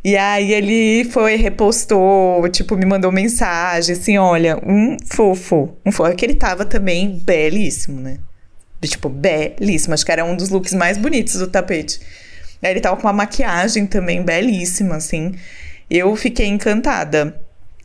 E 0.04 0.17
aí 0.17 0.52
ele 0.52 1.06
foi, 1.06 1.38
repostou, 1.38 2.48
tipo, 2.50 2.76
me 2.76 2.86
mandou 2.86 3.10
mensagem, 3.10 3.96
assim, 3.96 4.17
olha, 4.17 4.58
um 4.58 4.98
fofo. 5.06 5.78
Um 5.86 5.91
fofo. 5.93 6.12
É 6.12 6.15
que 6.15 6.26
ele 6.26 6.36
tava 6.36 6.65
também 6.65 7.22
belíssimo, 7.24 8.02
né? 8.02 8.17
Tipo, 8.82 9.08
belíssimo. 9.08 9.93
Acho 9.93 10.06
que 10.06 10.12
era 10.12 10.26
um 10.26 10.36
dos 10.36 10.50
looks 10.50 10.74
mais 10.74 10.98
bonitos 10.98 11.36
do 11.36 11.48
tapete. 11.48 12.02
Aí 12.62 12.72
ele 12.72 12.82
tava 12.82 12.98
com 12.98 13.04
uma 13.04 13.13
maquiagem 13.13 13.86
também 13.86 14.22
belíssima, 14.22 14.96
assim. 14.96 15.36
Eu 15.89 16.15
fiquei 16.15 16.48
encantada. 16.48 17.39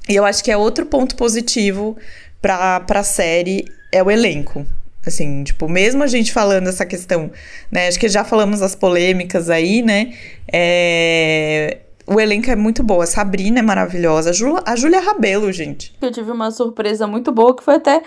E 0.08 0.16
eu 0.16 0.24
acho 0.24 0.42
que 0.42 0.50
é 0.50 0.56
outro 0.56 0.86
ponto 0.86 1.16
positivo 1.16 1.96
pra, 2.40 2.80
pra 2.80 3.02
série 3.02 3.64
é 3.92 4.02
o 4.02 4.10
elenco. 4.10 4.64
Assim, 5.06 5.42
tipo, 5.44 5.68
mesmo 5.68 6.02
a 6.02 6.06
gente 6.06 6.32
falando 6.32 6.68
essa 6.68 6.84
questão, 6.84 7.30
né? 7.70 7.88
Acho 7.88 7.98
que 7.98 8.08
já 8.08 8.24
falamos 8.24 8.60
das 8.60 8.74
polêmicas 8.74 9.48
aí, 9.48 9.80
né? 9.80 10.12
É, 10.52 11.78
o 12.06 12.18
elenco 12.18 12.50
é 12.50 12.56
muito 12.56 12.82
boa. 12.82 13.04
A 13.04 13.06
Sabrina 13.06 13.60
é 13.60 13.62
maravilhosa. 13.62 14.30
A, 14.64 14.76
Júlia 14.76 15.00
Rabelo, 15.00 15.52
gente. 15.52 15.94
Eu 16.00 16.10
tive 16.10 16.30
uma 16.30 16.50
surpresa 16.50 17.06
muito 17.06 17.30
boa 17.30 17.54
que 17.54 17.62
foi 17.62 17.74
até 17.74 18.02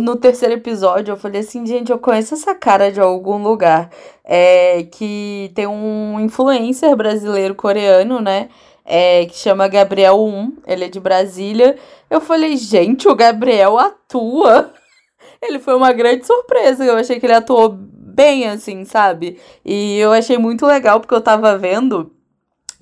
no 0.00 0.16
terceiro 0.16 0.54
episódio. 0.54 1.12
Eu 1.12 1.16
falei 1.16 1.42
assim, 1.42 1.64
gente, 1.66 1.92
eu 1.92 1.98
conheço 1.98 2.34
essa 2.34 2.54
cara 2.54 2.90
de 2.90 3.00
algum 3.00 3.42
lugar. 3.42 3.90
É 4.24 4.86
que 4.90 5.52
tem 5.54 5.66
um 5.66 6.18
influencer 6.20 6.96
brasileiro 6.96 7.54
coreano, 7.54 8.20
né? 8.20 8.48
É, 8.94 9.24
que 9.24 9.38
chama 9.38 9.68
Gabriel 9.68 10.22
1. 10.22 10.58
Ele 10.66 10.84
é 10.84 10.88
de 10.88 11.00
Brasília. 11.00 11.78
Eu 12.10 12.20
falei, 12.20 12.58
gente, 12.58 13.08
o 13.08 13.14
Gabriel 13.14 13.78
atua. 13.78 14.70
Ele 15.40 15.58
foi 15.58 15.74
uma 15.74 15.94
grande 15.94 16.26
surpresa. 16.26 16.84
Eu 16.84 16.96
achei 16.96 17.18
que 17.18 17.24
ele 17.24 17.32
atuou 17.32 17.70
bem, 17.70 18.46
assim, 18.46 18.84
sabe? 18.84 19.40
E 19.64 19.96
eu 19.98 20.12
achei 20.12 20.36
muito 20.36 20.66
legal 20.66 21.00
porque 21.00 21.14
eu 21.14 21.22
tava 21.22 21.56
vendo. 21.56 22.12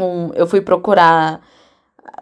Um, 0.00 0.32
eu 0.34 0.48
fui 0.48 0.60
procurar 0.60 1.42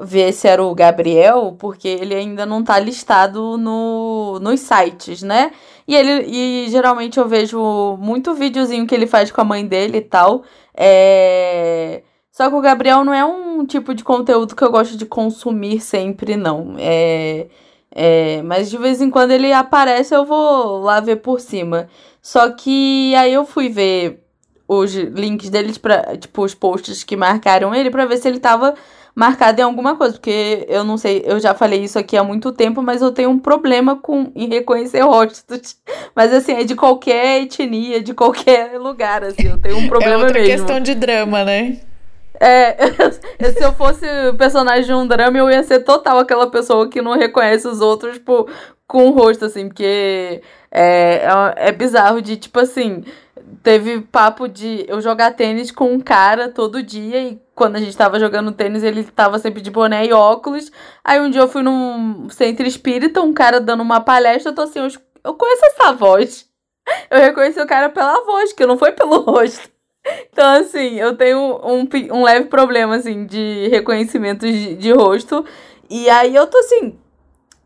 ver 0.02 0.34
se 0.34 0.46
era 0.46 0.62
o 0.62 0.74
Gabriel, 0.74 1.56
porque 1.58 1.88
ele 1.88 2.14
ainda 2.14 2.44
não 2.44 2.62
tá 2.62 2.78
listado 2.78 3.56
no, 3.56 4.38
nos 4.38 4.60
sites, 4.60 5.22
né? 5.22 5.50
E 5.86 5.96
ele 5.96 6.26
e 6.26 6.68
geralmente 6.68 7.18
eu 7.18 7.26
vejo 7.26 7.96
muito 7.98 8.34
videozinho 8.34 8.86
que 8.86 8.94
ele 8.94 9.06
faz 9.06 9.30
com 9.32 9.40
a 9.40 9.44
mãe 9.44 9.66
dele 9.66 9.96
e 9.98 10.02
tal. 10.02 10.42
É... 10.76 12.02
Só 12.38 12.48
que 12.48 12.54
o 12.54 12.60
Gabriel 12.60 13.04
não 13.04 13.12
é 13.12 13.24
um 13.24 13.66
tipo 13.66 13.92
de 13.92 14.04
conteúdo 14.04 14.54
que 14.54 14.62
eu 14.62 14.70
gosto 14.70 14.96
de 14.96 15.04
consumir 15.04 15.80
sempre, 15.80 16.36
não. 16.36 16.76
É 16.78 17.48
é, 17.90 18.42
mas 18.42 18.70
de 18.70 18.78
vez 18.78 19.00
em 19.00 19.10
quando 19.10 19.32
ele 19.32 19.52
aparece, 19.52 20.14
eu 20.14 20.24
vou 20.24 20.78
lá 20.82 21.00
ver 21.00 21.16
por 21.16 21.40
cima. 21.40 21.88
Só 22.22 22.48
que 22.50 23.12
aí 23.16 23.32
eu 23.32 23.44
fui 23.44 23.68
ver 23.68 24.22
os 24.68 24.94
links 24.94 25.50
deles 25.50 25.78
para 25.78 26.16
tipo 26.16 26.44
os 26.44 26.54
posts 26.54 27.02
que 27.02 27.16
marcaram 27.16 27.74
ele 27.74 27.90
para 27.90 28.06
ver 28.06 28.18
se 28.18 28.28
ele 28.28 28.38
tava 28.38 28.74
marcado 29.16 29.60
em 29.60 29.64
alguma 29.64 29.96
coisa, 29.96 30.12
porque 30.12 30.64
eu 30.68 30.84
não 30.84 30.96
sei, 30.96 31.24
eu 31.26 31.40
já 31.40 31.54
falei 31.54 31.82
isso 31.82 31.98
aqui 31.98 32.16
há 32.16 32.22
muito 32.22 32.52
tempo, 32.52 32.80
mas 32.80 33.02
eu 33.02 33.10
tenho 33.10 33.30
um 33.30 33.38
problema 33.40 33.96
com 33.96 34.30
em 34.36 34.48
reconhecer 34.48 35.00
rostos. 35.00 35.74
Mas 36.14 36.32
assim, 36.32 36.52
é 36.52 36.62
de 36.62 36.76
qualquer 36.76 37.42
etnia, 37.42 38.00
de 38.00 38.14
qualquer 38.14 38.78
lugar, 38.78 39.24
assim, 39.24 39.48
eu 39.48 39.58
tenho 39.58 39.76
um 39.76 39.86
é 39.86 39.88
problema 39.88 40.22
é 40.22 40.26
outra 40.26 40.40
mesmo. 40.40 40.56
questão 40.56 40.80
de 40.80 40.94
drama, 40.94 41.42
né? 41.42 41.87
É, 42.40 42.76
se 43.52 43.62
eu 43.62 43.72
fosse 43.72 44.06
personagem 44.36 44.84
de 44.84 44.92
um 44.92 45.06
drama, 45.06 45.38
eu 45.38 45.50
ia 45.50 45.62
ser 45.62 45.80
total 45.80 46.18
aquela 46.18 46.50
pessoa 46.50 46.88
que 46.88 47.02
não 47.02 47.16
reconhece 47.16 47.66
os 47.66 47.80
outros, 47.80 48.14
tipo, 48.14 48.48
com 48.86 49.08
o 49.08 49.10
rosto, 49.10 49.44
assim, 49.44 49.68
porque 49.68 50.42
é, 50.70 51.24
é, 51.24 51.68
é 51.68 51.72
bizarro 51.72 52.22
de, 52.22 52.36
tipo 52.36 52.58
assim, 52.60 53.04
teve 53.62 54.00
papo 54.00 54.48
de 54.48 54.84
eu 54.88 55.00
jogar 55.00 55.34
tênis 55.34 55.70
com 55.70 55.92
um 55.92 56.00
cara 56.00 56.48
todo 56.48 56.82
dia 56.82 57.20
e 57.20 57.40
quando 57.54 57.76
a 57.76 57.80
gente 57.80 57.96
tava 57.96 58.20
jogando 58.20 58.52
tênis, 58.52 58.82
ele 58.82 59.02
tava 59.04 59.38
sempre 59.38 59.60
de 59.60 59.70
boné 59.70 60.06
e 60.06 60.12
óculos. 60.12 60.70
Aí 61.04 61.20
um 61.20 61.30
dia 61.30 61.40
eu 61.40 61.48
fui 61.48 61.62
num 61.62 62.28
centro 62.30 62.66
espírita, 62.66 63.20
um 63.20 63.32
cara 63.32 63.60
dando 63.60 63.82
uma 63.82 64.00
palestra, 64.00 64.52
eu 64.52 64.54
tô 64.54 64.62
assim, 64.62 64.78
eu, 64.78 64.88
eu 65.24 65.34
conheço 65.34 65.64
essa 65.66 65.92
voz. 65.92 66.46
Eu 67.10 67.18
reconheci 67.18 67.60
o 67.60 67.66
cara 67.66 67.90
pela 67.90 68.24
voz, 68.24 68.54
que 68.54 68.64
não 68.64 68.78
foi 68.78 68.92
pelo 68.92 69.20
rosto. 69.20 69.68
Então, 70.32 70.60
assim, 70.60 70.98
eu 71.00 71.16
tenho 71.16 71.60
um, 71.64 71.88
um 72.12 72.22
leve 72.22 72.46
problema, 72.46 72.96
assim, 72.96 73.26
de 73.26 73.68
reconhecimento 73.68 74.46
de, 74.46 74.76
de 74.76 74.92
rosto. 74.92 75.44
E 75.90 76.08
aí 76.08 76.34
eu 76.34 76.46
tô 76.46 76.58
assim, 76.58 76.98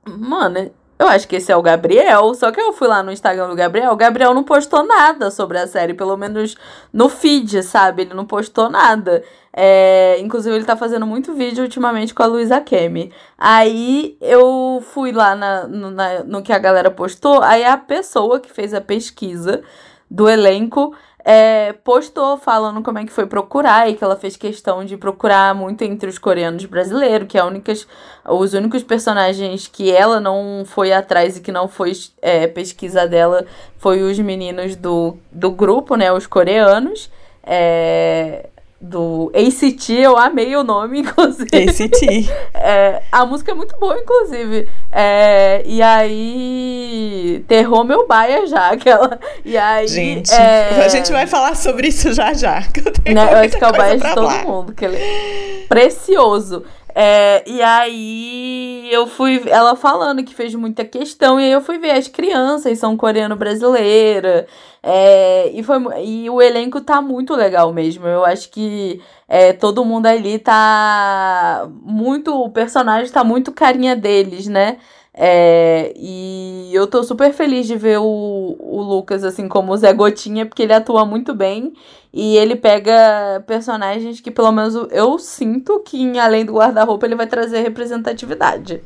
mano, 0.06 0.70
eu 1.02 1.08
acho 1.08 1.26
que 1.26 1.36
esse 1.36 1.50
é 1.50 1.56
o 1.56 1.62
Gabriel. 1.62 2.32
Só 2.34 2.52
que 2.52 2.60
eu 2.60 2.72
fui 2.72 2.86
lá 2.86 3.02
no 3.02 3.10
Instagram 3.10 3.48
do 3.48 3.56
Gabriel. 3.56 3.92
O 3.92 3.96
Gabriel 3.96 4.32
não 4.32 4.44
postou 4.44 4.84
nada 4.84 5.30
sobre 5.30 5.58
a 5.58 5.66
série, 5.66 5.94
pelo 5.94 6.16
menos 6.16 6.56
no 6.92 7.08
feed, 7.08 7.62
sabe? 7.62 8.02
Ele 8.02 8.14
não 8.14 8.24
postou 8.24 8.70
nada. 8.70 9.24
É, 9.52 10.18
inclusive, 10.20 10.54
ele 10.54 10.64
tá 10.64 10.76
fazendo 10.76 11.06
muito 11.06 11.34
vídeo 11.34 11.64
ultimamente 11.64 12.14
com 12.14 12.22
a 12.22 12.26
Luísa 12.26 12.60
Kemi. 12.60 13.12
Aí 13.36 14.16
eu 14.20 14.82
fui 14.92 15.10
lá 15.10 15.34
na, 15.34 15.66
na, 15.66 16.24
no 16.24 16.42
que 16.42 16.52
a 16.52 16.58
galera 16.58 16.90
postou. 16.90 17.42
Aí 17.42 17.64
a 17.64 17.76
pessoa 17.76 18.38
que 18.38 18.52
fez 18.52 18.72
a 18.72 18.80
pesquisa 18.80 19.62
do 20.08 20.28
elenco 20.28 20.94
é, 21.24 21.72
postou 21.84 22.36
falando 22.36 22.82
como 22.82 22.98
é 22.98 23.04
que 23.04 23.12
foi 23.12 23.26
procurar 23.26 23.88
e 23.88 23.94
que 23.94 24.02
ela 24.02 24.16
fez 24.16 24.36
questão 24.36 24.84
de 24.84 24.96
procurar 24.96 25.54
muito 25.54 25.82
entre 25.82 26.08
os 26.08 26.18
coreanos 26.18 26.64
brasileiros, 26.64 27.28
que 27.28 27.38
é 27.38 27.44
únicas, 27.44 27.86
os 28.28 28.54
únicos 28.54 28.82
personagens 28.82 29.68
que 29.68 29.90
ela 29.90 30.20
não 30.20 30.64
foi 30.66 30.92
atrás 30.92 31.36
e 31.36 31.40
que 31.40 31.52
não 31.52 31.68
foi 31.68 31.92
é, 32.20 32.46
pesquisa 32.46 33.06
dela 33.06 33.44
foi 33.78 34.02
os 34.02 34.18
meninos 34.18 34.74
do, 34.74 35.16
do 35.30 35.50
grupo, 35.50 35.94
né, 35.96 36.12
os 36.12 36.26
coreanos. 36.26 37.10
É, 37.44 38.48
do 38.82 39.30
ACT, 39.32 39.92
eu 39.92 40.18
amei 40.18 40.56
o 40.56 40.64
nome, 40.64 40.98
inclusive. 41.06 41.48
ACT. 41.52 42.28
É, 42.52 43.00
a 43.12 43.24
música 43.24 43.52
é 43.52 43.54
muito 43.54 43.76
boa, 43.78 43.96
inclusive. 43.96 44.68
É, 44.90 45.62
e 45.64 45.80
aí. 45.80 47.44
Terrou 47.46 47.84
meu 47.84 48.08
baia 48.08 48.44
já, 48.46 48.70
aquela. 48.70 49.20
E 49.44 49.56
aí. 49.56 49.86
Gente, 49.86 50.32
é, 50.32 50.84
a 50.84 50.88
gente 50.88 51.12
vai 51.12 51.28
falar 51.28 51.54
sobre 51.54 51.88
isso 51.88 52.12
já 52.12 52.34
já. 52.34 52.60
eu, 53.04 53.14
né, 53.14 53.32
eu 53.32 53.38
acho 53.38 53.56
que 53.56 53.64
é 53.64 53.68
o 53.68 53.72
baia 53.72 53.96
de 53.96 54.14
todo 54.14 54.48
mundo, 54.48 54.72
que 54.72 54.84
ele 54.84 54.96
é 54.96 55.64
precioso. 55.68 56.64
É, 56.94 57.42
e 57.48 57.62
aí 57.62 58.88
eu 58.92 59.06
fui, 59.06 59.42
ela 59.46 59.74
falando 59.74 60.22
que 60.22 60.34
fez 60.34 60.54
muita 60.54 60.84
questão, 60.84 61.40
e 61.40 61.44
aí 61.44 61.52
eu 61.52 61.60
fui 61.62 61.78
ver 61.78 61.92
as 61.92 62.06
crianças 62.08 62.78
são 62.78 62.96
coreano-brasileira, 62.96 64.46
é, 64.82 65.50
e, 65.52 65.62
foi, 65.62 65.78
e 66.04 66.28
o 66.28 66.42
elenco 66.42 66.80
tá 66.80 67.00
muito 67.00 67.34
legal 67.34 67.72
mesmo. 67.72 68.06
Eu 68.06 68.24
acho 68.24 68.50
que 68.50 69.00
é, 69.28 69.52
todo 69.52 69.84
mundo 69.84 70.06
ali 70.06 70.38
tá 70.38 71.68
muito. 71.82 72.34
O 72.34 72.50
personagem 72.50 73.10
tá 73.12 73.22
muito 73.24 73.52
carinha 73.52 73.94
deles, 73.96 74.46
né? 74.48 74.78
É, 75.14 75.92
e 75.94 76.70
eu 76.72 76.86
tô 76.86 77.04
super 77.04 77.34
feliz 77.34 77.66
de 77.66 77.76
ver 77.76 77.98
o, 77.98 78.56
o 78.58 78.80
Lucas 78.80 79.22
assim 79.24 79.46
como 79.46 79.72
o 79.72 79.76
Zé 79.76 79.92
Gotinha, 79.92 80.46
porque 80.46 80.62
ele 80.62 80.72
atua 80.72 81.04
muito 81.04 81.34
bem 81.34 81.74
e 82.12 82.36
ele 82.36 82.56
pega 82.56 83.44
personagens 83.46 84.20
que 84.20 84.30
pelo 84.30 84.50
menos 84.50 84.74
eu 84.90 85.18
sinto 85.18 85.80
que 85.80 86.18
além 86.18 86.46
do 86.46 86.54
guarda-roupa 86.54 87.04
ele 87.04 87.14
vai 87.14 87.26
trazer 87.26 87.60
representatividade. 87.60 88.80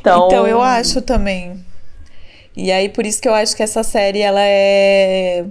Então... 0.00 0.26
então 0.26 0.46
eu 0.46 0.62
acho 0.62 1.02
também. 1.02 1.64
E 2.56 2.70
aí 2.70 2.88
por 2.88 3.04
isso 3.04 3.20
que 3.20 3.28
eu 3.28 3.34
acho 3.34 3.56
que 3.56 3.62
essa 3.62 3.82
série 3.82 4.20
ela 4.20 4.40
é 4.40 5.46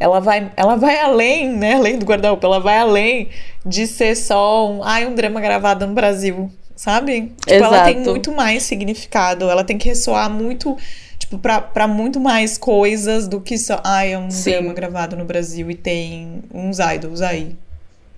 ela 0.00 0.18
vai, 0.18 0.50
ela 0.56 0.74
vai 0.74 0.98
além, 0.98 1.48
né? 1.48 1.74
Além 1.74 1.96
do 1.96 2.04
guarda-roupa, 2.04 2.44
ela 2.44 2.58
vai 2.58 2.78
além 2.78 3.28
de 3.64 3.86
ser 3.86 4.16
só 4.16 4.68
um, 4.68 4.82
ai, 4.82 5.06
um 5.06 5.14
drama 5.14 5.40
gravado 5.40 5.86
no 5.86 5.94
Brasil 5.94 6.50
sabe? 6.82 7.32
Tipo, 7.38 7.54
Exato. 7.54 7.74
ela 7.74 7.84
tem 7.84 8.00
muito 8.00 8.32
mais 8.32 8.64
significado, 8.64 9.48
ela 9.48 9.62
tem 9.62 9.78
que 9.78 9.88
ressoar 9.88 10.28
muito, 10.28 10.76
tipo, 11.16 11.38
pra, 11.38 11.60
pra 11.60 11.86
muito 11.86 12.18
mais 12.18 12.58
coisas 12.58 13.28
do 13.28 13.40
que 13.40 13.56
só, 13.56 13.80
ai, 13.84 14.14
é 14.14 14.18
um 14.18 14.28
Sim. 14.32 14.50
drama 14.50 14.74
gravado 14.74 15.16
no 15.16 15.24
Brasil 15.24 15.70
e 15.70 15.76
tem 15.76 16.42
uns 16.52 16.80
idols 16.80 17.20
aí. 17.20 17.54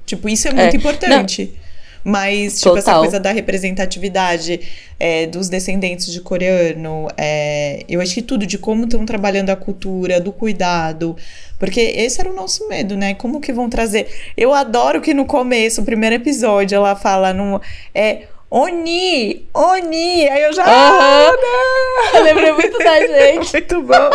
Tipo, 0.06 0.30
isso 0.30 0.48
é 0.48 0.52
muito 0.54 0.76
é. 0.76 0.78
importante. 0.78 1.52
Não. 1.54 1.64
Mas, 2.12 2.58
tipo, 2.58 2.74
Total. 2.74 2.78
essa 2.78 2.98
coisa 3.00 3.20
da 3.20 3.32
representatividade 3.32 4.60
é, 4.98 5.26
dos 5.26 5.50
descendentes 5.50 6.10
de 6.10 6.20
coreano, 6.20 7.08
é, 7.18 7.82
eu 7.88 8.00
acho 8.00 8.14
que 8.14 8.22
tudo 8.22 8.46
de 8.46 8.56
como 8.58 8.84
estão 8.84 9.04
trabalhando 9.04 9.50
a 9.50 9.56
cultura, 9.56 10.20
do 10.20 10.32
cuidado. 10.32 11.16
Porque 11.58 11.80
esse 11.80 12.20
era 12.20 12.30
o 12.30 12.34
nosso 12.34 12.66
medo, 12.68 12.96
né? 12.96 13.14
Como 13.14 13.40
que 13.40 13.52
vão 13.52 13.68
trazer. 13.70 14.06
Eu 14.36 14.52
adoro 14.54 15.00
que 15.00 15.12
no 15.14 15.24
começo, 15.24 15.80
o 15.80 15.84
primeiro 15.84 16.16
episódio, 16.16 16.76
ela 16.76 16.94
fala 16.94 17.32
no. 17.32 17.60
É, 17.94 18.24
Oni! 18.56 19.48
Oni! 19.52 20.28
Aí 20.28 20.42
eu 20.44 20.52
já. 20.52 20.64
Uhum. 20.64 22.16
Eu 22.16 22.22
lembrei 22.22 22.52
muito 22.52 22.78
da 22.78 23.00
gente. 23.04 23.52
muito 23.52 23.82
bom. 23.82 24.10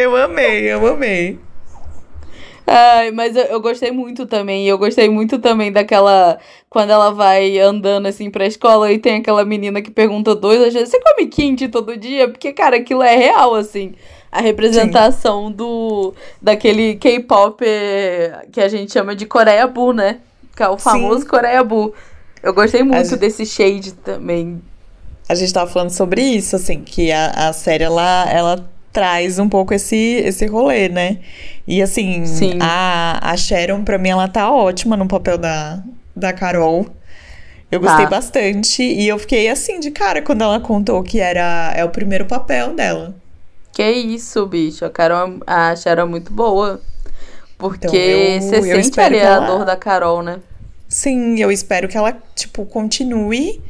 eu 0.00 0.16
amei, 0.16 0.72
eu 0.72 0.84
amei. 0.84 1.38
Ai, 2.66 3.12
mas 3.12 3.36
eu, 3.36 3.44
eu, 3.44 3.60
gostei 3.60 3.92
muito 3.92 4.26
também. 4.26 4.66
Eu 4.66 4.76
gostei 4.76 5.08
muito 5.08 5.38
também 5.38 5.70
daquela. 5.70 6.40
Quando 6.68 6.90
ela 6.90 7.12
vai 7.12 7.56
andando 7.60 8.06
assim 8.06 8.32
pra 8.32 8.46
escola 8.46 8.90
e 8.90 8.98
tem 8.98 9.18
aquela 9.18 9.44
menina 9.44 9.80
que 9.80 9.92
pergunta 9.92 10.34
dois 10.34 10.60
às 10.60 10.74
vezes: 10.74 10.88
Você 10.88 10.98
come 11.00 11.28
quente 11.28 11.68
todo 11.68 11.96
dia? 11.96 12.28
Porque, 12.28 12.52
cara, 12.52 12.78
aquilo 12.78 13.04
é 13.04 13.14
real, 13.14 13.54
assim. 13.54 13.94
A 14.32 14.40
representação 14.40 15.46
Sim. 15.46 15.52
do. 15.52 16.14
daquele 16.42 16.96
K-pop 16.96 17.64
que 18.50 18.60
a 18.60 18.66
gente 18.66 18.92
chama 18.92 19.14
de 19.14 19.24
Coreia 19.24 19.68
Boo, 19.68 19.92
né? 19.92 20.18
Que 20.56 20.64
é 20.64 20.68
o 20.68 20.76
famoso 20.76 21.20
Sim. 21.20 21.28
Coreia 21.28 21.62
Boo. 21.62 21.94
Eu 22.42 22.54
gostei 22.54 22.82
muito 22.82 23.16
desse 23.16 23.44
shade 23.44 23.92
também. 23.92 24.62
A 25.28 25.34
gente 25.34 25.52
tava 25.52 25.70
falando 25.70 25.90
sobre 25.90 26.22
isso, 26.22 26.56
assim, 26.56 26.82
que 26.82 27.12
a, 27.12 27.48
a 27.48 27.52
série 27.52 27.84
ela, 27.84 28.28
ela 28.30 28.70
traz 28.92 29.38
um 29.38 29.48
pouco 29.48 29.72
esse, 29.72 29.96
esse 29.96 30.46
rolê, 30.46 30.88
né? 30.88 31.18
E 31.66 31.80
assim, 31.80 32.24
Sim. 32.26 32.58
A, 32.60 33.30
a 33.30 33.36
Sharon, 33.36 33.84
pra 33.84 33.98
mim, 33.98 34.08
ela 34.08 34.26
tá 34.26 34.50
ótima 34.50 34.96
no 34.96 35.06
papel 35.06 35.38
da, 35.38 35.82
da 36.16 36.32
Carol. 36.32 36.86
Eu 37.70 37.78
gostei 37.78 38.04
tá. 38.04 38.10
bastante. 38.10 38.82
E 38.82 39.06
eu 39.06 39.18
fiquei 39.18 39.48
assim 39.48 39.78
de 39.78 39.90
cara 39.90 40.20
quando 40.20 40.42
ela 40.42 40.58
contou 40.58 41.02
que 41.02 41.20
era 41.20 41.72
é 41.76 41.84
o 41.84 41.90
primeiro 41.90 42.26
papel 42.26 42.74
dela. 42.74 43.14
Que 43.72 43.88
isso, 43.88 44.44
bicho. 44.46 44.84
A 44.84 44.90
Carol, 44.90 45.38
a 45.46 45.76
Sharon 45.76 46.02
é 46.02 46.06
muito 46.06 46.32
boa. 46.32 46.80
Porque 47.56 47.86
então, 47.86 47.94
eu, 47.94 48.62
você 48.62 48.82
sente 48.82 49.00
ali 49.00 49.20
a 49.20 49.38
dor 49.38 49.64
da 49.64 49.76
Carol, 49.76 50.22
né? 50.22 50.40
Sim, 50.90 51.38
eu 51.38 51.52
espero 51.52 51.86
que 51.86 51.96
ela, 51.96 52.20
tipo, 52.34 52.66
continue 52.66 53.62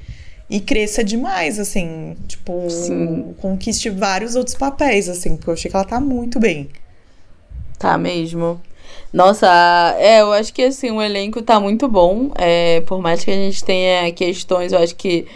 e 0.49 0.59
cresça 0.59 1.05
demais, 1.05 1.59
assim. 1.59 2.17
Tipo, 2.27 2.69
Sim. 2.71 3.35
conquiste 3.39 3.91
vários 3.91 4.35
outros 4.35 4.57
papéis, 4.57 5.07
assim, 5.07 5.37
porque 5.37 5.51
eu 5.51 5.55
achei 5.55 5.71
que 5.71 5.77
ela 5.77 5.85
tá 5.85 6.01
muito 6.01 6.41
bem. 6.41 6.71
Tá 7.79 7.99
mesmo. 7.99 8.59
Nossa, 9.13 9.47
é, 9.99 10.23
eu 10.23 10.33
acho 10.33 10.53
que 10.53 10.63
assim, 10.63 10.91
o 10.91 11.03
elenco 11.03 11.43
tá 11.43 11.61
muito 11.61 11.87
bom. 11.87 12.31
É, 12.37 12.81
por 12.83 13.01
mais 13.03 13.23
que 13.23 13.31
a 13.31 13.35
gente 13.35 13.63
tenha 13.63 14.11
questões, 14.13 14.73
eu 14.73 14.79
acho 14.79 14.97
que. 14.97 15.27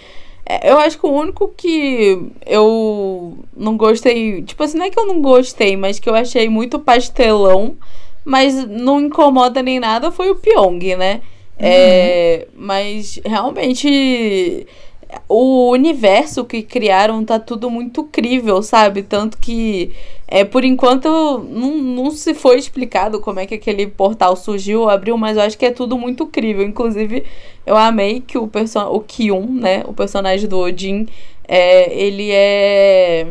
É, 0.47 0.71
eu 0.71 0.79
acho 0.79 0.99
que 0.99 1.07
o 1.07 1.13
único 1.13 1.49
que 1.49 2.31
eu 2.47 3.39
não 3.55 3.77
gostei. 3.77 4.43
Tipo 4.43 4.63
assim, 4.63 4.79
não 4.79 4.87
é 4.87 4.91
que 4.91 4.99
eu 4.99 5.07
não 5.07 5.21
gostei, 5.21 5.77
mas 5.77 5.99
que 5.99 6.09
eu 6.09 6.15
achei 6.15 6.49
muito 6.49 6.79
pastelão, 6.79 7.77
mas 8.25 8.55
não 8.67 9.01
incomoda 9.01 9.63
nem 9.63 9.79
nada 9.79 10.11
foi 10.11 10.31
o 10.31 10.37
Pyong, 10.37 10.97
né? 10.97 11.21
É, 11.59 12.47
uhum. 12.49 12.67
Mas 12.67 13.21
realmente 13.25 14.67
o 15.29 15.71
universo 15.71 16.45
que 16.45 16.63
criaram 16.63 17.25
tá 17.25 17.39
tudo 17.39 17.71
muito 17.71 18.05
crível, 18.05 18.63
sabe? 18.63 19.03
Tanto 19.03 19.39
que, 19.39 19.93
é, 20.27 20.45
por 20.45 20.65
enquanto, 20.65 21.09
não, 21.49 21.77
não 21.77 22.11
se 22.11 22.35
foi 22.35 22.59
explicado 22.59 23.21
como 23.21 23.41
é 23.41 23.47
que 23.47 23.55
aquele 23.55 23.87
portal 23.87 24.37
surgiu 24.37 24.89
abriu, 24.89 25.17
mas 25.17 25.37
eu 25.37 25.43
acho 25.43 25.59
que 25.59 25.67
é 25.67 25.71
tudo 25.71 25.97
muito 25.97 26.27
crível. 26.27 26.65
Inclusive, 26.65 27.25
eu 27.67 27.77
amei 27.77 28.21
que 28.21 28.39
o, 28.39 28.47
person 28.47 28.89
o 28.91 29.01
Kyun, 29.01 29.47
né? 29.47 29.83
O 29.87 29.93
personagem 29.93 30.49
do 30.49 30.59
Odin, 30.59 31.07
é, 31.47 31.93
ele 31.97 32.31
é 32.33 33.29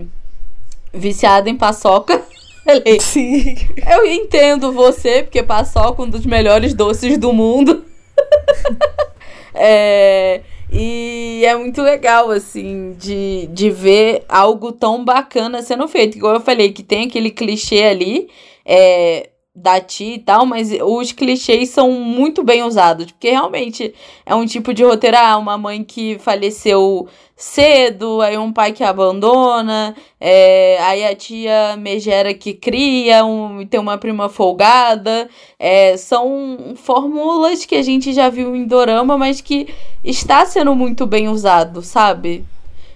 viciado 0.93 1.49
em 1.49 1.55
paçoca. 1.55 2.21
Sim. 3.01 3.55
Eu 3.91 4.05
entendo 4.05 4.71
você, 4.71 5.23
porque 5.23 5.43
paçoca 5.43 6.01
é 6.01 6.05
um 6.05 6.09
dos 6.09 6.25
melhores 6.25 6.73
doces 6.73 7.17
do 7.17 7.33
mundo. 7.33 7.83
é, 9.53 10.41
e 10.71 11.43
é 11.45 11.55
muito 11.55 11.81
legal, 11.81 12.31
assim, 12.31 12.93
de, 12.93 13.47
de 13.47 13.69
ver 13.69 14.23
algo 14.27 14.71
tão 14.71 15.03
bacana 15.05 15.61
sendo 15.61 15.87
feito. 15.87 16.17
Igual 16.17 16.35
eu 16.35 16.41
falei, 16.41 16.71
que 16.71 16.83
tem 16.83 17.07
aquele 17.07 17.29
clichê 17.29 17.83
ali. 17.83 18.29
É, 18.65 19.29
da 19.55 19.79
Ti 19.79 20.13
e 20.15 20.19
tal, 20.19 20.45
mas 20.47 20.71
os 20.81 21.11
clichês 21.11 21.69
são 21.69 21.91
muito 21.91 22.43
bem 22.43 22.63
usados, 22.63 23.11
porque 23.11 23.29
realmente 23.29 23.93
é 24.25 24.33
um 24.33 24.45
tipo 24.45 24.73
de 24.73 24.83
roteiro, 24.83 25.15
ah, 25.17 25.37
uma 25.37 25.57
mãe 25.57 25.83
que 25.83 26.17
faleceu 26.17 27.07
cedo, 27.35 28.21
aí 28.21 28.35
um 28.37 28.51
pai 28.51 28.71
que 28.71 28.83
abandona, 28.83 29.95
é, 30.19 30.77
aí 30.81 31.05
a 31.05 31.15
tia 31.15 31.75
megera 31.77 32.33
que 32.33 32.53
cria, 32.53 33.23
um, 33.25 33.65
tem 33.65 33.79
uma 33.79 33.97
prima 33.97 34.27
folgada, 34.27 35.29
é, 35.59 35.97
são 35.97 36.73
fórmulas 36.75 37.65
que 37.65 37.75
a 37.75 37.83
gente 37.83 38.11
já 38.11 38.29
viu 38.29 38.55
em 38.55 38.65
Dorama, 38.65 39.17
mas 39.17 39.39
que 39.39 39.67
está 40.03 40.45
sendo 40.45 40.73
muito 40.75 41.05
bem 41.05 41.27
usado, 41.27 41.81
sabe? 41.83 42.43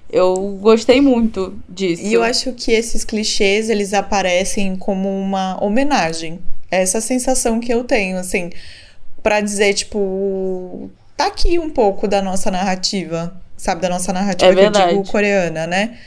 Eu 0.09 0.57
gostei 0.61 1.01
muito 1.01 1.57
disso. 1.67 2.03
E 2.03 2.13
eu 2.13 2.23
acho 2.23 2.53
que 2.53 2.71
esses 2.71 3.03
clichês, 3.03 3.69
eles 3.69 3.93
aparecem 3.93 4.75
como 4.77 5.09
uma 5.09 5.61
homenagem. 5.63 6.39
Essa 6.71 7.01
sensação 7.01 7.59
que 7.59 7.73
eu 7.73 7.83
tenho, 7.83 8.17
assim, 8.17 8.49
para 9.21 9.41
dizer, 9.41 9.73
tipo, 9.73 10.89
tá 11.15 11.27
aqui 11.27 11.59
um 11.59 11.69
pouco 11.69 12.07
da 12.07 12.21
nossa 12.21 12.49
narrativa, 12.49 13.35
sabe? 13.57 13.81
Da 13.81 13.89
nossa 13.89 14.13
narrativa 14.13 14.51
é 14.51 14.55
que 14.55 14.77
eu 14.77 14.87
digo 14.87 15.03
coreana, 15.11 15.67
né? 15.67 15.97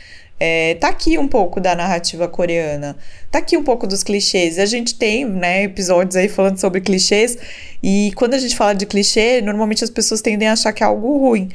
É, 0.43 0.77
tá 0.77 0.89
aqui 0.89 1.19
um 1.19 1.29
pouco 1.29 1.61
da 1.61 1.77
narrativa 1.77 2.27
coreana, 2.27 2.97
tá 3.31 3.41
aqui 3.41 3.59
um 3.59 3.63
pouco 3.63 3.87
dos 3.87 4.03
clichês. 4.03 4.59
A 4.59 4.65
gente 4.65 4.95
tem, 4.95 5.27
né, 5.27 5.65
episódios 5.65 6.17
aí 6.17 6.31
falando 6.31 6.59
sobre 6.59 6.81
clichês, 6.81 7.37
e 7.83 8.11
quando 8.17 8.33
a 8.33 8.39
gente 8.39 8.57
fala 8.57 8.73
de 8.73 8.87
clichê, 8.87 9.43
normalmente 9.43 9.85
as 9.85 9.91
pessoas 9.91 10.23
tendem 10.23 10.49
a 10.49 10.55
achar 10.55 10.73
que 10.73 10.83
é 10.83 10.87
algo 10.87 11.19
ruim. 11.19 11.51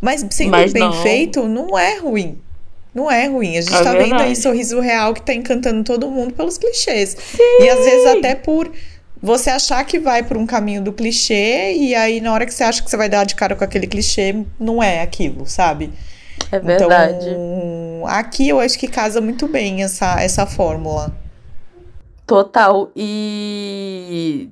Mas 0.00 0.24
sendo 0.30 0.50
Mas 0.50 0.72
bem 0.72 0.82
não. 0.82 1.02
feito, 1.02 1.46
não 1.46 1.78
é 1.78 1.98
ruim. 1.98 2.40
Não 2.94 3.10
é 3.10 3.26
ruim. 3.26 3.56
A 3.56 3.60
gente 3.60 3.74
é 3.74 3.82
tá 3.82 3.92
verdade. 3.92 4.10
vendo 4.10 4.20
aí 4.22 4.34
sorriso 4.34 4.80
real 4.80 5.14
que 5.14 5.22
tá 5.22 5.34
encantando 5.34 5.84
todo 5.84 6.10
mundo 6.10 6.34
pelos 6.34 6.58
clichês. 6.58 7.16
Sim. 7.18 7.62
E 7.62 7.68
às 7.68 7.78
vezes 7.84 8.06
até 8.06 8.34
por 8.34 8.70
você 9.22 9.50
achar 9.50 9.84
que 9.84 9.98
vai 9.98 10.22
por 10.22 10.36
um 10.36 10.46
caminho 10.46 10.82
do 10.82 10.92
clichê 10.92 11.74
e 11.74 11.94
aí 11.94 12.20
na 12.20 12.32
hora 12.32 12.46
que 12.46 12.54
você 12.54 12.64
acha 12.64 12.82
que 12.82 12.90
você 12.90 12.96
vai 12.96 13.08
dar 13.08 13.24
de 13.24 13.34
cara 13.34 13.54
com 13.54 13.62
aquele 13.62 13.86
clichê, 13.86 14.34
não 14.58 14.82
é 14.82 15.02
aquilo, 15.02 15.46
sabe? 15.46 15.92
É 16.50 16.58
verdade. 16.58 17.28
Então, 17.28 18.04
aqui 18.06 18.48
eu 18.48 18.58
acho 18.58 18.78
que 18.78 18.88
casa 18.88 19.20
muito 19.20 19.46
bem 19.46 19.82
essa, 19.82 20.20
essa 20.20 20.46
fórmula. 20.46 21.14
Total. 22.26 22.90
E 22.96 24.48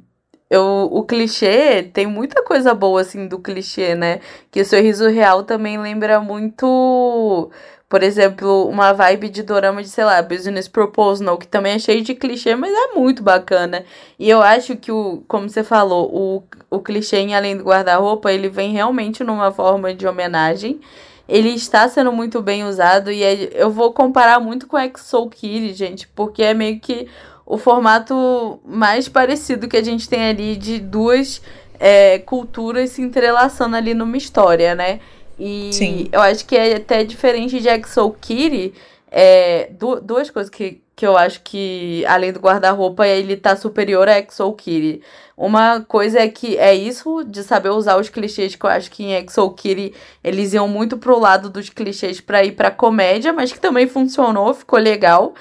eu, 0.50 0.88
o 0.90 1.02
clichê 1.04 1.82
tem 1.82 2.06
muita 2.06 2.42
coisa 2.42 2.74
boa, 2.74 3.02
assim, 3.02 3.28
do 3.28 3.38
clichê, 3.38 3.94
né? 3.94 4.20
Que 4.50 4.62
o 4.62 4.64
sorriso 4.64 5.08
real 5.08 5.42
também 5.42 5.78
lembra 5.78 6.20
muito, 6.20 7.50
por 7.88 8.02
exemplo, 8.02 8.66
uma 8.66 8.92
vibe 8.94 9.28
de 9.28 9.42
dorama 9.42 9.82
de, 9.82 9.90
sei 9.90 10.04
lá, 10.04 10.22
Business 10.22 10.66
Proposal, 10.66 11.36
que 11.36 11.46
também 11.46 11.74
é 11.74 11.78
cheio 11.78 12.02
de 12.02 12.14
clichê, 12.14 12.54
mas 12.56 12.72
é 12.72 12.94
muito 12.94 13.22
bacana. 13.22 13.84
E 14.18 14.28
eu 14.30 14.40
acho 14.40 14.76
que, 14.76 14.90
o, 14.90 15.22
como 15.28 15.48
você 15.50 15.62
falou, 15.62 16.08
o, 16.14 16.42
o 16.70 16.80
clichê 16.80 17.18
em 17.18 17.34
Além 17.34 17.56
do 17.56 17.64
Guarda-Roupa, 17.64 18.32
ele 18.32 18.48
vem 18.48 18.72
realmente 18.72 19.22
numa 19.22 19.52
forma 19.52 19.92
de 19.92 20.06
homenagem. 20.06 20.80
Ele 21.28 21.50
está 21.50 21.86
sendo 21.88 22.10
muito 22.10 22.40
bem 22.40 22.64
usado 22.64 23.12
e 23.12 23.22
é, 23.22 23.50
eu 23.52 23.70
vou 23.70 23.92
comparar 23.92 24.40
muito 24.40 24.66
com 24.66 24.78
Exo 24.78 25.28
Kitty, 25.28 25.74
gente, 25.74 26.08
porque 26.08 26.42
é 26.42 26.54
meio 26.54 26.80
que 26.80 27.06
o 27.48 27.56
formato 27.56 28.60
mais 28.62 29.08
parecido 29.08 29.68
que 29.68 29.76
a 29.78 29.82
gente 29.82 30.06
tem 30.06 30.28
ali 30.28 30.54
de 30.54 30.78
duas 30.78 31.40
é, 31.80 32.18
culturas 32.18 32.90
se 32.90 33.00
entrelaçando 33.00 33.74
ali 33.74 33.94
numa 33.94 34.18
história, 34.18 34.74
né? 34.74 35.00
E 35.38 35.72
Sim. 35.72 36.08
eu 36.12 36.20
acho 36.20 36.44
que 36.44 36.54
é 36.54 36.76
até 36.76 37.02
diferente 37.04 37.58
de 37.58 37.68
Exo 37.68 38.14
Kitty. 38.20 38.74
É, 39.10 39.70
du 39.70 39.98
duas 39.98 40.28
coisas 40.30 40.50
que, 40.50 40.82
que 40.94 41.06
eu 41.06 41.16
acho 41.16 41.40
que, 41.42 42.04
além 42.06 42.34
do 42.34 42.40
guarda-roupa, 42.40 43.06
ele 43.06 43.34
tá 43.34 43.56
superior 43.56 44.10
a 44.10 44.18
Exo 44.18 44.52
Kitty. 44.52 45.00
Uma 45.34 45.80
coisa 45.80 46.18
é 46.18 46.28
que 46.28 46.58
é 46.58 46.74
isso 46.74 47.24
de 47.24 47.42
saber 47.42 47.70
usar 47.70 47.96
os 47.96 48.10
clichês, 48.10 48.56
que 48.56 48.66
eu 48.66 48.68
acho 48.68 48.90
que 48.90 49.04
em 49.04 49.14
Exo 49.14 49.48
Kitty 49.52 49.94
eles 50.22 50.52
iam 50.52 50.68
muito 50.68 50.98
pro 50.98 51.18
lado 51.18 51.48
dos 51.48 51.70
clichês 51.70 52.20
para 52.20 52.44
ir 52.44 52.52
pra 52.52 52.70
comédia, 52.70 53.32
mas 53.32 53.50
que 53.50 53.58
também 53.58 53.86
funcionou, 53.86 54.52
ficou 54.52 54.78
legal. 54.78 55.32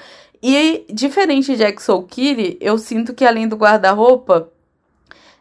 E 0.42 0.86
diferente 0.88 1.56
de 1.56 1.64
Exo 1.64 2.02
Kitty, 2.02 2.58
eu 2.60 2.78
sinto 2.78 3.12
que 3.14 3.24
além 3.24 3.48
do 3.48 3.56
guarda-roupa, 3.56 4.48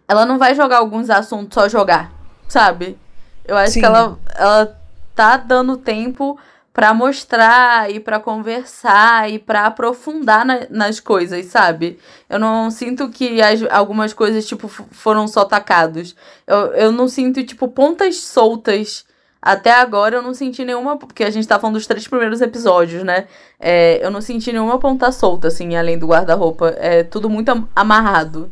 ela 0.07 0.25
não 0.25 0.37
vai 0.37 0.55
jogar 0.55 0.77
alguns 0.77 1.09
assuntos 1.09 1.53
só 1.53 1.69
jogar, 1.69 2.11
sabe? 2.47 2.97
Eu 3.45 3.55
acho 3.55 3.73
Sim. 3.73 3.79
que 3.81 3.85
ela, 3.85 4.17
ela 4.35 4.81
tá 5.13 5.37
dando 5.37 5.77
tempo 5.77 6.37
para 6.77 6.93
mostrar 6.93 7.89
e 7.89 7.99
para 7.99 8.19
conversar 8.19 9.31
e 9.31 9.39
para 9.39 9.65
aprofundar 9.65 10.45
na, 10.45 10.67
nas 10.69 10.99
coisas, 10.99 11.47
sabe? 11.47 11.97
Eu 12.29 12.37
não 12.37 12.69
sinto 12.69 13.09
que 13.09 13.41
as, 13.41 13.63
algumas 13.71 14.13
coisas, 14.13 14.45
tipo, 14.45 14.67
foram 14.67 15.27
só 15.27 15.43
tacados. 15.43 16.15
Eu, 16.45 16.57
eu 16.75 16.91
não 16.91 17.07
sinto, 17.07 17.43
tipo, 17.43 17.67
pontas 17.67 18.17
soltas. 18.17 19.05
Até 19.47 19.71
agora 19.71 20.17
eu 20.17 20.21
não 20.21 20.33
senti 20.33 20.65
nenhuma. 20.65 20.97
Porque 20.97 21.23
a 21.23 21.29
gente 21.29 21.47
tá 21.47 21.57
falando 21.57 21.75
dos 21.75 21.87
três 21.87 22.05
primeiros 22.05 22.41
episódios, 22.41 23.01
né? 23.03 23.27
É, 23.57 24.05
eu 24.05 24.11
não 24.11 24.19
senti 24.19 24.51
nenhuma 24.51 24.77
ponta 24.77 25.09
solta, 25.09 25.47
assim, 25.47 25.77
além 25.77 25.97
do 25.97 26.05
guarda-roupa. 26.05 26.75
É 26.77 27.03
tudo 27.03 27.29
muito 27.29 27.49
amarrado. 27.73 28.51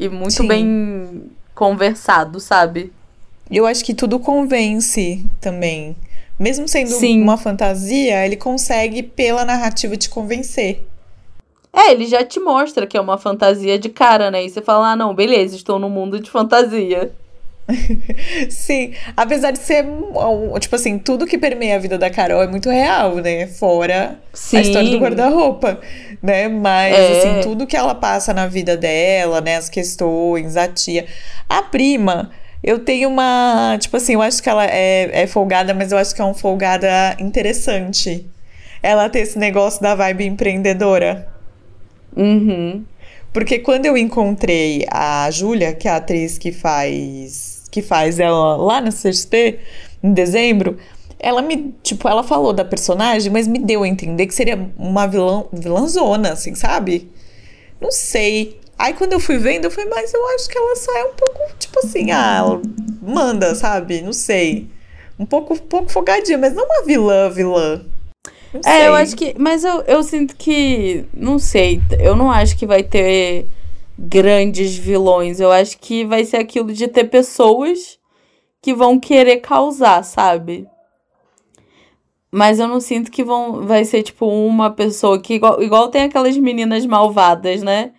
E 0.00 0.08
muito 0.08 0.32
Sim. 0.32 0.48
bem 0.48 1.30
conversado, 1.54 2.40
sabe? 2.40 2.90
Eu 3.50 3.66
acho 3.66 3.84
que 3.84 3.92
tudo 3.92 4.18
convence 4.18 5.22
também. 5.38 5.94
Mesmo 6.38 6.66
sendo 6.66 6.88
Sim. 6.88 7.20
uma 7.20 7.36
fantasia, 7.36 8.24
ele 8.24 8.36
consegue, 8.36 9.02
pela 9.02 9.44
narrativa, 9.44 9.98
te 9.98 10.08
convencer. 10.08 10.82
É, 11.70 11.92
ele 11.92 12.06
já 12.06 12.24
te 12.24 12.40
mostra 12.40 12.86
que 12.86 12.96
é 12.96 13.00
uma 13.00 13.18
fantasia 13.18 13.78
de 13.78 13.90
cara, 13.90 14.30
né? 14.30 14.42
E 14.44 14.48
você 14.48 14.62
fala, 14.62 14.92
ah, 14.92 14.96
não, 14.96 15.14
beleza, 15.14 15.56
estou 15.56 15.78
no 15.78 15.90
mundo 15.90 16.18
de 16.18 16.30
fantasia. 16.30 17.12
Sim, 18.50 18.92
apesar 19.16 19.52
de 19.52 19.58
ser, 19.58 19.84
tipo 20.60 20.74
assim, 20.74 20.98
tudo 20.98 21.26
que 21.26 21.38
permeia 21.38 21.76
a 21.76 21.78
vida 21.78 21.96
da 21.96 22.10
Carol 22.10 22.42
é 22.42 22.46
muito 22.46 22.68
real, 22.68 23.16
né? 23.16 23.46
Fora 23.46 24.18
Sim. 24.32 24.56
a 24.56 24.60
história 24.60 24.90
do 24.90 24.98
guarda-roupa, 24.98 25.80
né? 26.22 26.48
Mas, 26.48 26.94
é. 26.94 27.18
assim, 27.18 27.40
tudo 27.42 27.66
que 27.66 27.76
ela 27.76 27.94
passa 27.94 28.34
na 28.34 28.46
vida 28.46 28.76
dela, 28.76 29.40
né? 29.40 29.56
As 29.56 29.68
questões, 29.68 30.56
a 30.56 30.68
tia. 30.68 31.06
A 31.48 31.62
prima, 31.62 32.30
eu 32.62 32.78
tenho 32.80 33.08
uma. 33.08 33.76
Tipo 33.80 33.96
assim, 33.96 34.14
eu 34.14 34.22
acho 34.22 34.42
que 34.42 34.48
ela 34.48 34.66
é, 34.66 35.22
é 35.22 35.26
folgada, 35.26 35.72
mas 35.72 35.92
eu 35.92 35.98
acho 35.98 36.14
que 36.14 36.20
é 36.20 36.24
uma 36.24 36.34
folgada 36.34 37.16
interessante. 37.18 38.26
Ela 38.82 39.08
ter 39.08 39.20
esse 39.20 39.38
negócio 39.38 39.80
da 39.80 39.94
vibe 39.94 40.26
empreendedora. 40.26 41.28
Uhum. 42.16 42.84
Porque 43.32 43.58
quando 43.60 43.86
eu 43.86 43.96
encontrei 43.96 44.84
a 44.90 45.30
Júlia, 45.30 45.72
que 45.72 45.88
é 45.88 45.92
a 45.92 45.96
atriz 45.96 46.36
que 46.36 46.52
faz 46.52 47.51
que 47.72 47.80
faz 47.80 48.20
ela 48.20 48.56
lá 48.56 48.80
na 48.82 48.90
CXP, 48.90 49.58
em 50.04 50.12
dezembro, 50.12 50.76
ela 51.18 51.40
me, 51.40 51.74
tipo, 51.82 52.06
ela 52.06 52.22
falou 52.22 52.52
da 52.52 52.64
personagem, 52.64 53.32
mas 53.32 53.48
me 53.48 53.58
deu 53.58 53.82
a 53.82 53.88
entender 53.88 54.26
que 54.26 54.34
seria 54.34 54.70
uma 54.76 55.06
vilã, 55.06 55.44
vilãzona, 55.50 56.32
assim, 56.32 56.54
sabe? 56.54 57.10
Não 57.80 57.90
sei. 57.90 58.60
Aí 58.78 58.92
quando 58.92 59.14
eu 59.14 59.20
fui 59.20 59.38
vendo, 59.38 59.64
eu 59.64 59.70
falei, 59.70 59.88
mas 59.88 60.12
eu 60.12 60.24
acho 60.34 60.48
que 60.48 60.58
ela 60.58 60.76
só 60.76 60.96
é 60.98 61.04
um 61.04 61.14
pouco, 61.14 61.40
tipo 61.58 61.78
assim, 61.78 62.10
ah, 62.10 62.36
ela 62.38 62.62
manda, 63.00 63.54
sabe? 63.54 64.02
Não 64.02 64.12
sei. 64.12 64.68
Um 65.18 65.24
pouco, 65.24 65.58
pouco 65.62 65.90
fogadinha, 65.90 66.36
mas 66.36 66.52
não 66.52 66.64
uma 66.64 66.84
vilã, 66.84 67.30
vilã. 67.30 67.86
Não 68.52 68.60
é, 68.66 68.78
sei. 68.78 68.88
eu 68.88 68.94
acho 68.94 69.16
que. 69.16 69.34
Mas 69.38 69.64
eu, 69.64 69.82
eu 69.86 70.02
sinto 70.02 70.36
que. 70.36 71.06
Não 71.14 71.38
sei. 71.38 71.80
Eu 71.98 72.14
não 72.14 72.30
acho 72.30 72.56
que 72.56 72.66
vai 72.66 72.82
ter 72.82 73.46
grandes 74.02 74.76
vilões. 74.76 75.40
Eu 75.40 75.50
acho 75.50 75.78
que 75.78 76.04
vai 76.04 76.24
ser 76.24 76.38
aquilo 76.38 76.72
de 76.72 76.88
ter 76.88 77.04
pessoas 77.04 77.98
que 78.60 78.74
vão 78.74 78.98
querer 78.98 79.38
causar, 79.38 80.02
sabe? 80.02 80.66
Mas 82.30 82.58
eu 82.58 82.66
não 82.66 82.80
sinto 82.80 83.10
que 83.10 83.22
vão, 83.22 83.66
vai 83.66 83.84
ser, 83.84 84.02
tipo, 84.02 84.26
uma 84.26 84.70
pessoa 84.70 85.20
que. 85.20 85.34
Igual, 85.34 85.62
igual 85.62 85.88
tem 85.88 86.02
aquelas 86.02 86.36
meninas 86.36 86.84
malvadas, 86.86 87.62
né? 87.62 87.92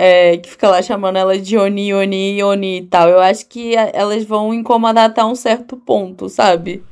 é, 0.00 0.36
que 0.36 0.50
fica 0.50 0.68
lá 0.68 0.80
chamando 0.80 1.16
ela 1.16 1.36
de 1.36 1.58
Oni, 1.58 1.92
Oni, 1.92 2.42
Oni 2.42 2.78
e 2.78 2.86
tal. 2.86 3.08
Eu 3.08 3.18
acho 3.18 3.46
que 3.46 3.74
elas 3.74 4.24
vão 4.24 4.54
incomodar 4.54 5.06
até 5.06 5.24
um 5.24 5.34
certo 5.34 5.76
ponto, 5.76 6.28
sabe? 6.28 6.84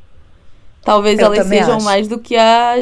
Talvez 0.83 1.19
eu 1.19 1.27
elas 1.27 1.47
sejam 1.47 1.77
acho. 1.77 1.85
mais 1.85 2.09
do 2.09 2.19
que 2.19 2.37
a. 2.37 2.75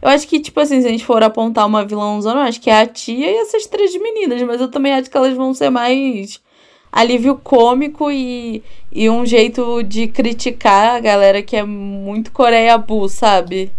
Eu 0.00 0.08
acho 0.08 0.26
que, 0.28 0.40
tipo 0.40 0.58
assim, 0.60 0.80
se 0.80 0.86
a 0.86 0.90
gente 0.90 1.04
for 1.04 1.22
apontar 1.22 1.66
uma 1.66 1.84
vilãozona, 1.84 2.40
eu 2.40 2.44
acho 2.44 2.60
que 2.60 2.70
é 2.70 2.80
a 2.80 2.86
tia 2.86 3.30
e 3.30 3.36
essas 3.36 3.66
três 3.66 3.92
meninas, 4.00 4.40
mas 4.42 4.60
eu 4.60 4.70
também 4.70 4.92
acho 4.92 5.10
que 5.10 5.16
elas 5.16 5.36
vão 5.36 5.52
ser 5.52 5.70
mais 5.70 6.40
alívio 6.90 7.36
cômico 7.36 8.10
e, 8.10 8.62
e 8.90 9.10
um 9.10 9.26
jeito 9.26 9.82
de 9.82 10.06
criticar 10.06 10.96
a 10.96 11.00
galera 11.00 11.42
que 11.42 11.56
é 11.56 11.62
muito 11.62 12.32
Coreia 12.32 12.78
Bu, 12.78 13.08
sabe? 13.08 13.72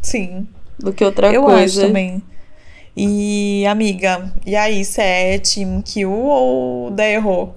Sim. 0.00 0.46
Do 0.78 0.92
que 0.92 1.04
outra 1.04 1.32
eu 1.32 1.42
coisa. 1.42 1.56
Eu 1.58 1.64
acho 1.64 1.80
também. 1.80 2.22
E, 2.94 3.64
amiga, 3.66 4.30
e 4.44 4.54
aí, 4.54 4.84
você 4.84 5.00
é 5.00 5.38
Team 5.38 5.80
Kill 5.80 6.12
ou 6.12 6.90
Derro? 6.90 7.54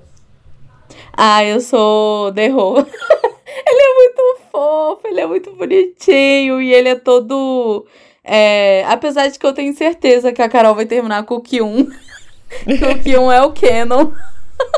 Ah, 1.12 1.44
eu 1.44 1.60
sou 1.60 2.32
Derro. 2.32 2.78
ele 3.68 3.82
é 3.82 3.96
muito 3.96 4.42
fofo, 4.50 5.08
ele 5.08 5.20
é 5.20 5.28
muito 5.28 5.52
bonitinho 5.54 6.62
e 6.62 6.74
ele 6.74 6.90
é 6.90 6.96
todo. 6.96 7.86
É, 8.26 8.84
apesar 8.88 9.28
de 9.28 9.38
que 9.38 9.46
eu 9.46 9.54
tenho 9.54 9.74
certeza 9.76 10.34
que 10.34 10.42
a 10.42 10.50
Carol 10.50 10.74
vai 10.74 10.88
terminar 10.88 11.24
com 11.24 11.36
o 11.36 11.42
Kyun. 11.42 11.88
que 12.66 12.74
o 12.86 13.04
Kyun 13.04 13.32
é 13.32 13.42
o 13.44 13.52
Canon. 13.52 14.12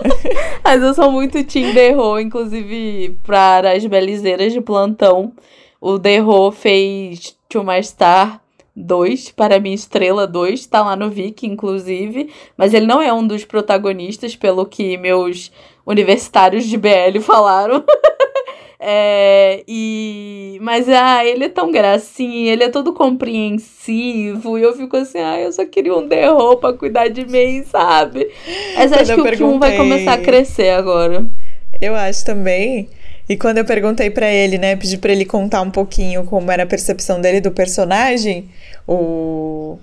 Mas 0.64 0.84
eu 0.84 0.94
sou 0.94 1.10
muito 1.10 1.42
Team 1.46 1.74
Derro, 1.74 2.20
inclusive 2.20 3.18
para 3.24 3.72
as 3.72 3.86
belizeiras 3.86 4.52
de 4.52 4.60
plantão. 4.60 5.32
O 5.80 5.98
Derro 5.98 6.52
fez 6.52 7.38
To 7.48 7.64
My 7.64 7.82
Star 7.82 8.42
2, 8.76 9.32
para 9.32 9.60
mim, 9.60 9.74
Estrela 9.74 10.28
2, 10.28 10.66
tá 10.68 10.84
lá 10.84 10.96
no 10.96 11.10
Viki, 11.10 11.48
inclusive, 11.48 12.32
mas 12.56 12.74
ele 12.74 12.86
não 12.86 13.02
é 13.02 13.12
um 13.12 13.26
dos 13.26 13.46
protagonistas, 13.46 14.36
pelo 14.36 14.66
que 14.66 14.98
meus 14.98 15.52
universitários 15.86 16.66
de 16.66 16.78
BL 16.78 17.20
falaram. 17.22 17.84
é, 18.80 19.64
e 19.68 20.58
mas 20.62 20.88
ah, 20.88 21.26
ele 21.26 21.46
é 21.46 21.50
tão 21.50 21.72
gracinha, 21.72 22.54
ele 22.54 22.64
é 22.64 22.70
todo 22.70 22.94
compreensivo, 22.94 24.58
e 24.58 24.62
eu 24.62 24.76
fico 24.76 24.98
assim, 24.98 25.20
ah, 25.20 25.40
eu 25.40 25.52
só 25.52 25.66
queria 25.66 25.96
um 25.96 26.08
derro 26.08 26.58
pra 26.58 26.74
cuidar 26.74 27.08
de 27.08 27.26
mim, 27.26 27.64
sabe? 27.64 28.30
Mas 28.76 28.92
acho 28.94 29.16
que 29.16 29.22
o 29.22 29.32
Kyun 29.32 29.60
vai 29.60 29.76
começar 29.76 30.14
a 30.14 30.18
crescer 30.18 30.70
agora. 30.70 31.26
Eu 31.82 31.96
acho 31.96 32.24
também. 32.26 32.90
E 33.30 33.36
quando 33.36 33.58
eu 33.58 33.66
perguntei 33.66 34.10
para 34.10 34.32
ele, 34.32 34.58
né, 34.58 34.76
pedi 34.76 34.98
para 34.98 35.12
ele 35.12 35.26
contar 35.26 35.62
um 35.62 35.70
pouquinho 35.70 36.24
como 36.24 36.52
era 36.52 36.64
a 36.64 36.68
percepção 36.68 37.20
dele 37.20 37.42
do 37.42 37.52
personagem, 37.52 38.50
o 38.88 39.78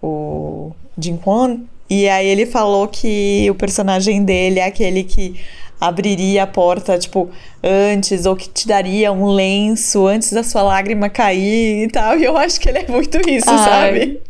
o 0.00 0.72
Jin 0.96 1.16
Kwon, 1.16 1.60
e 1.90 2.08
aí 2.08 2.26
ele 2.26 2.46
falou 2.46 2.86
que 2.86 3.48
o 3.50 3.54
personagem 3.54 4.22
dele 4.24 4.60
é 4.60 4.64
aquele 4.64 5.02
que 5.02 5.40
abriria 5.80 6.44
a 6.44 6.46
porta, 6.46 6.98
tipo, 6.98 7.30
antes, 7.62 8.26
ou 8.26 8.34
que 8.36 8.48
te 8.48 8.66
daria 8.66 9.12
um 9.12 9.26
lenço 9.26 10.06
antes 10.06 10.32
da 10.32 10.42
sua 10.42 10.62
lágrima 10.62 11.08
cair 11.08 11.84
e 11.84 11.88
tal. 11.88 12.18
E 12.18 12.24
eu 12.24 12.36
acho 12.36 12.60
que 12.60 12.68
ele 12.68 12.78
é 12.78 12.86
muito 12.88 13.18
isso, 13.28 13.50
Ai. 13.50 13.58
sabe? 13.58 14.20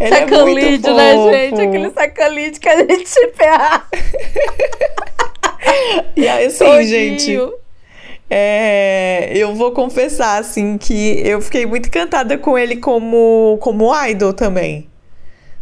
Ele 0.00 0.08
sacanlide, 0.08 0.88
é 0.88 0.94
né, 0.94 1.32
gente? 1.50 1.60
Aquele 1.60 1.90
sacanlide 1.90 2.58
que 2.58 2.68
a 2.68 2.78
gente 2.78 3.10
ferra. 3.36 3.86
e 6.16 6.26
aí, 6.26 6.46
assim, 6.46 6.64
Todinho. 6.64 6.86
gente 6.86 7.38
é, 8.28 9.30
eu 9.34 9.54
vou 9.54 9.70
confessar, 9.72 10.40
assim, 10.40 10.76
que 10.76 11.20
eu 11.24 11.40
fiquei 11.40 11.64
muito 11.64 11.86
encantada 11.86 12.36
com 12.36 12.58
ele 12.58 12.76
como, 12.76 13.56
como 13.60 13.92
idol 14.06 14.32
também. 14.32 14.88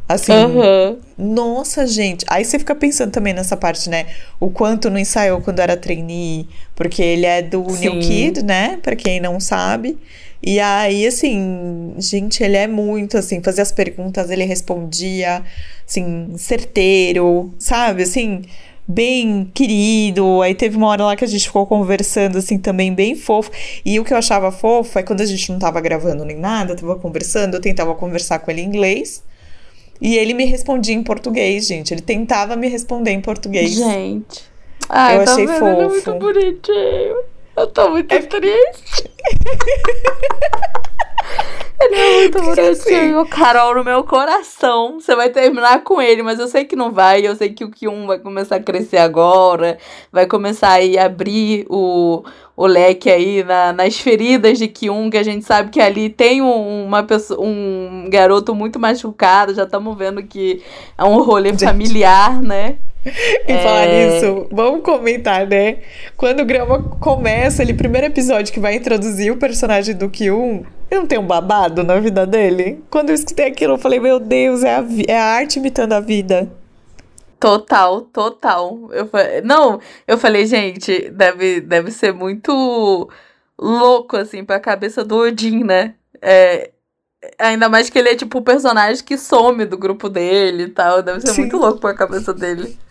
Assim, 0.06 0.32
uhum. 0.32 0.98
nossa, 1.16 1.86
gente. 1.86 2.26
Aí 2.28 2.44
você 2.44 2.58
fica 2.58 2.74
pensando 2.74 3.10
também 3.10 3.32
nessa 3.32 3.56
parte, 3.56 3.88
né? 3.88 4.06
O 4.38 4.50
quanto 4.50 4.90
não 4.90 4.98
ensaiou 4.98 5.40
quando 5.40 5.60
era 5.60 5.76
trainee, 5.76 6.46
porque 6.76 7.02
ele 7.02 7.24
é 7.24 7.40
do 7.40 7.64
Sim. 7.70 7.88
New 7.88 8.00
Kid, 8.00 8.42
né? 8.42 8.78
Pra 8.82 8.94
quem 8.94 9.18
não 9.18 9.40
sabe. 9.40 9.96
E 10.42 10.60
aí, 10.60 11.06
assim, 11.06 11.94
gente, 11.96 12.42
ele 12.42 12.58
é 12.58 12.66
muito, 12.66 13.16
assim, 13.16 13.42
fazia 13.42 13.62
as 13.62 13.72
perguntas, 13.72 14.30
ele 14.30 14.44
respondia, 14.44 15.42
assim, 15.88 16.34
certeiro, 16.36 17.54
sabe? 17.58 18.02
Assim, 18.02 18.42
bem 18.86 19.50
querido. 19.54 20.42
Aí 20.42 20.54
teve 20.54 20.76
uma 20.76 20.88
hora 20.88 21.04
lá 21.04 21.16
que 21.16 21.24
a 21.24 21.28
gente 21.28 21.46
ficou 21.46 21.66
conversando, 21.66 22.36
assim, 22.36 22.58
também 22.58 22.92
bem 22.92 23.14
fofo. 23.14 23.50
E 23.86 23.98
o 23.98 24.04
que 24.04 24.12
eu 24.12 24.18
achava 24.18 24.52
fofo 24.52 24.98
é 24.98 25.02
quando 25.02 25.22
a 25.22 25.26
gente 25.26 25.50
não 25.50 25.58
tava 25.58 25.80
gravando 25.80 26.26
nem 26.26 26.36
nada, 26.36 26.76
tava 26.76 26.94
conversando, 26.96 27.54
eu 27.54 27.60
tentava 27.60 27.94
conversar 27.94 28.38
com 28.40 28.50
ele 28.50 28.60
em 28.60 28.66
inglês. 28.66 29.22
E 30.04 30.18
ele 30.18 30.34
me 30.34 30.44
respondia 30.44 30.94
em 30.94 31.02
português, 31.02 31.66
gente. 31.66 31.94
Ele 31.94 32.02
tentava 32.02 32.56
me 32.56 32.68
responder 32.68 33.10
em 33.12 33.22
português. 33.22 33.70
Gente. 33.70 34.44
Ai, 34.86 35.16
eu 35.16 35.24
tá 35.24 35.32
achei 35.32 35.46
vendo? 35.46 35.58
fofo. 35.58 35.80
É 35.80 35.88
muito 35.88 36.14
bonitinho. 36.16 37.16
Eu 37.56 37.66
tô 37.68 37.88
muito 37.88 38.12
é... 38.12 38.20
triste. 38.20 39.10
Ele 41.80 41.94
é 41.96 42.20
muito 42.20 42.38
bonitinho. 42.42 43.20
Assim? 43.20 43.30
Carol, 43.30 43.74
no 43.74 43.84
meu 43.84 44.04
coração, 44.04 45.00
você 45.00 45.14
vai 45.14 45.30
terminar 45.30 45.82
com 45.82 46.00
ele, 46.00 46.22
mas 46.22 46.38
eu 46.38 46.46
sei 46.46 46.64
que 46.64 46.76
não 46.76 46.92
vai. 46.92 47.26
Eu 47.26 47.34
sei 47.34 47.52
que 47.52 47.64
o 47.64 47.70
Kyun 47.70 48.06
vai 48.06 48.18
começar 48.18 48.56
a 48.56 48.60
crescer 48.60 48.98
agora, 48.98 49.78
vai 50.12 50.26
começar 50.26 50.78
a 50.80 51.04
abrir 51.04 51.66
o, 51.68 52.24
o 52.56 52.66
leque 52.66 53.10
aí 53.10 53.42
na, 53.42 53.72
nas 53.72 53.98
feridas 53.98 54.58
de 54.58 54.68
Kyun, 54.68 55.10
que 55.10 55.16
a 55.16 55.22
gente 55.22 55.44
sabe 55.44 55.70
que 55.70 55.80
ali 55.80 56.08
tem 56.08 56.40
um, 56.40 56.84
uma 56.86 57.02
pessoa, 57.02 57.40
um 57.44 58.08
garoto 58.08 58.54
muito 58.54 58.78
machucado. 58.78 59.54
Já 59.54 59.64
estamos 59.64 59.96
vendo 59.96 60.22
que 60.22 60.62
é 60.96 61.04
um 61.04 61.20
rolê 61.22 61.50
gente. 61.50 61.64
familiar, 61.64 62.40
né? 62.40 62.76
E 63.46 63.52
é... 63.52 63.58
falar 63.58 63.86
nisso, 63.86 64.46
vamos 64.50 64.82
comentar, 64.82 65.46
né? 65.46 65.76
Quando 66.16 66.40
o 66.40 66.44
Grama 66.46 66.82
começa, 67.00 67.60
ele, 67.60 67.74
primeiro 67.74 68.06
episódio 68.06 68.50
que 68.50 68.58
vai 68.58 68.76
introduzir 68.76 69.30
o 69.30 69.36
personagem 69.36 69.94
do 69.94 70.08
Kyun, 70.08 70.62
eu 70.90 71.00
não 71.00 71.06
tenho 71.06 71.20
um 71.20 71.26
babado 71.26 71.84
na 71.84 72.00
vida 72.00 72.26
dele. 72.26 72.82
Quando 72.88 73.10
eu 73.10 73.14
escutei 73.14 73.46
aquilo, 73.46 73.74
eu 73.74 73.78
falei, 73.78 74.00
meu 74.00 74.18
Deus, 74.18 74.62
é 74.64 74.76
a, 74.76 74.84
é 75.06 75.18
a 75.18 75.24
arte 75.24 75.58
imitando 75.58 75.92
a 75.92 76.00
vida. 76.00 76.50
Total, 77.44 78.00
total. 78.00 78.88
Eu 78.90 79.06
não, 79.44 79.78
eu 80.08 80.16
falei, 80.16 80.46
gente, 80.46 81.10
deve, 81.10 81.60
deve 81.60 81.90
ser 81.90 82.10
muito 82.10 83.06
louco, 83.58 84.16
assim, 84.16 84.42
pra 84.42 84.58
cabeça 84.58 85.04
do 85.04 85.18
Odin, 85.18 85.62
né? 85.62 85.94
É, 86.22 86.70
ainda 87.38 87.68
mais 87.68 87.90
que 87.90 87.98
ele 87.98 88.08
é, 88.08 88.16
tipo, 88.16 88.38
o 88.38 88.42
personagem 88.42 89.04
que 89.04 89.18
some 89.18 89.66
do 89.66 89.76
grupo 89.76 90.08
dele 90.08 90.62
e 90.62 90.68
tal. 90.70 91.02
Deve 91.02 91.20
ser 91.20 91.34
Sim. 91.34 91.42
muito 91.42 91.58
louco 91.58 91.80
pra 91.80 91.92
cabeça 91.92 92.32
dele. 92.32 92.78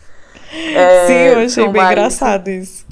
É, 0.75 1.07
Sim, 1.07 1.13
eu 1.13 1.39
achei 1.39 1.67
bem 1.69 1.81
engraçado 1.81 2.47
isso. 2.47 2.85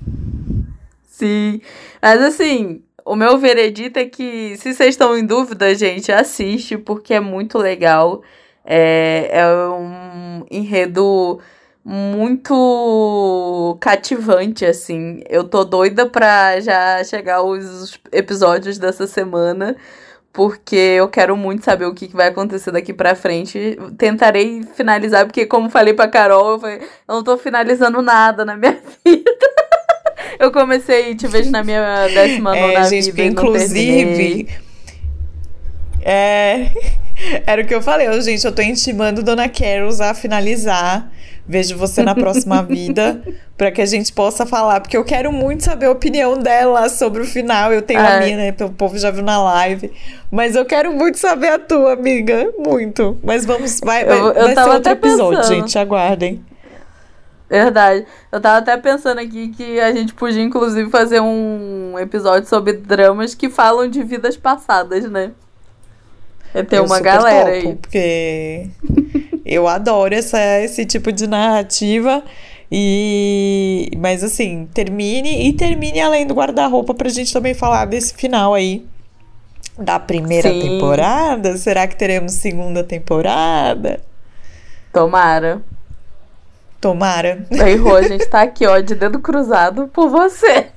Sim, 1.08 1.62
mas 2.02 2.20
assim, 2.20 2.82
o 3.06 3.16
meu 3.16 3.38
veredito 3.38 4.00
é 4.00 4.06
que, 4.06 4.58
se 4.58 4.74
vocês 4.74 4.90
estão 4.90 5.16
em 5.16 5.24
dúvida, 5.24 5.76
gente, 5.76 6.12
assiste, 6.12 6.76
porque 6.76 7.14
é 7.14 7.20
muito 7.20 7.60
legal. 7.60 8.24
É, 8.66 9.30
é 9.32 9.48
um 9.48 10.46
enredo 10.50 11.40
muito 11.84 13.78
cativante, 13.80 14.66
assim. 14.66 15.22
Eu 15.30 15.44
tô 15.44 15.64
doida 15.64 16.06
pra 16.06 16.60
já 16.60 17.04
chegar 17.04 17.42
os 17.42 18.00
episódios 18.12 18.78
dessa 18.78 19.08
semana, 19.08 19.76
porque 20.32 20.76
eu 20.76 21.08
quero 21.10 21.36
muito 21.36 21.66
saber 21.66 21.86
o 21.86 21.94
que 21.94 22.08
vai 22.16 22.28
acontecer 22.28 22.72
daqui 22.72 22.94
pra 22.94 23.16
frente. 23.16 23.78
Tentarei 23.98 24.64
finalizar, 24.76 25.26
porque, 25.26 25.46
como 25.46 25.70
falei 25.70 25.94
pra 25.94 26.08
Carol, 26.08 26.52
eu, 26.52 26.60
falei, 26.60 26.78
eu 26.78 27.16
não 27.16 27.24
tô 27.24 27.38
finalizando 27.38 28.02
nada 28.02 28.46
na 28.46 28.56
minha 28.56 28.80
vida. 29.06 29.32
eu 30.40 30.52
comecei 30.52 31.16
Te 31.16 31.28
Vejo 31.28 31.52
na 31.52 31.64
minha 31.64 32.08
décima 32.08 32.56
é, 32.56 32.62
nona 32.62 32.84
gente, 32.88 33.12
vida. 33.12 33.24
Inclusive. 33.24 34.71
É. 36.04 36.72
Era 37.46 37.62
o 37.62 37.66
que 37.66 37.74
eu 37.74 37.82
falei, 37.82 38.08
eu, 38.08 38.20
gente, 38.22 38.46
eu 38.46 38.52
tô 38.52 38.62
intimando 38.62 39.22
Dona 39.22 39.48
Carols 39.48 40.02
a 40.02 40.14
finalizar. 40.14 41.12
Vejo 41.48 41.76
você 41.76 42.04
na 42.04 42.16
próxima 42.16 42.62
vida, 42.64 43.22
para 43.58 43.72
que 43.72 43.82
a 43.82 43.86
gente 43.86 44.14
possa 44.14 44.46
falar, 44.46 44.80
porque 44.80 44.96
eu 44.96 45.04
quero 45.04 45.32
muito 45.32 45.64
saber 45.64 45.88
a 45.88 45.92
opinião 45.92 46.38
dela 46.38 46.88
sobre 46.88 47.22
o 47.22 47.26
final. 47.26 47.74
Eu 47.74 47.82
tenho 47.82 48.00
é. 48.00 48.18
a 48.18 48.20
minha, 48.22 48.38
né? 48.38 48.56
O 48.62 48.70
povo 48.70 48.98
já 48.98 49.12
viu 49.12 49.24
na 49.24 49.42
live. 49.44 49.92
Mas 50.32 50.56
eu 50.56 50.66
quero 50.66 50.94
muito 50.94 51.18
saber 51.18 51.50
a 51.50 51.60
tua, 51.60 51.94
amiga. 51.94 52.52
Muito. 52.58 53.18
Mas 53.24 53.46
vamos, 53.46 53.80
vai, 53.84 54.06
vai, 54.06 54.20
eu, 54.20 54.28
eu 54.28 54.46
vai 54.46 54.56
ser 54.56 54.70
outro 54.70 54.92
episódio, 54.92 55.38
pensando. 55.40 55.56
gente. 55.56 55.78
Aguardem. 55.78 56.46
Verdade. 57.50 58.06
Eu 58.32 58.40
tava 58.40 58.60
até 58.60 58.78
pensando 58.78 59.20
aqui 59.20 59.50
que 59.50 59.78
a 59.80 59.92
gente 59.92 60.14
podia, 60.14 60.42
inclusive, 60.42 60.90
fazer 60.90 61.20
um 61.20 62.00
episódio 62.00 62.48
sobre 62.48 62.72
dramas 62.74 63.36
que 63.36 63.50
falam 63.50 63.90
de 63.90 64.02
vidas 64.04 64.38
passadas, 64.38 65.04
né? 65.12 65.32
É 66.54 66.64
ter 66.64 66.78
eu 66.78 66.86
uma 66.86 67.00
galera 67.00 67.54
topo, 67.54 67.68
aí. 67.68 67.76
Porque 67.76 68.68
eu 69.46 69.68
adoro 69.68 70.14
essa, 70.14 70.40
esse 70.60 70.86
tipo 70.86 71.12
de 71.12 71.28
narrativa. 71.28 72.24
E 72.72 73.92
mas 73.98 74.24
assim, 74.24 74.68
termine 74.74 75.50
e 75.50 75.54
termine 75.54 76.00
além 76.00 76.26
do 76.26 76.34
guarda-roupa 76.34 76.94
pra 76.94 77.10
gente 77.10 77.34
também 77.34 77.54
falar 77.54 77.84
desse 77.84 78.14
final 78.14 78.54
aí 78.54 78.86
da 79.78 80.00
primeira 80.00 80.50
Sim. 80.50 80.62
temporada. 80.62 81.58
Será 81.58 81.86
que 81.88 81.96
teremos 81.96 82.34
segunda 82.34 82.84
temporada? 82.84 84.00
Tomara. 84.94 85.62
Tomara. 86.80 87.46
Aí, 87.62 87.76
Rô, 87.76 87.96
a 87.96 88.04
gente 88.04 88.26
tá 88.32 88.42
aqui, 88.42 88.66
ó, 88.66 88.80
de 88.80 88.96
dedo 88.96 89.20
cruzado 89.20 89.88
por 89.88 90.10
você. 90.10 90.68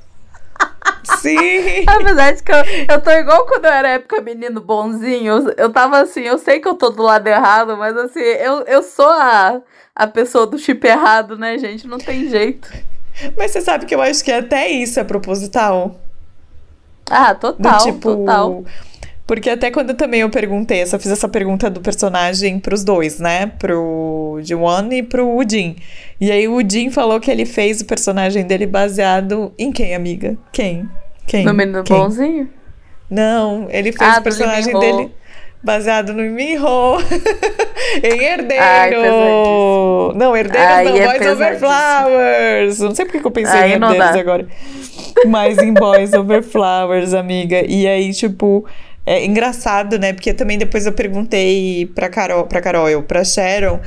Sim! 1.19 1.85
A 1.87 1.99
verdade 1.99 2.39
é 2.39 2.43
que 2.43 2.53
eu, 2.53 2.95
eu 2.95 3.03
tô 3.03 3.11
igual 3.11 3.47
quando 3.47 3.65
eu 3.65 3.73
era 3.73 3.89
época 3.91 4.21
menino 4.21 4.61
bonzinho. 4.61 5.33
Eu, 5.33 5.55
eu 5.57 5.73
tava 5.73 6.01
assim, 6.01 6.23
eu 6.23 6.39
sei 6.39 6.61
que 6.61 6.69
eu 6.69 6.75
tô 6.75 6.91
do 6.91 7.03
lado 7.03 7.27
errado, 7.27 7.77
mas 7.77 7.97
assim, 7.97 8.21
eu, 8.21 8.63
eu 8.63 8.83
sou 8.83 9.09
a, 9.09 9.61
a 9.95 10.07
pessoa 10.07 10.47
do 10.47 10.59
chip 10.59 10.87
errado, 10.87 11.37
né, 11.37 11.59
gente? 11.59 11.87
Não 11.87 11.99
tem 11.99 12.29
jeito. 12.29 12.71
Mas 13.37 13.53
você 13.53 13.61
sabe 13.61 13.87
que 13.87 13.95
eu 13.95 14.03
acho 14.03 14.25
que 14.25 14.33
até 14.33 14.69
isso 14.69 14.99
é 14.99 15.05
proposital. 15.05 16.01
Ah, 17.11 17.35
total, 17.35 17.79
do 17.79 17.85
tipo, 17.85 18.17
total. 18.17 18.65
Porque 19.27 19.49
até 19.49 19.71
quando 19.71 19.95
também 19.95 20.21
eu 20.21 20.29
perguntei, 20.29 20.83
eu 20.83 20.87
só 20.87 20.99
fiz 20.99 21.11
essa 21.11 21.29
pergunta 21.29 21.71
do 21.71 21.81
personagem 21.81 22.59
pros 22.59 22.85
dois, 22.85 23.19
né? 23.19 23.47
Pro 23.59 24.39
Jiwon 24.43 24.93
e 24.93 25.03
pro 25.03 25.35
Udin. 25.35 25.77
E 26.21 26.31
aí 26.31 26.47
o 26.47 26.57
Udin 26.57 26.91
falou 26.91 27.19
que 27.19 27.31
ele 27.31 27.47
fez 27.47 27.81
o 27.81 27.87
personagem 27.87 28.45
dele 28.45 28.67
baseado 28.67 29.53
em 29.59 29.73
quem, 29.73 29.95
amiga? 29.95 30.37
Quem? 30.53 30.89
Quem? 31.27 31.45
No 31.45 31.55
menino 31.55 31.83
quem? 31.85 31.97
bonzinho? 31.97 32.51
Não, 33.09 33.67
ele 33.71 33.93
fez 33.93 34.17
ah, 34.17 34.19
o 34.21 34.23
personagem 34.23 34.79
dele 34.79 35.11
baseado 35.63 36.13
no 36.13 36.23
Minho. 36.23 36.61
em 38.03 38.23
Herdeiro. 38.23 38.63
Ai, 38.63 38.91
não, 40.15 40.37
Herdeiros 40.37 40.69
Ai, 40.69 40.85
não, 40.85 40.97
é 40.97 41.07
Boys 41.07 41.33
Over 41.33 41.59
Flowers. 41.59 42.79
Não 42.81 42.95
sei 42.95 43.05
porque 43.07 43.21
que 43.21 43.27
eu 43.27 43.31
pensei 43.31 43.59
Ai, 43.59 43.69
em 43.71 43.73
Herdeiros 43.73 44.17
agora. 44.17 44.47
Mas 45.27 45.57
em 45.59 45.73
Boys 45.73 46.13
Over 46.13 46.43
Flowers, 46.43 47.15
amiga. 47.15 47.65
E 47.67 47.87
aí, 47.87 48.13
tipo, 48.13 48.67
é 49.07 49.25
engraçado, 49.25 49.99
né? 49.99 50.13
Porque 50.13 50.33
também 50.33 50.57
depois 50.57 50.87
eu 50.87 50.93
perguntei 50.93 51.87
pra 51.95 52.09
Carol, 52.09 52.47
pra 52.47 52.61
Carol, 52.61 52.89
eu, 52.89 53.03
pra 53.03 53.23
Sharon, 53.23 53.81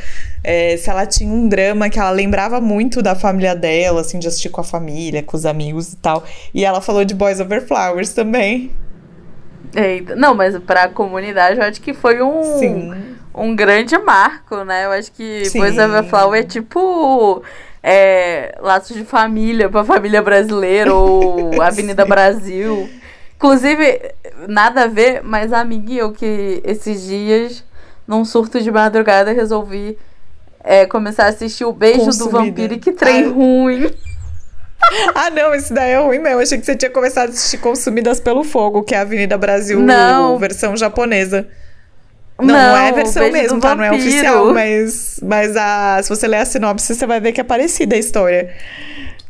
é, 0.43 0.77
se 0.77 0.89
ela 0.89 1.05
tinha 1.05 1.31
um 1.31 1.47
drama 1.47 1.89
que 1.89 1.97
ela 1.99 2.11
lembrava 2.11 2.61
muito 2.61 3.01
da 3.01 3.15
família 3.15 3.55
dela, 3.55 4.01
assim, 4.01 4.19
de 4.19 4.27
assistir 4.27 4.49
com 4.49 4.61
a 4.61 4.63
família, 4.63 5.23
com 5.23 5.35
os 5.35 5.45
amigos 5.45 5.93
e 5.93 5.97
tal. 5.97 6.23
E 6.53 6.63
ela 6.63 6.81
falou 6.81 7.03
de 7.03 7.15
Boys 7.15 7.39
Over 7.39 7.65
Flowers 7.65 8.13
também. 8.13 8.71
Eita. 9.75 10.15
Não, 10.15 10.35
mas 10.35 10.57
pra 10.59 10.87
comunidade 10.87 11.59
eu 11.59 11.65
acho 11.65 11.81
que 11.81 11.93
foi 11.93 12.21
um, 12.21 12.59
Sim. 12.59 12.93
um 13.33 13.55
grande 13.55 13.97
marco, 13.97 14.63
né? 14.63 14.85
Eu 14.85 14.91
acho 14.91 15.11
que 15.11 15.45
Sim. 15.45 15.59
Boys 15.59 15.77
Over 15.77 16.03
Flowers 16.03 16.45
é 16.45 16.47
tipo 16.47 17.43
é, 17.83 18.55
laços 18.61 18.95
de 18.95 19.03
família 19.03 19.69
pra 19.69 19.83
família 19.83 20.21
brasileira 20.21 20.93
ou 20.93 21.59
Avenida 21.61 22.05
Brasil. 22.05 22.89
Inclusive, 23.37 24.13
nada 24.47 24.83
a 24.83 24.87
ver, 24.87 25.21
mas 25.23 25.53
a 25.53 25.59
amiga 25.59 25.93
eu 25.93 26.11
que 26.11 26.59
esses 26.65 27.03
dias, 27.03 27.63
num 28.07 28.25
surto 28.25 28.59
de 28.59 28.71
madrugada, 28.71 29.31
resolvi 29.31 29.95
é, 30.63 30.87
começar 30.87 31.25
a 31.25 31.27
assistir 31.27 31.63
o 31.63 31.71
Beijo 31.71 31.99
Consumida. 31.99 32.25
do 32.25 32.31
Vampiro 32.31 32.73
e 32.73 32.79
que 32.79 32.91
trem 32.91 33.25
Ai. 33.25 33.27
ruim. 33.27 33.91
ah, 35.13 35.29
não, 35.29 35.53
esse 35.53 35.71
daí 35.71 35.91
é 35.91 35.99
ruim 35.99 36.17
mesmo. 36.17 36.41
Achei 36.41 36.57
que 36.57 36.65
você 36.65 36.75
tinha 36.75 36.89
começado 36.89 37.27
a 37.27 37.29
assistir 37.29 37.59
Consumidas 37.59 38.19
pelo 38.19 38.43
Fogo, 38.43 38.81
que 38.81 38.95
é 38.95 38.97
a 38.97 39.01
Avenida 39.01 39.37
Brasil 39.37 39.79
não. 39.79 40.39
versão 40.39 40.75
japonesa. 40.75 41.47
Não, 42.39 42.47
não, 42.47 42.53
não 42.53 42.77
é 42.77 42.89
a 42.89 42.91
versão 42.91 43.31
mesmo, 43.31 43.59
tá? 43.59 43.75
Não 43.75 43.83
é 43.83 43.91
oficial, 43.91 44.53
mas, 44.53 45.19
mas 45.23 45.55
a, 45.55 45.99
se 46.03 46.09
você 46.09 46.27
ler 46.27 46.37
a 46.37 46.45
sinopse, 46.45 46.93
você 46.93 47.05
vai 47.05 47.19
ver 47.19 47.31
que 47.31 47.41
é 47.41 47.43
parecida 47.43 47.95
a 47.95 47.99
história. 47.99 48.53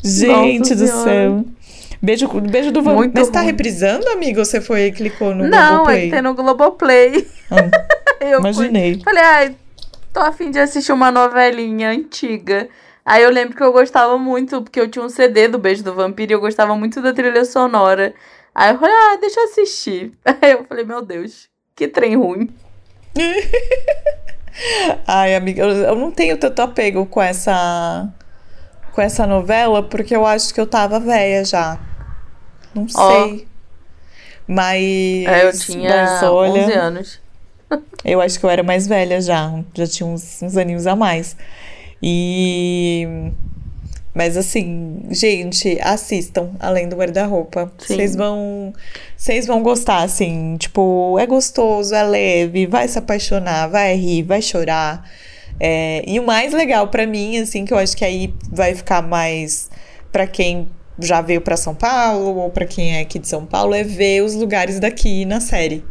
Gente 0.03 0.59
Nossa 0.59 0.75
do 0.75 0.87
senhora. 0.87 1.03
céu. 1.03 1.45
Beijo, 2.01 2.27
beijo 2.41 2.71
do 2.71 2.81
Vampiro. 2.81 3.11
Mas 3.13 3.29
tá 3.29 3.41
reprisando, 3.41 4.07
amigo? 4.09 4.43
Você 4.43 4.61
foi 4.61 4.85
e 4.85 4.91
clicou 4.91 5.33
no 5.33 5.47
Não, 5.47 5.69
Globoplay? 5.77 5.97
é 5.97 6.05
que 6.05 6.11
tem 6.11 6.21
no 6.21 6.33
Globoplay. 6.33 7.27
Ah, 7.49 7.55
eu 8.21 8.39
imaginei. 8.39 8.93
Fui, 8.95 9.03
falei, 9.03 9.23
ai, 9.23 9.55
tô 10.13 10.19
afim 10.19 10.51
de 10.51 10.59
assistir 10.59 10.91
uma 10.91 11.11
novelinha 11.11 11.89
antiga. 11.89 12.67
Aí 13.05 13.23
eu 13.23 13.31
lembro 13.31 13.55
que 13.55 13.63
eu 13.63 13.71
gostava 13.71 14.17
muito, 14.17 14.61
porque 14.61 14.79
eu 14.79 14.89
tinha 14.89 15.03
um 15.03 15.09
CD 15.09 15.47
do 15.47 15.57
Beijo 15.57 15.83
do 15.83 15.93
Vampiro 15.93 16.31
e 16.31 16.35
eu 16.35 16.41
gostava 16.41 16.75
muito 16.75 17.01
da 17.01 17.13
trilha 17.13 17.45
sonora. 17.45 18.13
Aí 18.53 18.73
eu 18.73 18.79
falei, 18.79 18.93
ah, 18.93 19.17
deixa 19.19 19.39
eu 19.39 19.45
assistir. 19.45 20.11
Aí 20.25 20.51
eu 20.51 20.65
falei, 20.65 20.83
meu 20.83 21.01
Deus, 21.01 21.47
que 21.75 21.87
trem 21.87 22.15
ruim. 22.17 22.49
Ai, 25.07 25.35
amiga, 25.35 25.63
eu 25.63 25.95
não 25.95 26.11
tenho 26.11 26.37
tanto 26.37 26.61
apego 26.61 27.05
com 27.05 27.21
essa 27.21 28.07
com 28.97 29.01
essa 29.03 29.27
novela 29.27 29.83
porque 29.83 30.15
eu 30.15 30.25
acho 30.25 30.51
que 30.51 30.59
eu 30.59 30.65
tava 30.65 30.99
velha 30.99 31.45
já. 31.45 31.79
Não 32.73 32.89
sei. 32.89 33.47
Mas. 34.47 34.83
É, 34.83 35.43
eu 35.43 35.53
tinha 35.53 35.89
mas, 35.89 36.23
olha, 36.23 36.63
11 36.63 36.73
anos. 36.73 37.19
eu 38.03 38.19
acho 38.19 38.39
que 38.39 38.45
eu 38.47 38.49
era 38.49 38.63
mais 38.63 38.87
velha 38.87 39.21
já. 39.21 39.53
Já 39.75 39.85
tinha 39.85 40.07
uns, 40.07 40.41
uns 40.41 40.57
aninhos 40.57 40.87
a 40.87 40.95
mais. 40.95 41.37
E. 42.01 43.31
Mas 44.15 44.35
assim, 44.35 45.03
gente, 45.11 45.77
assistam 45.79 46.49
Além 46.59 46.89
do 46.89 46.95
Guarda-Roupa. 46.95 47.71
Vocês 47.77 48.15
vão. 48.15 48.73
Vocês 49.15 49.45
vão 49.45 49.61
gostar, 49.61 50.01
assim. 50.01 50.57
Tipo, 50.57 51.19
é 51.19 51.27
gostoso, 51.27 51.93
é 51.93 52.01
leve, 52.01 52.65
vai 52.65 52.87
se 52.87 52.97
apaixonar, 52.97 53.67
vai 53.67 53.95
rir, 53.95 54.23
vai 54.23 54.41
chorar. 54.41 55.07
É, 55.59 56.03
e 56.07 56.19
o 56.19 56.25
mais 56.25 56.53
legal 56.53 56.87
para 56.87 57.05
mim, 57.05 57.37
assim, 57.39 57.65
que 57.65 57.73
eu 57.73 57.77
acho 57.77 57.95
que 57.97 58.05
aí 58.05 58.33
vai 58.51 58.75
ficar 58.75 59.01
mais 59.01 59.69
para 60.11 60.27
quem 60.27 60.67
já 60.99 61.21
veio 61.21 61.41
para 61.41 61.57
São 61.57 61.75
Paulo 61.75 62.37
ou 62.37 62.49
para 62.49 62.65
quem 62.65 62.97
é 62.97 63.01
aqui 63.01 63.19
de 63.19 63.27
São 63.27 63.45
Paulo, 63.45 63.73
é 63.73 63.83
ver 63.83 64.23
os 64.23 64.33
lugares 64.33 64.79
daqui 64.79 65.25
na 65.25 65.39
série. 65.39 65.83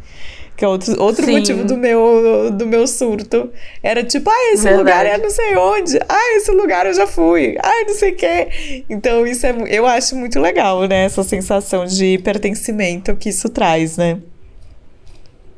Que 0.57 0.64
é 0.64 0.69
outro, 0.69 0.99
outro 1.03 1.31
motivo 1.31 1.64
do 1.64 1.77
meu, 1.77 2.51
do 2.51 2.67
meu 2.67 2.87
surto. 2.87 3.53
Era 3.83 4.03
tipo, 4.03 4.31
ah, 4.31 4.53
esse 4.55 4.62
Verdade. 4.62 4.79
lugar 4.79 5.07
é 5.07 5.19
não 5.19 5.29
sei 5.29 5.55
onde. 5.55 5.99
Ah, 6.09 6.37
esse 6.37 6.51
lugar 6.51 6.87
eu 6.87 6.95
já 6.95 7.07
fui. 7.07 7.59
Ah, 7.62 7.85
não 7.87 7.95
sei 7.95 8.12
o 8.12 8.17
quê. 8.17 8.85
Então, 8.89 9.27
isso 9.27 9.47
é, 9.47 9.55
eu 9.69 9.87
acho 9.87 10.17
muito 10.17 10.41
legal, 10.41 10.89
né? 10.89 11.05
Essa 11.05 11.23
sensação 11.23 11.85
de 11.85 12.17
pertencimento 12.19 13.14
que 13.17 13.29
isso 13.29 13.51
traz, 13.51 13.99
né? 13.99 14.19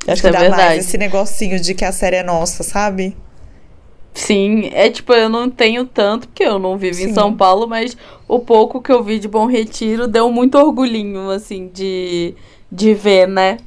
Acho 0.03 0.15
isso 0.15 0.23
que 0.23 0.29
é 0.29 0.33
dá 0.33 0.51
mais 0.51 0.85
esse 0.85 0.99
negocinho 0.99 1.61
de 1.61 1.75
que 1.75 1.85
a 1.85 1.93
série 1.93 2.17
é 2.17 2.23
nossa, 2.25 2.65
sabe? 2.65 3.17
Sim, 4.19 4.71
é 4.73 4.91
tipo, 4.91 5.13
eu 5.13 5.29
não 5.29 5.49
tenho 5.49 5.85
tanto, 5.85 6.29
porque 6.29 6.43
eu 6.43 6.59
não 6.59 6.77
vivo 6.77 6.97
Sim. 6.97 7.11
em 7.11 7.15
São 7.15 7.35
Paulo, 7.35 7.67
mas 7.67 7.97
o 8.27 8.39
pouco 8.39 8.83
que 8.83 8.91
eu 8.91 9.03
vi 9.03 9.19
de 9.19 9.29
Bom 9.29 9.47
Retiro 9.47 10.07
deu 10.09 10.31
muito 10.31 10.59
orgulhinho, 10.59 11.31
assim, 11.31 11.69
de, 11.73 12.35
de 12.71 12.95
ver, 12.95 13.29
né? 13.29 13.59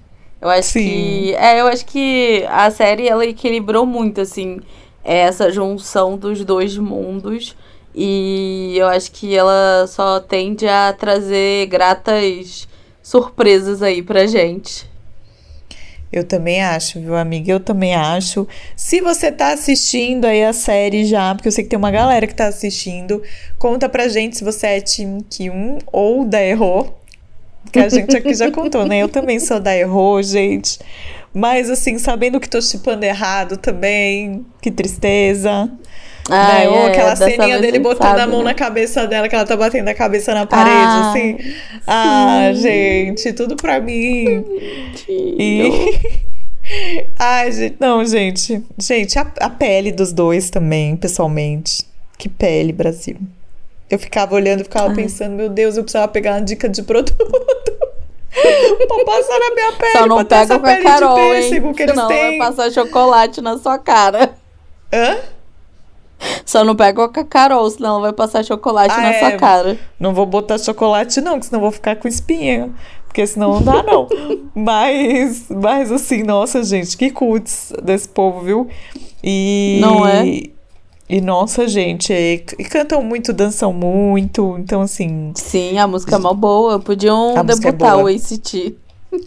Eu 0.41 0.49
acho 0.49 0.69
Sim. 0.69 0.83
que. 0.83 1.35
É, 1.35 1.61
eu 1.61 1.67
acho 1.67 1.85
que 1.85 2.45
a 2.49 2.69
série 2.71 3.07
ela 3.07 3.25
equilibrou 3.25 3.85
muito, 3.85 4.19
assim, 4.19 4.59
essa 5.03 5.51
junção 5.51 6.17
dos 6.17 6.43
dois 6.43 6.77
mundos. 6.77 7.55
E 7.93 8.73
eu 8.77 8.87
acho 8.87 9.11
que 9.11 9.35
ela 9.35 9.85
só 9.87 10.19
tende 10.19 10.67
a 10.67 10.93
trazer 10.93 11.67
gratas 11.67 12.67
surpresas 13.03 13.81
aí 13.81 14.01
pra 14.01 14.25
gente. 14.25 14.89
Eu 16.11 16.25
também 16.25 16.61
acho, 16.61 16.99
viu, 16.99 17.15
amiga? 17.15 17.51
Eu 17.51 17.59
também 17.59 17.95
acho. 17.95 18.47
Se 18.75 18.99
você 18.99 19.31
tá 19.31 19.53
assistindo 19.53 20.25
aí 20.25 20.43
a 20.43 20.51
série 20.51 21.05
já, 21.05 21.33
porque 21.33 21.47
eu 21.47 21.51
sei 21.51 21.63
que 21.63 21.69
tem 21.69 21.79
uma 21.79 21.91
galera 21.91 22.27
que 22.27 22.35
tá 22.35 22.47
assistindo, 22.47 23.23
conta 23.57 23.87
pra 23.87 24.09
gente 24.09 24.37
se 24.37 24.43
você 24.43 24.67
é 24.67 24.81
Team 24.81 25.19
Kyun 25.29 25.77
ou 25.91 26.25
da 26.25 26.41
Erro, 26.41 26.93
que 27.71 27.79
a 27.79 27.87
gente 27.87 28.15
aqui 28.17 28.33
já 28.33 28.51
contou, 28.51 28.85
né? 28.85 28.99
Eu 28.99 29.07
também 29.07 29.39
sou 29.39 29.59
da 29.59 29.75
Erro, 29.75 30.21
gente. 30.21 30.79
Mas, 31.33 31.69
assim, 31.69 31.97
sabendo 31.97 32.41
que 32.41 32.49
tô 32.49 32.61
chipando 32.61 33.05
errado 33.05 33.55
também, 33.55 34.45
que 34.61 34.69
tristeza. 34.69 35.71
Ah, 36.29 36.59
né? 36.59 36.69
Ou 36.69 36.75
é, 36.75 36.87
aquela 36.87 37.15
ceninha 37.15 37.59
dele 37.59 37.79
botando 37.79 38.09
sabe, 38.09 38.21
a 38.21 38.27
mão 38.27 38.39
né? 38.39 38.45
na 38.45 38.53
cabeça 38.53 39.07
dela, 39.07 39.27
que 39.27 39.35
ela 39.35 39.45
tá 39.45 39.55
batendo 39.55 39.87
a 39.87 39.93
cabeça 39.93 40.33
na 40.33 40.45
parede, 40.45 40.75
ah, 40.75 41.09
assim. 41.09 41.37
Sim. 41.37 41.53
Ah, 41.87 42.51
gente, 42.53 43.33
tudo 43.33 43.55
pra 43.55 43.79
mim. 43.79 44.45
E. 45.07 45.99
Ai, 47.17 47.51
gente, 47.51 47.75
não, 47.79 48.05
gente. 48.05 48.63
Gente, 48.77 49.17
a, 49.17 49.27
a 49.39 49.49
pele 49.49 49.91
dos 49.91 50.13
dois 50.13 50.49
também, 50.49 50.95
pessoalmente. 50.95 51.85
Que 52.17 52.29
pele, 52.29 52.71
Brasil. 52.71 53.17
Eu 53.89 53.99
ficava 53.99 54.35
olhando, 54.35 54.63
ficava 54.63 54.89
Ai. 54.89 54.95
pensando, 54.95 55.35
meu 55.35 55.49
Deus, 55.49 55.75
eu 55.75 55.83
precisava 55.83 56.07
pegar 56.07 56.33
uma 56.33 56.41
dica 56.41 56.69
de 56.69 56.83
produto. 56.83 57.17
pra 58.87 59.05
passar 59.05 59.39
na 59.39 59.55
minha 59.55 59.71
pele. 59.73 59.91
Só 59.91 60.05
não 60.05 60.23
pega 60.23 60.59
com 60.59 60.65
a 60.67 60.77
Carol, 60.77 61.15
pêssego, 61.15 61.67
hein? 61.67 61.73
Que 61.73 61.87
Senão 61.87 62.07
vai 62.07 62.37
passar 62.37 62.71
chocolate 62.71 63.41
na 63.41 63.57
sua 63.57 63.77
cara. 63.77 64.33
Hã? 64.93 65.17
Só 66.51 66.65
não 66.65 66.75
pega 66.75 67.07
com 67.07 67.19
a 67.21 67.23
Carol, 67.23 67.69
senão 67.69 68.01
vai 68.01 68.11
passar 68.11 68.43
chocolate 68.43 68.93
ah, 68.93 69.01
na 69.01 69.13
é, 69.13 69.19
sua 69.21 69.31
cara. 69.37 69.79
Não 69.97 70.13
vou 70.13 70.25
botar 70.25 70.57
chocolate, 70.57 71.21
não, 71.21 71.39
que 71.39 71.45
senão 71.45 71.59
eu 71.59 71.61
vou 71.61 71.71
ficar 71.71 71.95
com 71.95 72.09
espinha. 72.09 72.69
Porque 73.07 73.25
senão 73.25 73.53
não 73.53 73.61
dá, 73.61 73.81
não. 73.81 74.05
mas, 74.53 75.45
mas 75.49 75.89
assim, 75.93 76.23
nossa, 76.23 76.61
gente, 76.61 76.97
que 76.97 77.09
cuts 77.09 77.71
desse 77.81 78.09
povo, 78.09 78.41
viu? 78.41 78.67
E. 79.23 79.79
Não 79.79 80.05
é? 80.05 80.25
E 81.07 81.21
nossa, 81.21 81.69
gente, 81.69 82.11
e, 82.11 82.43
e, 82.59 82.65
cantam 82.65 83.01
muito, 83.01 83.31
dançam 83.31 83.71
muito, 83.71 84.57
então 84.59 84.81
assim. 84.81 85.31
Sim, 85.35 85.79
a 85.79 85.87
música 85.87 86.17
é 86.17 86.19
mó 86.19 86.33
boa. 86.33 86.79
Podiam 86.79 87.33
é 87.37 87.43
debutar 87.45 87.97
é 87.97 88.03
o 88.03 88.07
ACT. 88.07 88.75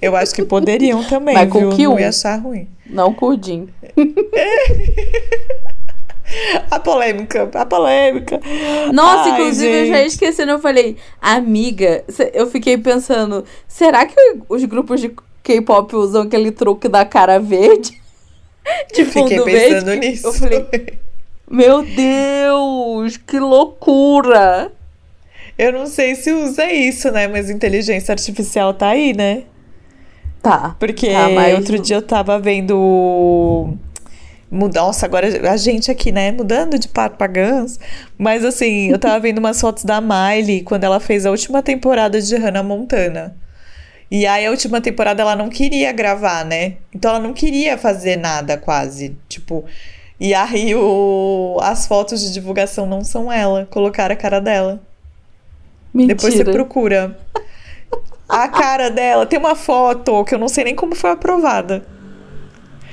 Eu 0.02 0.14
acho 0.14 0.34
que 0.34 0.44
poderiam 0.44 1.02
também, 1.08 1.34
Mas 1.34 1.50
viu? 1.50 1.70
Com 1.70 1.76
Não 1.76 1.98
ia 1.98 2.10
achar 2.10 2.38
ruim. 2.38 2.68
Não 2.86 3.14
com 3.14 3.28
o 3.28 3.42
Jim. 3.42 3.68
A 6.70 6.78
polêmica, 6.80 7.50
a 7.54 7.66
polêmica. 7.66 8.40
Nossa, 8.92 9.30
Ai, 9.30 9.32
inclusive 9.32 9.72
gente. 9.72 9.88
eu 9.88 9.94
já 9.94 10.02
esqueci, 10.04 10.42
eu 10.42 10.58
falei, 10.58 10.96
amiga, 11.20 12.04
eu 12.32 12.46
fiquei 12.50 12.78
pensando, 12.78 13.44
será 13.68 14.06
que 14.06 14.14
os 14.48 14.64
grupos 14.64 15.00
de 15.00 15.14
K-pop 15.42 15.94
usam 15.96 16.22
aquele 16.22 16.50
truque 16.50 16.88
da 16.88 17.04
cara 17.04 17.38
verde? 17.38 18.00
De 18.94 19.04
fundo 19.04 19.28
Fiquei 19.28 19.44
pensando 19.44 19.84
verde? 19.86 20.08
nisso. 20.08 20.26
Eu 20.26 20.32
falei, 20.32 20.66
meu 21.50 21.82
Deus, 21.82 23.18
que 23.18 23.38
loucura! 23.38 24.72
Eu 25.56 25.72
não 25.72 25.86
sei 25.86 26.14
se 26.14 26.32
usa 26.32 26.70
isso, 26.72 27.10
né? 27.12 27.28
Mas 27.28 27.50
inteligência 27.50 28.12
artificial 28.12 28.74
tá 28.74 28.88
aí, 28.88 29.12
né? 29.12 29.44
Tá. 30.42 30.74
Porque 30.78 31.10
tá, 31.10 31.28
mas... 31.28 31.54
outro 31.58 31.78
dia 31.78 31.96
eu 31.96 32.02
tava 32.02 32.38
vendo. 32.38 33.74
Nossa, 34.54 35.04
agora 35.04 35.50
a 35.50 35.56
gente 35.56 35.90
aqui, 35.90 36.12
né? 36.12 36.30
Mudando 36.30 36.78
de 36.78 36.86
papagãs. 36.86 37.78
Mas 38.16 38.44
assim, 38.44 38.90
eu 38.90 38.98
tava 38.98 39.18
vendo 39.18 39.38
umas 39.38 39.60
fotos 39.60 39.84
da 39.84 40.00
Miley 40.00 40.62
quando 40.62 40.84
ela 40.84 41.00
fez 41.00 41.26
a 41.26 41.30
última 41.30 41.62
temporada 41.62 42.20
de 42.20 42.36
Hannah 42.36 42.62
Montana. 42.62 43.36
E 44.10 44.26
aí 44.26 44.46
a 44.46 44.50
última 44.50 44.80
temporada 44.80 45.22
ela 45.22 45.34
não 45.34 45.48
queria 45.48 45.90
gravar, 45.90 46.44
né? 46.44 46.74
Então 46.94 47.10
ela 47.10 47.20
não 47.20 47.32
queria 47.32 47.76
fazer 47.76 48.16
nada 48.16 48.56
quase. 48.56 49.16
Tipo, 49.28 49.64
e 50.20 50.32
aí 50.32 50.72
o, 50.74 51.58
as 51.60 51.86
fotos 51.88 52.20
de 52.20 52.32
divulgação 52.32 52.86
não 52.86 53.02
são 53.02 53.32
ela, 53.32 53.66
colocaram 53.70 54.12
a 54.12 54.16
cara 54.16 54.40
dela. 54.40 54.80
Mentira. 55.92 56.14
Depois 56.14 56.34
você 56.34 56.44
procura. 56.44 57.18
A 58.28 58.48
cara 58.48 58.88
dela, 58.88 59.26
tem 59.26 59.38
uma 59.38 59.54
foto 59.54 60.24
que 60.24 60.34
eu 60.34 60.38
não 60.38 60.48
sei 60.48 60.64
nem 60.64 60.74
como 60.74 60.94
foi 60.94 61.10
aprovada. 61.10 61.84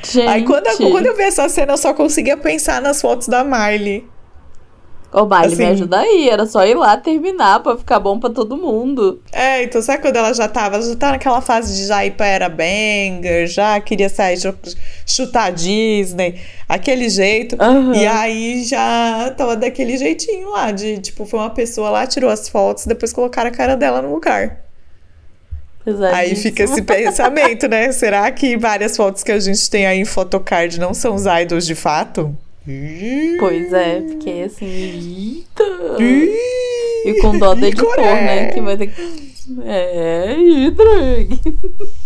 Gente. 0.03 0.27
Aí 0.27 0.43
quando 0.43 0.67
eu, 0.67 0.91
quando 0.91 1.05
eu 1.05 1.15
vi 1.15 1.23
essa 1.23 1.47
cena, 1.49 1.73
eu 1.73 1.77
só 1.77 1.93
conseguia 1.93 2.37
pensar 2.37 2.81
nas 2.81 3.01
fotos 3.01 3.27
da 3.27 3.43
Miley. 3.43 4.07
Ô, 5.13 5.25
Miley, 5.25 5.45
assim, 5.45 5.55
me 5.57 5.65
ajuda 5.65 5.99
aí. 5.99 6.29
Era 6.29 6.45
só 6.45 6.65
ir 6.65 6.73
lá 6.75 6.95
terminar 6.95 7.61
pra 7.61 7.77
ficar 7.77 7.99
bom 7.99 8.17
pra 8.17 8.29
todo 8.29 8.55
mundo. 8.55 9.21
É, 9.33 9.63
então 9.63 9.81
sabe 9.81 10.01
quando 10.01 10.15
ela 10.15 10.33
já 10.33 10.47
tava? 10.47 10.77
Ela 10.77 10.85
já 10.85 10.95
tá 10.95 11.11
naquela 11.11 11.41
fase 11.41 11.75
de 11.75 11.85
já 11.85 12.05
ir 12.05 12.11
pra 12.11 12.25
era 12.25 12.47
banger, 12.47 13.45
já 13.45 13.79
queria 13.81 14.07
sair, 14.07 14.37
chutar 15.05 15.51
Disney, 15.51 16.39
aquele 16.67 17.09
jeito. 17.09 17.57
Uhum. 17.61 17.93
E 17.93 18.07
aí 18.07 18.63
já 18.63 19.33
tava 19.35 19.57
daquele 19.57 19.97
jeitinho 19.97 20.49
lá, 20.51 20.71
de 20.71 20.99
tipo, 20.99 21.25
foi 21.25 21.39
uma 21.39 21.49
pessoa 21.49 21.89
lá, 21.89 22.07
tirou 22.07 22.29
as 22.29 22.47
fotos, 22.47 22.85
depois 22.85 23.11
colocaram 23.11 23.49
a 23.49 23.53
cara 23.53 23.75
dela 23.75 24.01
no 24.01 24.13
lugar. 24.13 24.70
Aí 26.13 26.36
fica 26.36 26.63
esse 26.63 26.82
pensamento, 26.82 27.67
né? 27.67 27.91
Será 27.93 28.29
que 28.32 28.55
várias 28.57 28.95
fotos 28.95 29.23
que 29.23 29.32
a 29.32 29.39
gente 29.39 29.69
tem 29.69 29.86
aí 29.86 29.99
em 29.99 30.05
photocard 30.05 30.79
não 30.79 30.93
são 30.93 31.15
os 31.15 31.23
idols 31.25 31.65
de 31.65 31.75
fato? 31.75 32.36
Pois 33.39 33.73
é, 33.73 34.01
porque 34.01 34.43
assim, 34.45 34.65
eita! 34.67 35.63
E 37.05 37.19
com 37.19 37.38
dó 37.38 37.55
do 37.55 37.65
editor, 37.65 37.97
né? 37.97 38.51
Que 38.51 38.61
vai 38.61 38.77
ter 38.77 38.88
que. 38.88 39.01
É, 39.65 40.36
drag. 40.71 41.39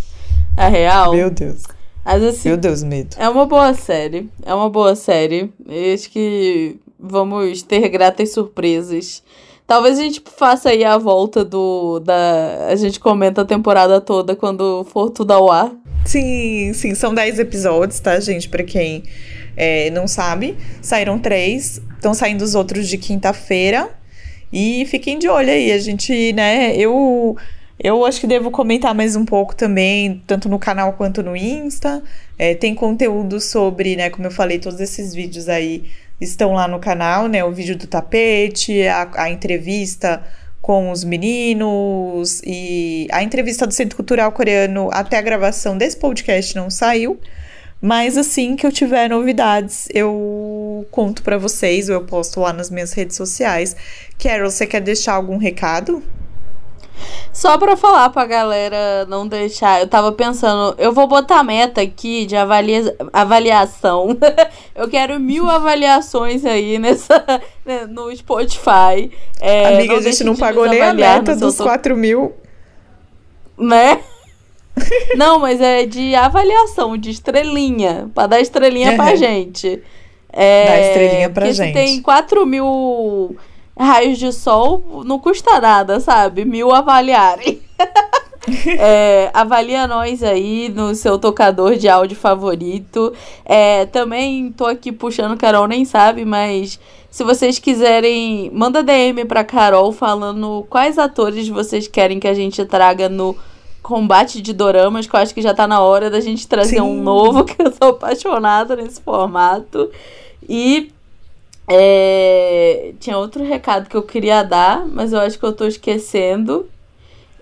É 0.58 0.70
real. 0.70 1.14
Meu 1.14 1.30
Deus. 1.30 1.64
Mas 2.06 2.24
assim. 2.24 2.48
Meu 2.48 2.58
Deus, 2.58 2.82
medo. 2.82 3.18
É 3.20 3.28
uma 3.28 3.46
boa 3.46 3.74
série. 3.74 4.30
É 4.46 4.54
uma 4.54 4.70
boa 4.70 4.96
série. 4.96 5.52
Eu 5.68 5.94
acho 5.94 6.10
que 6.10 6.78
vamos 6.98 7.62
ter 7.62 7.90
gratas 7.90 8.32
surpresas. 8.32 9.22
Talvez 9.68 9.98
a 9.98 10.02
gente 10.04 10.22
faça 10.38 10.70
aí 10.70 10.84
a 10.84 10.98
volta 10.98 11.44
do. 11.44 12.00
Da, 12.00 12.68
a 12.70 12.76
gente 12.76 13.00
comenta 13.00 13.42
a 13.42 13.46
temporada 13.46 14.00
toda 14.00 14.36
quando 14.36 14.84
for 14.86 15.10
tudo 15.10 15.32
ao 15.32 15.52
ar. 15.52 15.72
Sim, 16.06 16.72
sim. 16.74 16.94
São 16.94 17.14
10 17.14 17.40
episódios, 17.40 18.00
tá, 18.00 18.20
gente? 18.20 18.48
Pra 18.48 18.64
quem 18.64 19.04
é, 19.58 19.90
não 19.90 20.08
sabe. 20.08 20.56
Saíram 20.82 21.18
três, 21.18 21.82
estão 21.96 22.14
saindo 22.14 22.44
os 22.44 22.54
outros 22.54 22.88
de 22.88 22.98
quinta-feira. 22.98 23.90
E 24.54 24.86
fiquem 24.86 25.18
de 25.18 25.28
olho 25.28 25.50
aí, 25.50 25.72
a 25.72 25.80
gente, 25.80 26.32
né, 26.34 26.76
eu. 26.78 27.36
Eu 27.78 28.06
acho 28.06 28.22
que 28.22 28.28
devo 28.28 28.50
comentar 28.52 28.96
mais 28.96 29.18
um 29.18 29.26
pouco 29.26 29.54
também, 29.54 30.24
tanto 30.26 30.48
no 30.48 30.58
canal 30.58 30.94
quanto 30.94 31.22
no 31.22 31.36
Insta. 31.36 32.02
É, 32.40 32.56
tem 32.56 32.74
conteúdo 32.74 33.42
sobre, 33.42 33.98
né, 33.98 34.10
como 34.10 34.26
eu 34.26 34.32
falei, 34.32 34.60
todos 34.60 34.80
esses 34.80 35.14
vídeos 35.14 35.50
aí 35.50 35.84
estão 36.20 36.54
lá 36.54 36.68
no 36.68 36.80
canal, 36.80 37.28
né? 37.28 37.44
O 37.44 37.52
vídeo 37.52 37.76
do 37.78 37.88
tapete, 37.88 38.88
a, 38.88 39.10
a 39.16 39.30
entrevista 39.30 40.24
com 40.62 40.90
os 40.90 41.04
meninos 41.04 42.42
e 42.44 43.08
a 43.12 43.22
entrevista 43.22 43.68
do 43.68 43.74
Centro 43.74 43.96
Cultural 43.96 44.32
Coreano 44.32 44.90
até 44.92 45.18
a 45.18 45.22
gravação 45.22 45.78
desse 45.78 45.98
podcast 45.98 46.56
não 46.56 46.70
saiu. 46.70 47.20
Mas 47.82 48.18
assim 48.18 48.56
que 48.56 48.66
eu 48.66 48.72
tiver 48.72 49.08
novidades, 49.10 49.88
eu 49.94 50.88
conto 50.90 51.22
para 51.22 51.38
vocês, 51.38 51.88
ou 51.88 51.96
eu 51.96 52.06
posto 52.06 52.40
lá 52.40 52.52
nas 52.52 52.72
minhas 52.72 52.94
redes 52.94 53.16
sociais. 53.16 53.76
Carol, 54.18 54.50
você 54.50 54.66
quer 54.66 54.82
deixar 54.82 55.14
algum 55.14 55.38
recado? 55.38 56.02
Só 57.34 57.58
pra 57.58 57.76
falar 57.76 58.10
pra 58.10 58.26
galera 58.26 59.06
não 59.08 59.28
deixar, 59.28 59.82
eu 59.82 59.88
tava 59.88 60.12
pensando, 60.12 60.76
eu 60.78 60.94
vou 60.94 61.08
botar 61.08 61.44
meta 61.44 61.82
aqui 61.82 62.26
de 62.26 62.36
avalia, 62.36 62.96
avaliação. 63.12 64.18
eu 64.74 64.88
quero 64.88 65.20
mil 65.20 65.50
avaliações 65.50 66.46
aí 66.46 66.80
nessa, 66.80 67.24
né, 67.66 67.86
no 67.88 68.16
Spotify. 68.16 69.12
É, 69.42 69.76
Amiga, 69.76 69.98
a 69.98 70.02
gente 70.02 70.24
não 70.24 70.36
pagou 70.36 70.68
nem 70.68 70.82
a 70.82 70.94
meta 70.94 71.36
dos 71.36 71.56
tô... 71.56 71.64
4 71.64 71.96
mil. 71.98 72.34
Né? 73.58 74.00
não, 75.16 75.40
mas 75.40 75.62
é 75.62 75.86
de 75.86 76.16
avaliação, 76.16 76.98
de 76.98 77.10
estrelinha. 77.10 78.10
Pra 78.14 78.28
dar 78.28 78.40
estrelinha 78.40 78.92
é. 78.92 78.96
pra 78.96 79.16
gente. 79.16 79.82
É, 80.32 80.68
Dá 80.68 80.80
estrelinha 80.80 81.30
pra 81.30 81.52
gente. 81.52 81.74
Tem 81.74 82.02
4 82.02 82.46
mil 82.46 83.36
raios 83.78 84.18
de 84.18 84.32
sol 84.32 85.04
não 85.06 85.20
custa 85.20 85.60
nada, 85.60 86.00
sabe? 86.00 86.46
Mil 86.46 86.74
avaliarem. 86.74 87.62
é, 88.80 89.30
avalia 89.34 89.88
nós 89.88 90.24
aí 90.24 90.70
no 90.70 90.96
seu 90.96 91.18
tocador 91.18 91.76
de 91.76 91.90
áudio 91.90 92.16
favorito. 92.16 93.14
É, 93.44 93.86
também 93.88 94.52
tô 94.52 94.66
aqui 94.66 94.92
puxando, 94.92 95.38
Carol 95.38 95.68
nem 95.68 95.84
sabe, 95.84 96.24
mas 96.24 96.80
se 97.10 97.24
vocês 97.24 97.60
quiserem, 97.60 98.50
manda 98.54 98.84
DM 98.84 99.26
pra 99.26 99.44
Carol 99.44 99.92
falando 99.92 100.66
quais 100.70 100.98
atores 100.98 101.48
vocês 101.48 101.88
querem 101.88 102.20
que 102.20 102.28
a 102.28 102.34
gente 102.34 102.64
traga 102.66 103.10
no 103.10 103.36
combate 103.82 104.42
de 104.42 104.52
doramas, 104.52 105.06
que 105.06 105.16
eu 105.16 105.20
acho 105.20 105.34
que 105.34 105.42
já 105.42 105.54
tá 105.54 105.68
na 105.68 105.80
hora 105.80 106.10
da 106.10 106.20
gente 106.20 106.48
trazer 106.48 106.78
Sim. 106.78 106.82
um 106.82 107.02
novo, 107.02 107.46
que 107.46 107.62
eu 107.62 107.72
sou 107.72 107.92
apaixonada 107.92 108.76
nesse 108.76 109.00
formato. 109.00 109.90
E 110.48 110.92
é, 111.68 112.94
tinha 113.00 113.18
outro 113.18 113.44
recado 113.44 113.90
que 113.90 113.96
eu 113.96 114.04
queria 114.04 114.44
dar, 114.44 114.86
mas 114.86 115.14
eu 115.14 115.20
acho 115.20 115.40
que 115.40 115.46
eu 115.46 115.54
tô 115.54 115.66
esquecendo. 115.66 116.70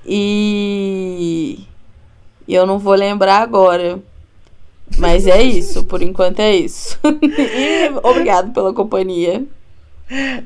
E, 0.05 1.59
e 2.47 2.53
eu 2.53 2.65
não 2.65 2.79
vou 2.79 2.93
lembrar 2.93 3.37
agora. 3.41 3.99
Mas 4.97 5.27
é 5.27 5.41
isso, 5.41 5.85
por 5.85 6.01
enquanto 6.01 6.39
é 6.39 6.55
isso. 6.55 6.99
e 7.03 7.89
obrigado 8.03 8.53
pela 8.53 8.73
companhia. 8.73 9.43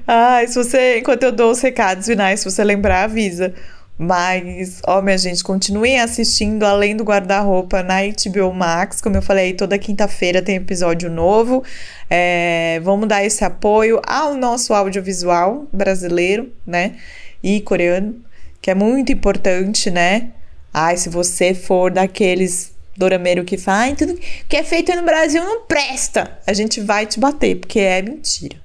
Ah, 0.07 0.41
se 0.47 0.55
você, 0.55 0.99
enquanto 0.99 1.23
eu 1.23 1.31
dou 1.31 1.51
os 1.51 1.59
recados 1.59 2.05
finais, 2.05 2.39
se 2.39 2.49
você 2.49 2.63
lembrar, 2.63 3.03
avisa. 3.03 3.53
Mas, 3.97 4.79
ó, 4.85 5.01
minha 5.01 5.17
gente, 5.17 5.43
continuem 5.43 5.99
assistindo 5.99 6.63
Além 6.63 6.95
do 6.95 7.03
Guarda-Roupa 7.03 7.81
na 7.81 7.95
HBO 8.01 8.53
Max. 8.53 9.01
Como 9.01 9.15
eu 9.15 9.21
falei, 9.23 9.53
toda 9.53 9.77
quinta-feira 9.79 10.41
tem 10.41 10.57
episódio 10.57 11.09
novo. 11.09 11.63
É, 12.07 12.79
vamos 12.83 13.07
dar 13.07 13.25
esse 13.25 13.43
apoio 13.43 13.99
ao 14.05 14.35
nosso 14.35 14.73
audiovisual 14.73 15.65
brasileiro, 15.73 16.51
né? 16.65 16.95
E 17.41 17.59
coreano, 17.61 18.21
que 18.61 18.69
é 18.69 18.75
muito 18.75 19.11
importante, 19.11 19.89
né? 19.89 20.29
Ai, 20.71 20.95
se 20.95 21.09
você 21.09 21.55
for 21.55 21.89
daqueles 21.89 22.77
dorameiro 22.95 23.43
que 23.43 23.57
faz, 23.57 23.95
tudo 23.97 24.19
que 24.47 24.57
é 24.57 24.63
feito 24.63 24.93
no 24.95 25.03
Brasil 25.03 25.43
não 25.43 25.61
presta. 25.61 26.37
A 26.45 26.53
gente 26.53 26.81
vai 26.81 27.05
te 27.05 27.19
bater, 27.19 27.55
porque 27.55 27.79
é 27.79 28.01
mentira. 28.01 28.57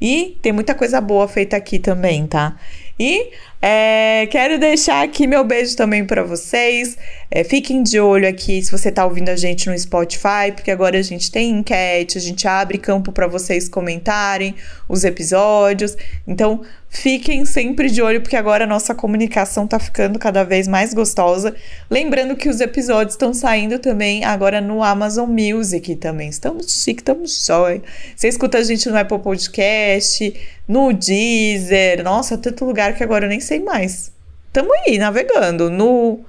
E 0.00 0.36
tem 0.42 0.52
muita 0.52 0.74
coisa 0.74 1.00
boa 1.00 1.28
feita 1.28 1.56
aqui 1.56 1.78
também, 1.78 2.26
tá? 2.26 2.56
E 2.98 3.30
é, 3.62 4.26
quero 4.30 4.58
deixar 4.58 5.04
aqui 5.04 5.26
meu 5.26 5.44
beijo 5.44 5.76
também 5.76 6.04
para 6.04 6.22
vocês. 6.22 6.96
É, 7.30 7.44
fiquem 7.44 7.82
de 7.82 8.00
olho 8.00 8.26
aqui 8.26 8.62
se 8.62 8.72
você 8.72 8.88
está 8.88 9.04
ouvindo 9.04 9.28
a 9.28 9.36
gente 9.36 9.68
no 9.68 9.78
Spotify, 9.78 10.50
porque 10.54 10.70
agora 10.70 10.98
a 10.98 11.02
gente 11.02 11.30
tem 11.30 11.50
enquete, 11.50 12.16
a 12.16 12.20
gente 12.20 12.48
abre 12.48 12.78
campo 12.78 13.12
para 13.12 13.26
vocês 13.26 13.68
comentarem 13.68 14.54
os 14.88 15.04
episódios. 15.04 15.96
Então, 16.26 16.62
Fiquem 16.92 17.44
sempre 17.44 17.88
de 17.88 18.02
olho, 18.02 18.20
porque 18.20 18.34
agora 18.34 18.64
a 18.64 18.66
nossa 18.66 18.92
comunicação 18.92 19.64
tá 19.64 19.78
ficando 19.78 20.18
cada 20.18 20.42
vez 20.42 20.66
mais 20.66 20.92
gostosa. 20.92 21.54
Lembrando 21.88 22.34
que 22.34 22.48
os 22.48 22.60
episódios 22.60 23.14
estão 23.14 23.32
saindo 23.32 23.78
também 23.78 24.24
agora 24.24 24.60
no 24.60 24.82
Amazon 24.82 25.30
Music 25.30 25.94
também. 25.94 26.28
Estamos 26.28 26.82
chique, 26.82 27.00
estamos 27.00 27.46
jóia. 27.46 27.80
Você 28.16 28.26
escuta 28.26 28.58
a 28.58 28.62
gente 28.64 28.88
no 28.88 28.98
Apple 28.98 29.20
Podcast, 29.20 30.34
no 30.66 30.92
Deezer. 30.92 32.02
Nossa, 32.02 32.36
tanto 32.36 32.64
lugar 32.64 32.96
que 32.96 33.04
agora 33.04 33.26
eu 33.26 33.28
nem 33.28 33.40
sei 33.40 33.49
mais. 33.58 34.12
Tamo 34.52 34.70
aí, 34.86 34.98
navegando. 34.98 35.70
No... 35.70 36.20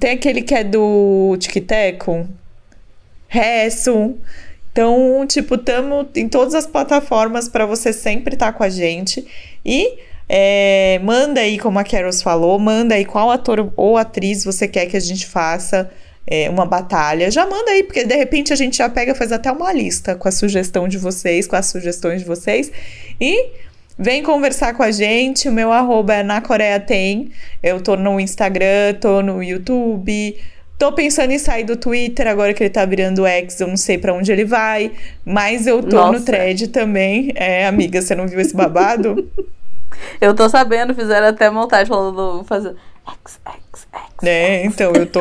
Tem 0.00 0.12
aquele 0.12 0.42
que 0.42 0.54
é 0.54 0.64
do 0.64 1.36
TikTok, 1.38 2.26
Resso. 3.28 4.16
Então, 4.72 5.26
tipo, 5.28 5.58
tamo 5.58 6.08
em 6.16 6.28
todas 6.28 6.54
as 6.54 6.66
plataformas 6.66 7.48
para 7.48 7.66
você 7.66 7.92
sempre 7.92 8.34
estar 8.34 8.52
tá 8.52 8.58
com 8.58 8.64
a 8.64 8.70
gente. 8.70 9.26
E 9.64 9.98
é, 10.28 10.98
manda 11.04 11.40
aí, 11.40 11.58
como 11.58 11.78
a 11.78 11.84
Carol 11.84 12.12
falou, 12.14 12.58
manda 12.58 12.94
aí 12.94 13.04
qual 13.04 13.30
ator 13.30 13.70
ou 13.76 13.98
atriz 13.98 14.44
você 14.44 14.66
quer 14.66 14.86
que 14.86 14.96
a 14.96 15.00
gente 15.00 15.26
faça 15.26 15.90
é, 16.26 16.48
uma 16.48 16.64
batalha. 16.64 17.30
Já 17.30 17.46
manda 17.46 17.70
aí, 17.70 17.82
porque 17.82 18.04
de 18.04 18.16
repente 18.16 18.50
a 18.50 18.56
gente 18.56 18.78
já 18.78 18.88
pega, 18.88 19.14
faz 19.14 19.30
até 19.30 19.52
uma 19.52 19.72
lista 19.72 20.14
com 20.14 20.26
a 20.26 20.32
sugestão 20.32 20.88
de 20.88 20.96
vocês, 20.96 21.46
com 21.46 21.56
as 21.56 21.66
sugestões 21.66 22.22
de 22.22 22.26
vocês. 22.26 22.72
E 23.20 23.50
Vem 23.98 24.22
conversar 24.22 24.74
com 24.74 24.82
a 24.82 24.90
gente. 24.90 25.48
O 25.48 25.52
meu 25.52 25.72
arroba 25.72 26.14
é 26.14 26.22
na 26.22 26.40
Coreia 26.40 26.80
Tem. 26.80 27.30
Eu 27.62 27.80
tô 27.80 27.96
no 27.96 28.18
Instagram, 28.18 28.94
tô 29.00 29.22
no 29.22 29.42
YouTube. 29.42 30.36
Tô 30.78 30.92
pensando 30.92 31.30
em 31.30 31.38
sair 31.38 31.62
do 31.62 31.76
Twitter 31.76 32.26
agora 32.26 32.52
que 32.52 32.62
ele 32.62 32.70
tá 32.70 32.84
virando 32.84 33.24
X, 33.24 33.60
eu 33.60 33.68
não 33.68 33.76
sei 33.76 33.98
para 33.98 34.12
onde 34.12 34.32
ele 34.32 34.44
vai. 34.44 34.90
Mas 35.24 35.66
eu 35.66 35.80
tô 35.80 35.94
Nossa. 35.94 36.18
no 36.18 36.24
thread 36.24 36.68
também. 36.68 37.30
É, 37.36 37.66
amiga, 37.68 38.02
você 38.02 38.16
não 38.16 38.26
viu 38.26 38.40
esse 38.40 38.56
babado? 38.56 39.30
Eu 40.20 40.34
tô 40.34 40.48
sabendo, 40.48 40.94
fizeram 40.94 41.28
até 41.28 41.48
montagem 41.50 41.86
falando, 41.86 42.42
fazendo 42.44 42.76
X, 43.06 43.38
X, 43.44 43.86
X. 43.92 44.11
É, 44.22 44.64
então, 44.64 44.92
eu 44.92 45.04
tô, 45.04 45.20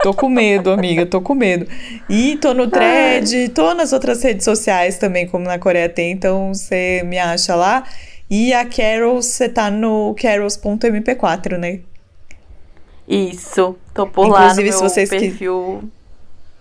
tô 0.00 0.14
com 0.14 0.28
medo, 0.28 0.70
amiga, 0.70 1.04
tô 1.04 1.20
com 1.20 1.34
medo. 1.34 1.66
E 2.08 2.36
tô 2.36 2.54
no 2.54 2.68
thread, 2.68 3.48
tô 3.48 3.74
nas 3.74 3.92
outras 3.92 4.22
redes 4.22 4.44
sociais 4.44 4.96
também, 4.96 5.26
como 5.26 5.44
na 5.44 5.58
Coreia 5.58 5.88
tem, 5.88 6.12
então 6.12 6.54
você 6.54 7.02
me 7.04 7.18
acha 7.18 7.54
lá. 7.56 7.84
E 8.30 8.52
a 8.52 8.64
Carol, 8.64 9.20
você 9.20 9.48
tá 9.48 9.70
no 9.70 10.14
carols.mp4, 10.14 11.58
né? 11.58 11.80
Isso, 13.08 13.76
tô 13.92 14.06
por 14.06 14.28
inclusive, 14.28 14.70
lá 14.70 14.72
no 14.72 14.72
se 14.72 14.82
vocês 14.82 15.10
perfil... 15.10 15.82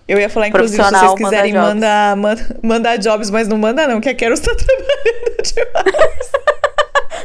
Eu 0.07 0.19
ia 0.19 0.29
falar, 0.29 0.49
inclusive, 0.49 0.83
se 0.83 0.89
vocês 0.89 1.13
quiserem 1.13 1.53
mandar, 1.53 2.17
mandar, 2.17 2.55
mandar 2.61 2.97
jobs, 2.97 3.29
mas 3.29 3.47
não 3.47 3.57
manda 3.57 3.87
não, 3.87 4.01
que 4.01 4.09
a 4.09 4.15
Carol 4.15 4.33
está 4.33 4.53
trabalhando 4.53 5.37
demais. 5.45 6.31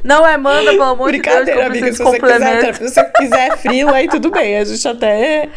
Não 0.04 0.26
é 0.26 0.36
manda, 0.36 0.70
pelo 0.70 0.82
amor 0.82 1.12
de 1.12 1.20
Deus. 1.20 1.34
Brincadeira, 1.34 1.66
amiga. 1.66 1.92
Se 1.92 2.02
você, 2.02 2.18
quiser, 2.18 2.74
se 2.74 2.88
você 2.88 3.04
quiser 3.04 3.56
frilo, 3.58 3.92
aí 3.92 4.08
tudo 4.08 4.30
bem. 4.30 4.56
A 4.56 4.64
gente 4.64 4.88
até, 4.88 5.48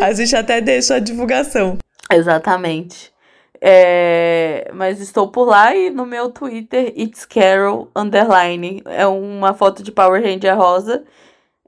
a 0.00 0.12
gente 0.12 0.36
até 0.36 0.60
deixa 0.60 0.96
a 0.96 0.98
divulgação. 0.98 1.78
Exatamente. 2.10 3.12
É, 3.60 4.70
mas 4.72 5.00
estou 5.00 5.28
por 5.28 5.44
lá 5.44 5.74
e 5.74 5.90
no 5.90 6.06
meu 6.06 6.30
Twitter, 6.30 6.92
It's 6.96 7.26
Carol 7.26 7.90
Underline. 7.94 8.82
É 8.86 9.06
uma 9.06 9.54
foto 9.54 9.82
de 9.82 9.90
Power 9.90 10.22
Ranger 10.22 10.56
rosa. 10.56 11.04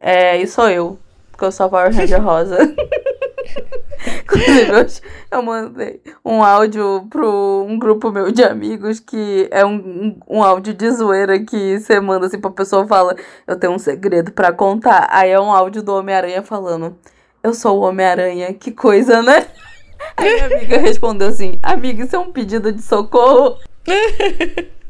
É, 0.01 0.37
e 0.39 0.47
sou 0.47 0.69
eu, 0.69 0.99
porque 1.31 1.45
eu 1.45 1.53
sou 1.53 1.67
a 1.67 1.69
Power 1.69 1.95
Ranger 1.95 2.23
rosa. 2.23 2.59
Inclusive, 4.23 5.03
eu 5.31 5.43
mandei 5.43 6.01
um 6.25 6.43
áudio 6.43 7.07
pro 7.11 7.67
um 7.69 7.79
grupo 7.79 8.11
meu 8.11 8.31
de 8.31 8.43
amigos 8.43 9.01
que 9.01 9.49
é 9.51 9.65
um, 9.65 10.19
um, 10.29 10.43
áudio 10.43 10.75
de 10.75 10.91
zoeira 10.91 11.39
que 11.39 11.79
você 11.79 12.01
manda 12.01 12.27
assim 12.27 12.41
pra 12.41 12.51
pessoa 12.51 12.87
fala: 12.87 13.17
Eu 13.47 13.57
tenho 13.57 13.73
um 13.73 13.79
segredo 13.79 14.33
para 14.33 14.53
contar. 14.53 15.09
Aí 15.11 15.31
é 15.31 15.41
um 15.41 15.53
áudio 15.53 15.83
do 15.83 15.95
Homem-Aranha 15.95 16.43
falando: 16.43 16.97
Eu 17.43 17.55
sou 17.55 17.79
o 17.79 17.83
Homem-Aranha, 17.83 18.53
que 18.55 18.71
coisa, 18.71 19.23
né? 19.23 19.47
Aí 20.17 20.35
minha 20.35 20.47
amiga 20.47 20.79
respondeu 20.79 21.29
assim: 21.29 21.59
Amiga, 21.63 22.05
isso 22.05 22.17
é 22.17 22.19
um 22.19 22.33
pedido 22.33 22.73
de 22.73 22.83
socorro. 22.83 23.59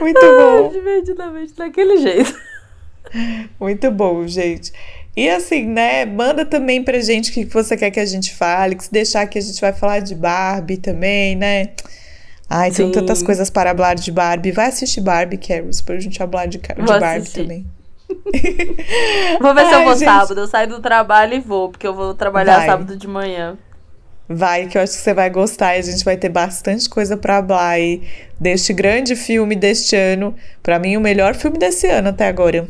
Muito 0.00 0.20
bom. 0.20 0.68
divertidamente 0.68 1.54
daquele 1.54 1.96
jeito. 1.96 2.34
Muito 3.58 3.90
bom, 3.90 4.26
gente. 4.26 4.72
E 5.16 5.28
assim, 5.28 5.66
né? 5.66 6.04
Manda 6.04 6.44
também 6.44 6.82
pra 6.82 7.00
gente 7.00 7.30
o 7.30 7.34
que 7.34 7.44
você 7.44 7.76
quer 7.76 7.90
que 7.90 8.00
a 8.00 8.06
gente 8.06 8.34
fale, 8.34 8.76
que 8.76 8.84
se 8.84 8.92
deixar 8.92 9.26
que 9.26 9.38
a 9.38 9.42
gente 9.42 9.60
vai 9.60 9.72
falar 9.72 10.00
de 10.00 10.14
Barbie 10.14 10.76
também, 10.76 11.34
né? 11.36 11.70
Ai, 12.48 12.70
tem 12.72 12.90
tantas 12.90 13.22
coisas 13.22 13.48
para 13.48 13.74
falar 13.74 13.94
de 13.94 14.10
Barbie. 14.10 14.50
Vai 14.50 14.66
assistir 14.66 15.00
Barbie, 15.00 15.36
Carols, 15.36 15.80
pra 15.80 16.00
gente 16.00 16.18
falar 16.18 16.46
de, 16.46 16.58
de 16.58 16.74
Barbie 16.82 17.04
assistir. 17.04 17.42
também. 17.42 17.66
vou 19.40 19.54
ver 19.54 19.66
se 19.66 19.74
eu 19.74 19.84
vou 19.84 19.94
gente... 19.94 20.04
sábado. 20.04 20.40
Eu 20.40 20.48
saio 20.48 20.68
do 20.68 20.80
trabalho 20.80 21.34
e 21.34 21.40
vou, 21.40 21.68
porque 21.68 21.86
eu 21.86 21.94
vou 21.94 22.12
trabalhar 22.12 22.56
vai. 22.56 22.66
sábado 22.66 22.96
de 22.96 23.06
manhã. 23.06 23.56
Vai, 24.28 24.66
que 24.66 24.78
eu 24.78 24.82
acho 24.82 24.92
que 24.92 25.00
você 25.00 25.14
vai 25.14 25.28
gostar 25.28 25.76
e 25.76 25.80
a 25.80 25.82
gente 25.82 26.04
vai 26.04 26.16
ter 26.16 26.28
bastante 26.28 26.88
coisa 26.88 27.16
para 27.16 27.44
falar 27.44 27.68
aí 27.68 28.02
deste 28.38 28.72
grande 28.72 29.14
filme 29.16 29.54
deste 29.54 29.94
ano. 29.94 30.34
Para 30.62 30.78
mim, 30.78 30.96
o 30.96 31.00
melhor 31.00 31.34
filme 31.34 31.58
desse 31.58 31.88
ano 31.88 32.08
até 32.08 32.28
agora. 32.28 32.68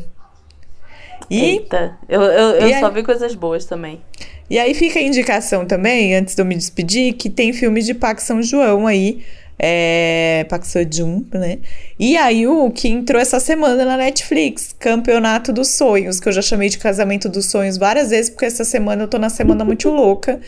E, 1.31 1.41
Eita, 1.41 1.97
eu, 2.09 2.21
eu, 2.21 2.49
eu 2.67 2.79
só 2.79 2.89
vi 2.91 3.03
coisas 3.03 3.33
boas 3.33 3.63
também. 3.65 4.01
E 4.49 4.59
aí 4.59 4.73
fica 4.73 4.99
a 4.99 5.01
indicação 5.01 5.65
também, 5.65 6.13
antes 6.13 6.35
de 6.35 6.41
eu 6.41 6.45
me 6.45 6.55
despedir, 6.55 7.13
que 7.13 7.29
tem 7.29 7.53
filme 7.53 7.81
de 7.81 7.93
Pac 7.93 8.21
São 8.21 8.43
João 8.43 8.85
aí. 8.85 9.23
é, 9.63 10.43
Park 10.49 10.63
Seo-joon, 10.63 11.23
né? 11.31 11.59
E 11.99 12.17
aí 12.17 12.47
o 12.47 12.71
que 12.71 12.87
entrou 12.87 13.21
essa 13.21 13.39
semana 13.39 13.85
na 13.85 13.95
Netflix, 13.95 14.73
Campeonato 14.79 15.53
dos 15.53 15.67
Sonhos, 15.69 16.19
que 16.19 16.27
eu 16.27 16.33
já 16.33 16.41
chamei 16.41 16.67
de 16.67 16.79
Casamento 16.79 17.29
dos 17.29 17.45
Sonhos 17.45 17.77
várias 17.77 18.09
vezes, 18.09 18.31
porque 18.31 18.45
essa 18.45 18.63
semana 18.65 19.03
eu 19.03 19.07
tô 19.07 19.19
na 19.19 19.29
semana 19.29 19.63
muito 19.63 19.87
louca, 19.93 20.39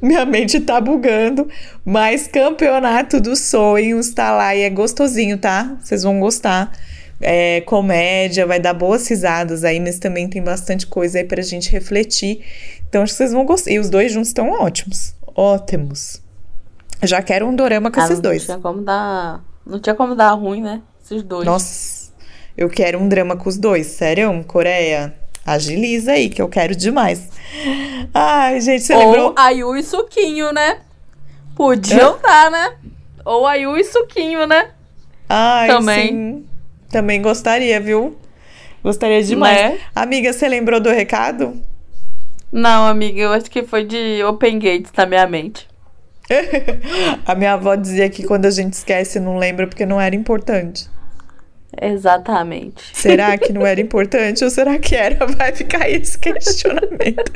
minha 0.00 0.24
mente 0.24 0.58
tá 0.58 0.80
bugando, 0.80 1.46
mas 1.84 2.26
Campeonato 2.26 3.20
dos 3.20 3.40
Sonhos 3.40 4.10
tá 4.14 4.32
lá 4.32 4.56
e 4.56 4.62
é 4.62 4.70
gostosinho, 4.70 5.36
tá? 5.36 5.76
Vocês 5.82 6.02
vão 6.02 6.18
gostar. 6.18 6.72
É, 7.22 7.60
comédia, 7.62 8.44
vai 8.46 8.58
dar 8.58 8.74
boas 8.74 9.06
risadas 9.08 9.62
aí, 9.64 9.78
mas 9.78 9.98
também 9.98 10.28
tem 10.28 10.42
bastante 10.42 10.86
coisa 10.86 11.18
aí 11.18 11.24
pra 11.24 11.40
gente 11.40 11.70
refletir. 11.70 12.44
Então 12.88 13.02
acho 13.02 13.12
que 13.12 13.16
vocês 13.18 13.32
vão 13.32 13.44
gostar. 13.46 13.70
E 13.70 13.78
os 13.78 13.88
dois 13.88 14.12
juntos 14.12 14.28
estão 14.28 14.50
ótimos. 14.50 15.14
Ótimos. 15.34 16.20
Já 17.02 17.22
quero 17.22 17.46
um 17.46 17.54
dorama 17.54 17.90
com 17.90 18.00
Ah, 18.00 18.04
esses 18.04 18.16
não 18.16 18.22
dois. 18.22 18.44
Tinha 18.44 18.58
como 18.58 18.82
dar... 18.82 19.42
Não 19.64 19.78
tinha 19.78 19.94
como 19.94 20.14
dar 20.14 20.32
ruim, 20.32 20.60
né? 20.60 20.82
Esses 21.04 21.22
dois. 21.22 21.46
Nossa, 21.46 22.12
eu 22.56 22.68
quero 22.68 22.98
um 22.98 23.08
drama 23.08 23.36
com 23.36 23.48
os 23.48 23.56
dois. 23.56 23.86
Sério, 23.86 24.44
Coreia. 24.46 25.14
Agiliza 25.46 26.12
aí, 26.12 26.28
que 26.28 26.40
eu 26.42 26.48
quero 26.48 26.74
demais. 26.74 27.28
Ai, 28.14 28.60
gente, 28.60 28.82
você 28.84 28.94
Ou 28.94 29.04
lembrou? 29.12 29.34
a 29.36 29.50
Yu 29.50 29.76
e 29.76 29.82
Suquinho, 29.82 30.52
né? 30.52 30.80
Podiam 31.56 32.18
dar, 32.20 32.50
né? 32.50 32.76
Ou 33.24 33.46
a 33.46 33.54
Yu 33.54 33.76
e 33.76 33.84
Suquinho, 33.84 34.46
né? 34.46 34.70
Ai, 35.28 35.68
também. 35.68 36.08
sim. 36.08 36.44
Também 36.92 37.22
gostaria, 37.22 37.80
viu? 37.80 38.16
Gostaria 38.84 39.22
demais. 39.22 39.56
Né? 39.56 39.78
Amiga, 39.94 40.30
você 40.30 40.46
lembrou 40.46 40.78
do 40.78 40.90
recado? 40.90 41.58
Não, 42.52 42.86
amiga, 42.86 43.18
eu 43.18 43.32
acho 43.32 43.50
que 43.50 43.62
foi 43.62 43.82
de 43.82 44.22
Open 44.24 44.58
Gates 44.58 44.92
na 44.94 45.06
minha 45.06 45.26
mente. 45.26 45.66
A 47.24 47.34
minha 47.34 47.54
avó 47.54 47.74
dizia 47.74 48.10
que 48.10 48.24
quando 48.24 48.44
a 48.44 48.50
gente 48.50 48.74
esquece, 48.74 49.18
não 49.18 49.38
lembra 49.38 49.66
porque 49.66 49.86
não 49.86 49.98
era 49.98 50.14
importante. 50.14 50.86
Exatamente. 51.80 52.82
Será 52.92 53.36
que 53.38 53.52
não 53.52 53.66
era 53.66 53.80
importante 53.80 54.44
ou 54.44 54.50
será 54.50 54.78
que 54.78 54.94
era? 54.94 55.24
Vai 55.26 55.52
ficar 55.52 55.88
esse 55.88 56.18
questionamento. 56.18 57.32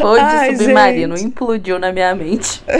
Foi 0.00 0.18
de 0.18 0.24
Ai, 0.24 0.56
submarino, 0.56 1.16
gente. 1.16 1.28
implodiu 1.28 1.78
na 1.78 1.92
minha 1.92 2.14
mente. 2.14 2.62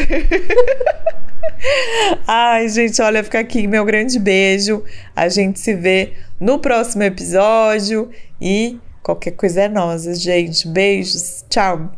Ai, 2.27 2.69
gente, 2.69 3.01
olha, 3.03 3.23
fica 3.23 3.39
aqui 3.39 3.67
meu 3.67 3.85
grande 3.85 4.19
beijo. 4.19 4.83
A 5.15 5.29
gente 5.29 5.61
se 5.61 5.75
vê 5.75 6.15
no 6.41 6.59
próximo 6.59 7.03
episódio 7.03 8.11
e 8.41 8.79
qualquer 9.03 9.33
coisa 9.33 9.63
é 9.63 9.69
nossa, 9.69 10.15
gente. 10.15 10.67
Beijos. 10.67 11.45
Tchau. 11.49 11.93